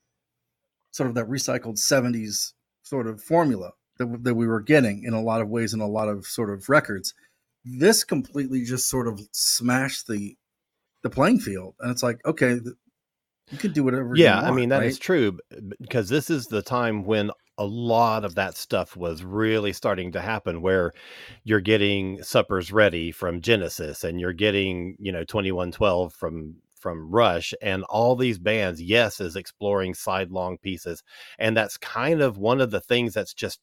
sort 0.92 1.10
of 1.10 1.16
that 1.16 1.28
recycled 1.30 1.78
70s 1.78 2.54
sort 2.84 3.08
of 3.08 3.22
formula 3.22 3.72
that, 3.98 4.24
that 4.24 4.36
we 4.36 4.48
were 4.48 4.62
getting 4.62 5.04
in 5.04 5.14
a 5.14 5.22
lot 5.22 5.42
of 5.42 5.50
ways 5.50 5.74
in 5.74 5.82
a 5.82 5.88
lot 5.88 6.08
of 6.08 6.26
sort 6.26 6.50
of 6.50 6.70
records, 6.70 7.14
this 7.66 8.04
completely 8.04 8.64
just 8.64 8.90
sort 8.90 9.08
of 9.08 9.22
smashed 9.32 10.08
the 10.08 10.36
the 11.04 11.10
playing 11.10 11.40
field. 11.40 11.76
And 11.82 11.92
it's 11.92 12.02
like, 12.02 12.26
okay, 12.26 12.60
th- 12.60 12.76
you 13.52 13.58
can 13.58 13.74
do 13.74 13.84
whatever. 13.84 14.16
you 14.16 14.24
Yeah, 14.24 14.40
I 14.40 14.52
mean 14.52 14.70
that 14.70 14.84
is 14.84 14.96
right? 14.96 15.02
true 15.02 15.32
b- 15.34 15.40
b- 15.52 15.76
because 15.82 16.08
this 16.10 16.30
is 16.30 16.48
the 16.48 16.62
time 16.62 17.04
when 17.04 17.30
a 17.58 17.66
lot 17.66 18.26
of 18.26 18.36
that 18.36 18.58
stuff 18.58 18.96
was 18.96 19.24
really 19.24 19.74
starting 19.74 20.12
to 20.12 20.22
happen 20.22 20.62
where 20.62 20.92
you're 21.44 21.62
getting 21.62 22.22
suppers 22.24 22.72
ready 22.72 23.12
from 23.12 23.42
Genesis 23.42 24.04
and 24.04 24.20
you're 24.20 24.34
getting, 24.34 24.96
you 25.00 25.12
know, 25.12 25.24
2112 25.24 26.14
from 26.14 26.56
from 26.76 27.10
Rush 27.10 27.54
and 27.62 27.84
all 27.86 28.18
these 28.18 28.40
bands 28.40 28.82
yes 28.82 29.22
is 29.22 29.38
exploring 29.38 29.94
sidelong 29.94 30.58
pieces 30.58 31.02
and 31.40 31.56
that's 31.56 31.78
kind 31.78 32.22
of 32.22 32.38
one 32.38 32.60
of 32.60 32.72
the 32.72 32.82
things 32.82 33.14
that's 33.14 33.34
just 33.34 33.62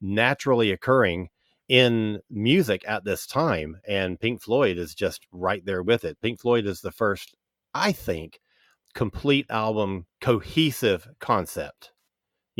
naturally 0.00 0.70
occurring 0.70 1.30
in 1.68 2.20
music 2.30 2.84
at 2.86 3.04
this 3.04 3.26
time 3.26 3.76
and 3.88 4.20
Pink 4.20 4.40
Floyd 4.40 4.78
is 4.78 4.94
just 4.94 5.26
right 5.32 5.64
there 5.64 5.82
with 5.82 6.04
it. 6.04 6.20
Pink 6.22 6.40
Floyd 6.40 6.64
is 6.64 6.80
the 6.80 6.92
first 6.92 7.34
I 7.74 7.90
think 7.90 8.38
complete 8.94 9.46
album 9.50 10.06
cohesive 10.20 11.08
concept 11.18 11.90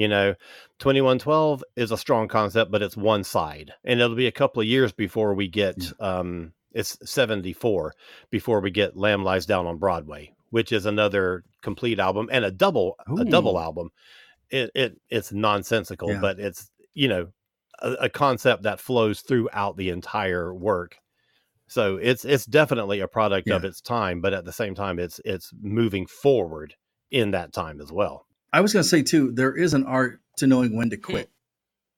you 0.00 0.08
know 0.08 0.34
2112 0.78 1.62
is 1.76 1.90
a 1.90 1.96
strong 1.98 2.26
concept 2.28 2.70
but 2.70 2.82
it's 2.82 2.96
one 2.96 3.22
side 3.22 3.72
and 3.84 4.00
it'll 4.00 4.16
be 4.16 4.26
a 4.26 4.32
couple 4.32 4.60
of 4.62 4.66
years 4.66 4.92
before 4.92 5.34
we 5.34 5.46
get 5.48 5.76
um 6.00 6.52
it's 6.72 6.98
74 7.04 7.94
before 8.30 8.60
we 8.60 8.70
get 8.70 8.96
Lamb 8.96 9.24
Lies 9.24 9.46
Down 9.46 9.66
on 9.66 9.78
Broadway, 9.78 10.32
which 10.50 10.72
is 10.72 10.86
another 10.86 11.42
complete 11.62 11.98
album 11.98 12.28
and 12.30 12.44
a 12.44 12.50
double 12.50 12.96
a 13.18 13.24
double 13.24 13.58
album. 13.58 13.90
It 14.50 14.70
it 14.74 15.00
it's 15.08 15.32
nonsensical, 15.32 16.10
Yeah. 16.10 16.20
but 16.20 16.38
it's 16.38 16.70
you 16.94 17.08
know 17.08 17.28
a, 17.80 17.92
a 18.02 18.08
concept 18.08 18.62
that 18.62 18.80
flows 18.80 19.20
throughout 19.20 19.76
the 19.76 19.88
entire 19.90 20.54
work. 20.54 20.96
So 21.66 21.96
it's 21.96 22.24
it's 22.24 22.46
definitely 22.46 23.00
a 23.00 23.08
product 23.08 23.48
of 23.56 23.64
its 23.64 23.80
time, 23.80 24.20
but 24.20 24.32
at 24.32 24.44
the 24.44 24.52
same 24.52 24.74
time, 24.74 24.98
it's 24.98 25.20
it's 25.24 25.52
moving 25.60 26.06
forward 26.06 26.74
in 27.10 27.32
that 27.32 27.52
time 27.52 27.80
as 27.80 27.90
well. 27.90 28.26
I 28.52 28.60
was 28.60 28.72
going 28.72 28.82
to 28.82 28.88
say 28.88 29.02
too, 29.02 29.32
there 29.32 29.54
is 29.56 29.74
an 29.74 29.84
art 29.84 30.20
to 30.38 30.46
knowing 30.46 30.76
when 30.76 30.90
to 30.90 30.96
quit, 30.96 31.30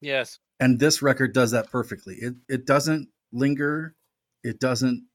Yes. 0.01 0.39
and 0.61 0.79
this 0.79 1.01
record 1.03 1.33
does 1.33 1.53
that 1.53 1.71
perfectly. 1.71 2.17
It 2.17 2.35
it 2.49 2.67
doesn't 2.67 3.09
linger, 3.33 3.95
it 4.45 4.59
doesn't 4.61 5.07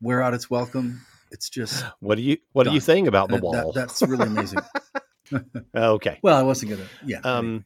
wear 0.00 0.22
out 0.22 0.34
its 0.34 0.48
welcome. 0.50 1.00
It's 1.30 1.48
just 1.48 1.84
What 2.00 2.16
do 2.16 2.22
you 2.22 2.38
what 2.52 2.66
are 2.66 2.70
you 2.70 2.78
Done. 2.80 2.84
saying 2.84 3.08
about 3.08 3.28
the 3.28 3.36
that- 3.36 3.42
wall? 3.42 3.72
that's 3.72 4.02
really 4.02 4.26
amazing. 4.26 4.60
okay. 5.74 6.18
well, 6.22 6.36
I 6.36 6.42
wasn't 6.42 6.72
gonna. 6.72 6.86
Yeah. 7.06 7.20
Um, 7.24 7.64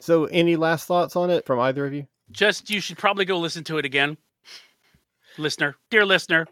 so 0.00 0.26
any 0.26 0.56
last 0.56 0.86
thoughts 0.86 1.16
on 1.16 1.30
it 1.30 1.44
from 1.46 1.58
either 1.60 1.84
of 1.86 1.92
you? 1.92 2.06
Just 2.30 2.70
you 2.70 2.80
should 2.80 2.96
probably 2.98 3.24
go 3.24 3.38
listen 3.38 3.64
to 3.64 3.78
it 3.78 3.84
again, 3.84 4.16
listener, 5.38 5.76
dear 5.90 6.04
listener. 6.06 6.46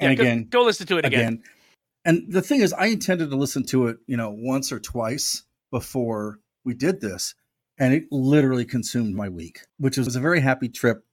And 0.00 0.16
go- 0.16 0.22
again- 0.22 0.46
go, 0.50 0.62
listen 0.64 0.86
to 0.88 0.98
it 0.98 1.04
again. 1.04 1.20
again. 1.20 1.42
And 2.04 2.32
the 2.32 2.42
thing 2.42 2.60
is, 2.60 2.72
I 2.72 2.86
intended 2.86 3.30
to 3.30 3.36
listen 3.36 3.64
to 3.66 3.88
it, 3.88 3.98
you 4.06 4.16
know, 4.16 4.30
once 4.30 4.72
or 4.72 4.80
twice 4.80 5.42
before 5.70 6.40
we 6.64 6.74
did 6.74 7.00
this, 7.00 7.34
and 7.78 7.92
it 7.94 8.04
literally 8.10 8.64
consumed 8.64 9.14
my 9.14 9.28
week, 9.28 9.60
which 9.78 9.98
was 9.98 10.16
a 10.16 10.20
very 10.20 10.40
happy 10.40 10.68
trip 10.68 11.04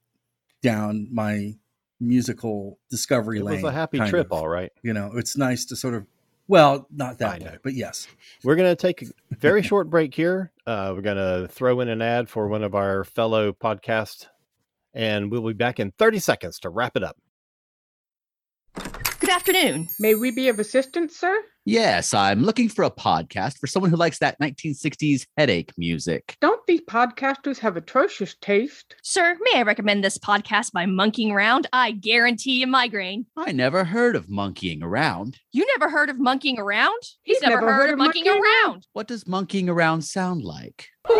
down 0.62 1.08
my 1.12 1.54
musical 2.00 2.78
discovery 2.90 3.38
It 3.38 3.44
lane. 3.44 3.58
It 3.60 3.62
was 3.62 3.72
a 3.72 3.74
happy 3.74 3.98
trip, 3.98 4.26
of. 4.26 4.32
all 4.32 4.48
right. 4.48 4.72
You 4.82 4.92
know, 4.92 5.12
it's 5.14 5.36
nice 5.36 5.64
to 5.66 5.76
sort 5.76 5.94
of, 5.94 6.06
well, 6.48 6.86
not 6.90 7.18
that 7.18 7.42
way, 7.42 7.58
but 7.62 7.74
yes. 7.74 8.06
We're 8.44 8.56
going 8.56 8.70
to 8.70 8.76
take 8.76 9.02
a 9.02 9.06
very 9.36 9.62
short 9.62 9.90
break 9.90 10.14
here. 10.14 10.52
Uh, 10.66 10.92
we're 10.94 11.02
going 11.02 11.16
to 11.16 11.48
throw 11.48 11.80
in 11.80 11.88
an 11.88 12.02
ad 12.02 12.28
for 12.28 12.48
one 12.48 12.62
of 12.62 12.74
our 12.74 13.04
fellow 13.04 13.52
podcasts, 13.52 14.26
and 14.94 15.30
we'll 15.30 15.46
be 15.46 15.52
back 15.52 15.80
in 15.80 15.90
30 15.92 16.18
seconds 16.20 16.60
to 16.60 16.68
wrap 16.68 16.96
it 16.96 17.02
up. 17.02 17.16
Good 19.36 19.54
afternoon. 19.54 19.88
May 20.00 20.14
we 20.14 20.30
be 20.30 20.48
of 20.48 20.58
assistance, 20.58 21.18
sir? 21.18 21.38
Yes, 21.66 22.14
I'm 22.14 22.42
looking 22.42 22.70
for 22.70 22.84
a 22.84 22.90
podcast 22.90 23.58
for 23.58 23.66
someone 23.66 23.90
who 23.90 23.96
likes 23.98 24.18
that 24.20 24.40
1960s 24.40 25.26
headache 25.36 25.72
music. 25.76 26.38
Don't 26.40 26.66
these 26.66 26.80
podcasters 26.80 27.58
have 27.58 27.76
atrocious 27.76 28.34
taste? 28.40 28.96
Sir, 29.02 29.36
may 29.42 29.58
I 29.60 29.62
recommend 29.62 30.02
this 30.02 30.16
podcast 30.16 30.72
by 30.72 30.86
Monkeying 30.86 31.32
Around? 31.32 31.66
I 31.70 31.90
guarantee 31.90 32.62
a 32.62 32.66
migraine. 32.66 33.26
I 33.36 33.52
never 33.52 33.84
heard 33.84 34.16
of 34.16 34.30
monkeying 34.30 34.82
around. 34.82 35.38
You 35.52 35.66
never 35.76 35.90
heard 35.90 36.08
of 36.08 36.18
monkeying 36.18 36.58
around? 36.58 37.02
He's, 37.22 37.36
He's 37.36 37.42
never, 37.42 37.56
never 37.56 37.66
heard, 37.66 37.76
heard 37.80 37.90
of 37.90 37.92
of 37.92 37.98
monkeying 37.98 38.24
monkeying 38.24 38.42
around. 38.64 38.86
What 38.94 39.06
does 39.06 39.28
monkeying 39.28 39.68
around 39.68 40.00
sound 40.00 40.44
like? 40.44 40.88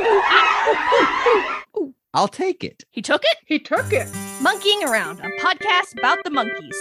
I'll 2.14 2.28
take 2.28 2.64
it. 2.64 2.82
He 2.92 3.02
took 3.02 3.20
it? 3.22 3.36
He 3.44 3.58
took 3.58 3.92
it. 3.92 4.08
Monkeying 4.40 4.84
Around, 4.84 5.20
a 5.20 5.28
podcast 5.38 5.98
about 5.98 6.24
the 6.24 6.30
Monkees. 6.30 6.72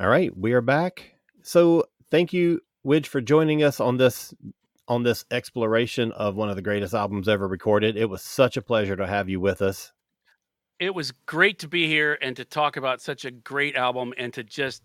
All 0.00 0.06
right, 0.08 0.30
we 0.36 0.52
are 0.52 0.60
back. 0.60 1.16
So 1.42 1.88
thank 2.08 2.32
you, 2.32 2.60
Widge, 2.86 3.06
for 3.06 3.20
joining 3.20 3.64
us 3.64 3.80
on 3.80 3.96
this 3.96 4.32
on 4.86 5.02
this 5.02 5.24
exploration 5.32 6.12
of 6.12 6.36
one 6.36 6.48
of 6.48 6.54
the 6.54 6.62
greatest 6.62 6.94
albums 6.94 7.28
ever 7.28 7.48
recorded. 7.48 7.96
It 7.96 8.08
was 8.08 8.22
such 8.22 8.56
a 8.56 8.62
pleasure 8.62 8.94
to 8.94 9.08
have 9.08 9.28
you 9.28 9.40
with 9.40 9.60
us. 9.60 9.92
It 10.78 10.94
was 10.94 11.10
great 11.26 11.58
to 11.58 11.68
be 11.68 11.88
here 11.88 12.16
and 12.22 12.36
to 12.36 12.44
talk 12.44 12.76
about 12.76 13.02
such 13.02 13.24
a 13.24 13.32
great 13.32 13.74
album 13.74 14.14
and 14.16 14.32
to 14.34 14.44
just 14.44 14.84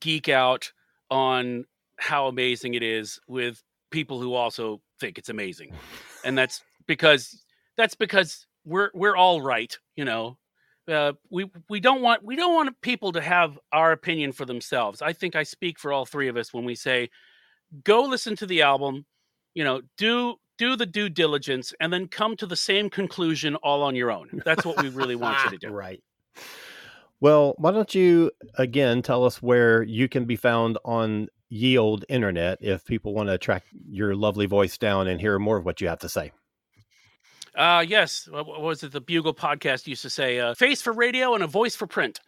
geek 0.00 0.28
out 0.28 0.72
on 1.08 1.64
how 1.98 2.26
amazing 2.26 2.74
it 2.74 2.82
is 2.82 3.20
with 3.28 3.62
people 3.90 4.20
who 4.20 4.34
also 4.34 4.80
think 4.98 5.18
it's 5.18 5.28
amazing. 5.28 5.72
And 6.24 6.38
that's 6.38 6.62
because 6.86 7.44
that's 7.76 7.96
because 7.96 8.46
we're 8.64 8.90
we're 8.92 9.16
all 9.16 9.40
right, 9.40 9.76
you 9.96 10.04
know. 10.04 10.36
Uh, 10.88 11.12
we 11.30 11.50
we 11.68 11.78
don't 11.78 12.02
want 12.02 12.24
we 12.24 12.34
don't 12.34 12.54
want 12.54 12.80
people 12.80 13.12
to 13.12 13.20
have 13.20 13.58
our 13.72 13.92
opinion 13.92 14.32
for 14.32 14.44
themselves. 14.44 15.00
I 15.00 15.12
think 15.12 15.36
I 15.36 15.44
speak 15.44 15.78
for 15.78 15.92
all 15.92 16.04
three 16.04 16.28
of 16.28 16.36
us 16.36 16.52
when 16.52 16.64
we 16.64 16.74
say 16.74 17.08
go 17.84 18.02
listen 18.02 18.36
to 18.36 18.46
the 18.46 18.62
album, 18.62 19.06
you 19.54 19.64
know, 19.64 19.82
do 19.96 20.36
do 20.58 20.76
the 20.76 20.86
due 20.86 21.08
diligence 21.08 21.72
and 21.80 21.92
then 21.92 22.08
come 22.08 22.36
to 22.36 22.46
the 22.46 22.56
same 22.56 22.90
conclusion 22.90 23.56
all 23.56 23.82
on 23.82 23.94
your 23.94 24.10
own. 24.10 24.42
That's 24.44 24.64
what 24.64 24.82
we 24.82 24.88
really 24.88 25.16
want 25.16 25.38
you 25.44 25.50
to 25.50 25.58
do. 25.66 25.72
Right. 25.72 26.02
Well, 27.20 27.54
why 27.58 27.70
don't 27.70 27.94
you 27.94 28.32
again 28.58 29.02
tell 29.02 29.24
us 29.24 29.40
where 29.40 29.82
you 29.82 30.08
can 30.08 30.24
be 30.24 30.36
found 30.36 30.78
on 30.84 31.28
ye 31.48 31.78
old 31.78 32.04
internet 32.08 32.58
if 32.60 32.84
people 32.84 33.14
want 33.14 33.28
to 33.28 33.38
track 33.38 33.64
your 33.88 34.16
lovely 34.16 34.46
voice 34.46 34.78
down 34.78 35.06
and 35.06 35.20
hear 35.20 35.38
more 35.38 35.58
of 35.58 35.64
what 35.64 35.80
you 35.80 35.88
have 35.88 36.00
to 36.00 36.08
say. 36.08 36.32
Uh 37.56 37.84
yes, 37.86 38.28
what 38.30 38.62
was 38.62 38.82
it 38.82 38.92
the 38.92 39.00
Bugle 39.00 39.34
podcast 39.34 39.86
used 39.86 40.02
to 40.02 40.10
say 40.10 40.40
uh, 40.40 40.54
face 40.54 40.80
for 40.80 40.92
radio 40.92 41.34
and 41.34 41.44
a 41.44 41.46
voice 41.46 41.76
for 41.76 41.86
print. 41.86 42.20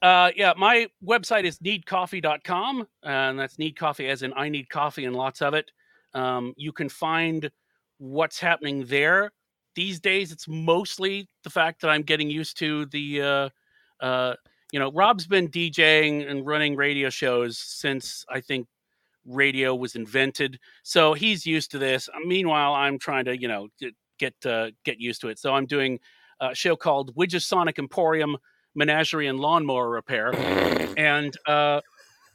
Uh, 0.00 0.30
yeah, 0.36 0.52
my 0.56 0.86
website 1.04 1.44
is 1.44 1.58
needcoffee.com, 1.58 2.86
and 3.02 3.38
that's 3.38 3.58
need 3.58 3.76
coffee 3.76 4.08
as 4.08 4.22
in 4.22 4.32
I 4.36 4.48
need 4.48 4.68
coffee 4.68 5.04
and 5.06 5.16
lots 5.16 5.42
of 5.42 5.54
it. 5.54 5.70
Um, 6.14 6.54
you 6.56 6.72
can 6.72 6.88
find 6.88 7.50
what's 7.98 8.38
happening 8.38 8.84
there. 8.86 9.32
These 9.74 10.00
days, 10.00 10.32
it's 10.32 10.46
mostly 10.48 11.28
the 11.42 11.50
fact 11.50 11.80
that 11.80 11.88
I'm 11.88 12.02
getting 12.02 12.30
used 12.30 12.58
to 12.58 12.86
the, 12.86 13.22
uh, 13.22 13.48
uh, 14.00 14.34
you 14.72 14.78
know, 14.78 14.92
Rob's 14.92 15.26
been 15.26 15.48
DJing 15.48 16.28
and 16.28 16.46
running 16.46 16.76
radio 16.76 17.10
shows 17.10 17.58
since 17.58 18.24
I 18.30 18.40
think 18.40 18.66
radio 19.26 19.74
was 19.74 19.96
invented, 19.96 20.58
so 20.84 21.12
he's 21.12 21.44
used 21.44 21.72
to 21.72 21.78
this. 21.78 22.08
Meanwhile, 22.24 22.74
I'm 22.74 22.98
trying 22.98 23.24
to, 23.24 23.38
you 23.38 23.48
know, 23.48 23.68
get 24.18 24.34
uh, 24.44 24.70
get 24.84 25.00
used 25.00 25.20
to 25.22 25.28
it. 25.28 25.38
So 25.38 25.54
I'm 25.54 25.66
doing 25.66 25.98
a 26.40 26.54
show 26.54 26.76
called 26.76 27.14
Widgesonic 27.14 27.78
Emporium 27.78 28.36
Menagerie 28.74 29.26
and 29.26 29.40
Lawnmower 29.40 29.88
Repair, 29.88 30.34
and 30.96 31.36
uh, 31.46 31.80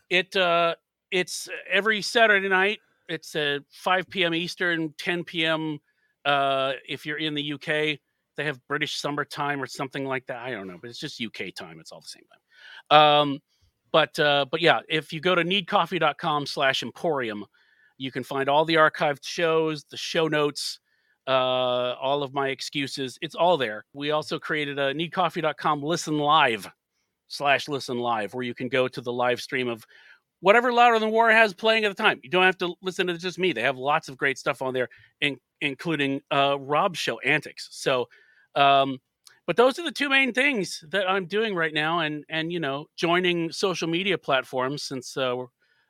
it 0.09 0.35
uh, 0.35 0.75
it's 1.11 1.47
every 1.69 2.01
Saturday 2.01 2.49
night. 2.49 2.79
It's 3.09 3.35
at 3.35 3.63
5 3.69 4.09
p.m. 4.09 4.33
Eastern, 4.33 4.93
10 4.97 5.25
p.m. 5.25 5.79
Uh, 6.25 6.73
if 6.87 7.05
you're 7.05 7.17
in 7.17 7.33
the 7.33 7.53
UK. 7.53 7.99
They 8.35 8.45
have 8.45 8.59
British 8.67 8.95
summertime 8.95 9.61
or 9.61 9.67
something 9.67 10.05
like 10.05 10.25
that. 10.25 10.37
I 10.37 10.49
don't 10.49 10.67
know, 10.67 10.79
but 10.81 10.89
it's 10.89 10.97
just 10.97 11.21
UK 11.21 11.53
time. 11.53 11.79
It's 11.79 11.91
all 11.91 12.01
the 12.01 12.07
same 12.07 12.23
time. 12.89 12.99
Um, 12.99 13.39
but 13.91 14.17
uh, 14.19 14.45
but 14.49 14.59
yeah, 14.59 14.79
if 14.89 15.13
you 15.13 15.21
go 15.21 15.35
to 15.35 15.43
needcoffee.com 15.43 16.47
slash 16.47 16.81
emporium, 16.83 17.45
you 17.97 18.11
can 18.11 18.23
find 18.23 18.49
all 18.49 18.65
the 18.65 18.75
archived 18.75 19.23
shows, 19.23 19.85
the 19.85 19.97
show 19.97 20.27
notes, 20.27 20.79
uh, 21.27 21.95
all 22.01 22.23
of 22.23 22.33
my 22.33 22.49
excuses. 22.49 23.17
It's 23.21 23.35
all 23.35 23.57
there. 23.57 23.85
We 23.93 24.11
also 24.11 24.39
created 24.39 24.79
a 24.79 24.93
needcoffee.com 24.93 25.83
listen 25.83 26.17
live 26.17 26.69
slash 27.27 27.67
listen 27.67 27.97
live 27.97 28.33
where 28.33 28.43
you 28.43 28.53
can 28.53 28.69
go 28.69 28.87
to 28.87 29.01
the 29.01 29.11
live 29.11 29.41
stream 29.41 29.67
of 29.67 29.85
whatever 30.43 30.73
Louder 30.73 30.99
Than 30.99 31.11
War 31.11 31.31
has 31.31 31.53
playing 31.53 31.85
at 31.85 31.95
the 31.95 32.03
time. 32.03 32.19
You 32.21 32.29
don't 32.29 32.43
have 32.43 32.57
to 32.57 32.75
listen 32.81 33.07
to 33.07 33.17
just 33.17 33.39
me. 33.39 33.53
They 33.53 33.61
have 33.61 33.77
lots 33.77 34.09
of 34.09 34.17
great 34.17 34.37
stuff 34.37 34.61
on 34.61 34.73
there, 34.73 34.89
in, 35.21 35.37
including 35.61 36.21
uh, 36.31 36.57
Rob's 36.59 36.99
show, 36.99 37.19
Antics. 37.19 37.69
So, 37.71 38.09
um, 38.55 38.99
but 39.47 39.55
those 39.55 39.79
are 39.79 39.83
the 39.83 39.91
two 39.91 40.09
main 40.09 40.33
things 40.33 40.83
that 40.89 41.09
I'm 41.09 41.25
doing 41.25 41.55
right 41.55 41.73
now, 41.73 41.99
and 41.99 42.23
and 42.29 42.51
you 42.51 42.59
know, 42.59 42.87
joining 42.95 43.51
social 43.51 43.87
media 43.87 44.17
platforms 44.17 44.83
since 44.83 45.17
uh, 45.17 45.35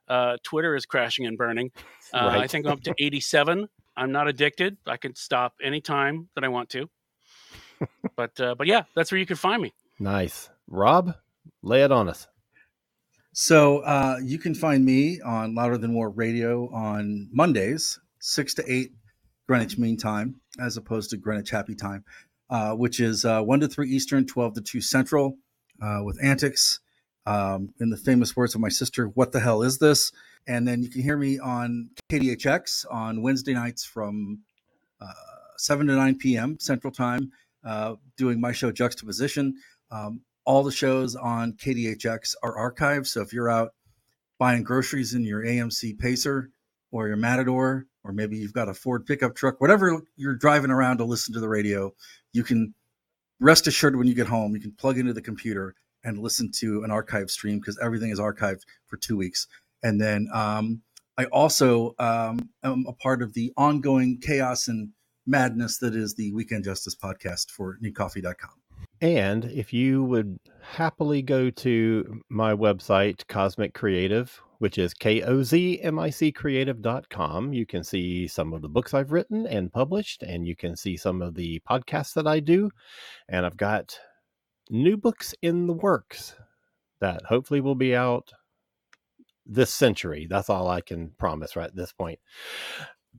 uh, 0.07 0.38
Twitter 0.43 0.75
is 0.75 0.86
crashing 0.86 1.25
and 1.25 1.38
burning. 1.38 1.71
Uh, 2.13 2.27
I 2.31 2.47
think 2.47 2.65
I'm 2.65 2.73
up 2.73 2.81
to 2.81 2.93
87. 2.99 3.67
I'm 3.95 4.11
not 4.11 4.27
addicted. 4.27 4.77
I 4.87 4.97
can 4.97 5.15
stop 5.15 5.55
anytime 5.61 6.29
that 6.35 6.43
I 6.43 6.47
want 6.47 6.69
to. 6.71 6.89
but 8.15 8.39
uh, 8.39 8.55
but 8.55 8.67
yeah, 8.67 8.83
that's 8.95 9.11
where 9.11 9.19
you 9.19 9.25
can 9.25 9.35
find 9.35 9.61
me. 9.61 9.73
Nice. 9.99 10.49
Rob, 10.67 11.15
lay 11.61 11.83
it 11.83 11.91
on 11.91 12.09
us. 12.09 12.27
So 13.33 13.79
uh, 13.79 14.17
you 14.23 14.37
can 14.37 14.53
find 14.53 14.85
me 14.85 15.19
on 15.21 15.55
Louder 15.55 15.77
Than 15.77 15.93
War 15.93 16.09
Radio 16.09 16.71
on 16.71 17.29
Mondays, 17.31 17.99
six 18.19 18.53
to 18.55 18.71
eight 18.71 18.91
Greenwich 19.47 19.77
Mean 19.77 19.97
Time, 19.97 20.39
as 20.59 20.77
opposed 20.77 21.09
to 21.09 21.17
Greenwich 21.17 21.49
Happy 21.49 21.75
Time, 21.75 22.05
uh, 22.49 22.73
which 22.73 22.99
is 22.99 23.25
uh, 23.25 23.41
one 23.41 23.59
to 23.59 23.67
three 23.67 23.89
Eastern, 23.89 24.25
twelve 24.25 24.53
to 24.53 24.61
two 24.61 24.81
Central, 24.81 25.37
uh, 25.81 26.01
with 26.03 26.23
antics. 26.23 26.79
Um, 27.25 27.73
in 27.79 27.89
the 27.89 27.95
famous 27.95 28.35
words 28.35 28.53
of 28.53 28.61
my 28.61 28.69
sister, 28.69 29.05
"What 29.05 29.31
the 29.31 29.39
hell 29.39 29.63
is 29.63 29.79
this?" 29.79 30.11
And 30.47 30.67
then 30.67 30.83
you 30.83 30.89
can 30.89 31.01
hear 31.01 31.17
me 31.17 31.39
on 31.39 31.89
KDHX 32.11 32.85
on 32.91 33.21
Wednesday 33.21 33.53
nights 33.53 33.85
from 33.85 34.41
uh, 35.01 35.13
seven 35.57 35.87
to 35.87 35.95
nine 35.95 36.17
p.m. 36.17 36.57
Central 36.59 36.91
Time, 36.91 37.31
uh, 37.65 37.95
doing 38.17 38.41
my 38.41 38.51
show 38.51 38.71
Juxtaposition. 38.71 39.55
Um, 39.91 40.21
all 40.45 40.63
the 40.63 40.71
shows 40.71 41.15
on 41.15 41.53
KDHX 41.53 42.35
are 42.43 42.71
archived. 42.71 43.07
So 43.07 43.21
if 43.21 43.31
you're 43.31 43.49
out 43.49 43.71
buying 44.39 44.63
groceries 44.63 45.13
in 45.13 45.23
your 45.23 45.43
AMC 45.43 45.97
Pacer 45.99 46.49
or 46.91 47.07
your 47.07 47.15
Matador, 47.17 47.85
or 48.03 48.11
maybe 48.11 48.37
you've 48.37 48.53
got 48.53 48.67
a 48.67 48.73
Ford 48.73 49.05
pickup 49.05 49.35
truck, 49.35 49.61
whatever 49.61 50.01
you're 50.17 50.35
driving 50.35 50.71
around 50.71 50.97
to 50.97 51.05
listen 51.05 51.33
to 51.33 51.39
the 51.39 51.47
radio, 51.47 51.93
you 52.33 52.43
can 52.43 52.73
rest 53.39 53.67
assured 53.67 53.95
when 53.95 54.07
you 54.07 54.13
get 54.13 54.27
home, 54.27 54.53
you 54.53 54.61
can 54.61 54.73
plug 54.73 54.97
into 54.97 55.13
the 55.13 55.21
computer 55.21 55.75
and 56.03 56.17
listen 56.17 56.51
to 56.51 56.83
an 56.83 56.91
archive 56.91 57.31
stream 57.31 57.59
because 57.59 57.79
everything 57.81 58.09
is 58.09 58.19
archived 58.19 58.61
for 58.87 58.97
two 58.97 59.15
weeks. 59.15 59.47
And 59.84 59.99
then 59.99 60.27
um, 60.34 60.81
I 61.17 61.25
also 61.25 61.93
um, 61.99 62.49
am 62.63 62.86
a 62.88 62.93
part 62.93 63.21
of 63.21 63.34
the 63.34 63.51
ongoing 63.57 64.19
chaos 64.21 64.67
and 64.67 64.89
madness 65.25 65.77
that 65.79 65.95
is 65.95 66.15
the 66.15 66.34
Weekend 66.34 66.63
Justice 66.63 66.95
podcast 66.95 67.51
for 67.51 67.77
needcoffee.com. 67.84 68.51
And 69.01 69.45
if 69.45 69.73
you 69.73 70.03
would 70.05 70.39
happily 70.61 71.21
go 71.21 71.49
to 71.49 72.21
my 72.29 72.53
website, 72.53 73.25
Kozmic 73.25 73.73
Creative, 73.73 74.41
which 74.59 74.77
is 74.77 74.93
K 74.93 75.21
O 75.23 75.43
Z 75.43 75.81
M 75.81 75.99
I 75.99 76.09
C 76.09 76.31
creative.com, 76.31 77.53
you 77.53 77.65
can 77.65 77.84
see 77.84 78.27
some 78.27 78.53
of 78.53 78.61
the 78.61 78.69
books 78.69 78.93
I've 78.93 79.11
written 79.11 79.45
and 79.45 79.71
published, 79.71 80.23
and 80.23 80.47
you 80.47 80.55
can 80.55 80.77
see 80.77 80.95
some 80.95 81.21
of 81.21 81.36
the 81.36 81.61
podcasts 81.69 82.13
that 82.13 82.27
I 82.27 82.39
do. 82.39 82.71
And 83.27 83.45
I've 83.45 83.57
got 83.57 83.99
new 84.69 84.95
books 84.95 85.36
in 85.41 85.67
the 85.67 85.73
works 85.73 86.36
that 87.01 87.23
hopefully 87.25 87.59
will 87.59 87.75
be 87.75 87.93
out 87.95 88.31
this 89.45 89.73
century. 89.73 90.27
That's 90.29 90.49
all 90.49 90.67
I 90.67 90.81
can 90.81 91.11
promise 91.17 91.55
right 91.55 91.67
at 91.67 91.75
this 91.75 91.91
point. 91.91 92.19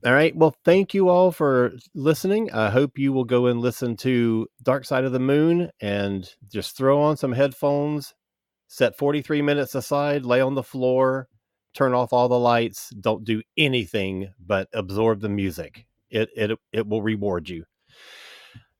All 0.05 0.13
right. 0.13 0.35
Well, 0.35 0.55
thank 0.65 0.93
you 0.93 1.09
all 1.09 1.31
for 1.31 1.73
listening. 1.93 2.51
I 2.51 2.69
hope 2.69 2.97
you 2.97 3.13
will 3.13 3.23
go 3.23 3.45
and 3.47 3.61
listen 3.61 3.95
to 3.97 4.47
Dark 4.61 4.85
Side 4.85 5.05
of 5.05 5.13
the 5.13 5.19
Moon 5.19 5.69
and 5.79 6.29
just 6.51 6.75
throw 6.75 7.01
on 7.01 7.15
some 7.15 7.31
headphones, 7.31 8.13
set 8.67 8.97
43 8.97 9.41
minutes 9.41 9.73
aside, 9.73 10.25
lay 10.25 10.41
on 10.41 10.53
the 10.53 10.63
floor, 10.63 11.27
turn 11.73 11.93
off 11.93 12.11
all 12.11 12.27
the 12.27 12.37
lights, 12.37 12.89
don't 12.99 13.23
do 13.23 13.41
anything 13.57 14.29
but 14.45 14.67
absorb 14.73 15.21
the 15.21 15.29
music. 15.29 15.85
It 16.09 16.29
it 16.35 16.59
it 16.73 16.87
will 16.87 17.01
reward 17.01 17.49
you. 17.49 17.65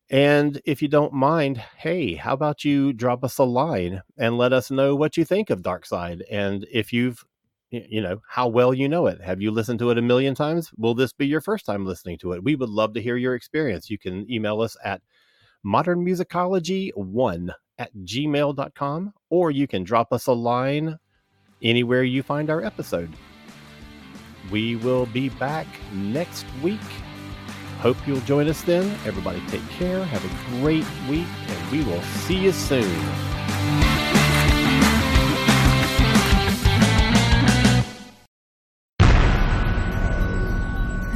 And 0.10 0.62
if 0.66 0.82
you 0.82 0.88
don't 0.88 1.14
mind, 1.14 1.58
hey, 1.78 2.14
how 2.16 2.34
about 2.34 2.64
you 2.64 2.94
drop 2.94 3.24
us 3.24 3.40
a 3.40 3.44
line 3.44 4.04
and 4.18 4.38
let 4.38 4.54
us 4.54 4.70
know 4.70 4.96
what 4.96 5.18
you 5.18 5.26
think 5.26 5.50
of 5.50 5.64
Dark 5.64 5.86
Side 5.86 6.24
and 6.30 6.68
if 6.72 6.94
you've 6.94 7.24
you 7.90 8.02
know 8.02 8.22
how 8.28 8.48
well 8.48 8.74
you 8.74 8.88
know 8.88 9.08
it. 9.08 9.22
Have 9.22 9.42
you 9.42 9.52
listened 9.52 9.80
to 9.80 9.90
it 9.90 9.98
a 9.98 10.02
million 10.02 10.36
times? 10.36 10.72
Will 10.78 10.94
this 10.94 11.14
be 11.14 11.28
your 11.28 11.42
first 11.42 11.66
time 11.66 11.86
listening 11.86 12.18
to 12.20 12.34
it? 12.34 12.44
We 12.44 12.56
would 12.56 12.70
love 12.70 12.94
to 12.94 13.02
hear 13.02 13.18
your 13.18 13.36
experience. 13.36 13.90
You 13.90 13.98
can 13.98 14.30
email 14.32 14.62
us 14.62 14.78
at 14.84 15.02
modernmusicology1 15.66 17.50
at 17.78 17.96
gmail.com 17.96 19.14
or 19.30 19.52
you 19.52 19.68
can 19.68 19.84
drop 19.84 20.14
us 20.14 20.28
a 20.28 20.34
line 20.34 20.98
anywhere 21.62 22.04
you 22.04 22.24
find 22.24 22.50
our 22.50 22.64
episode. 22.64 23.14
We 24.52 24.76
will 24.78 25.08
be 25.08 25.30
back 25.30 25.68
next 25.94 26.46
week. 26.62 26.80
Hope 27.80 27.98
you'll 28.08 28.22
join 28.22 28.48
us 28.48 28.62
then. 28.62 28.86
Everybody 29.06 29.42
take 29.48 29.68
care. 29.70 30.04
Have 30.06 30.24
a 30.24 30.60
great 30.62 30.86
week 31.10 31.28
and 31.48 31.72
we 31.72 31.84
will 31.84 32.02
see 32.02 32.38
you 32.38 32.52
soon 32.52 33.95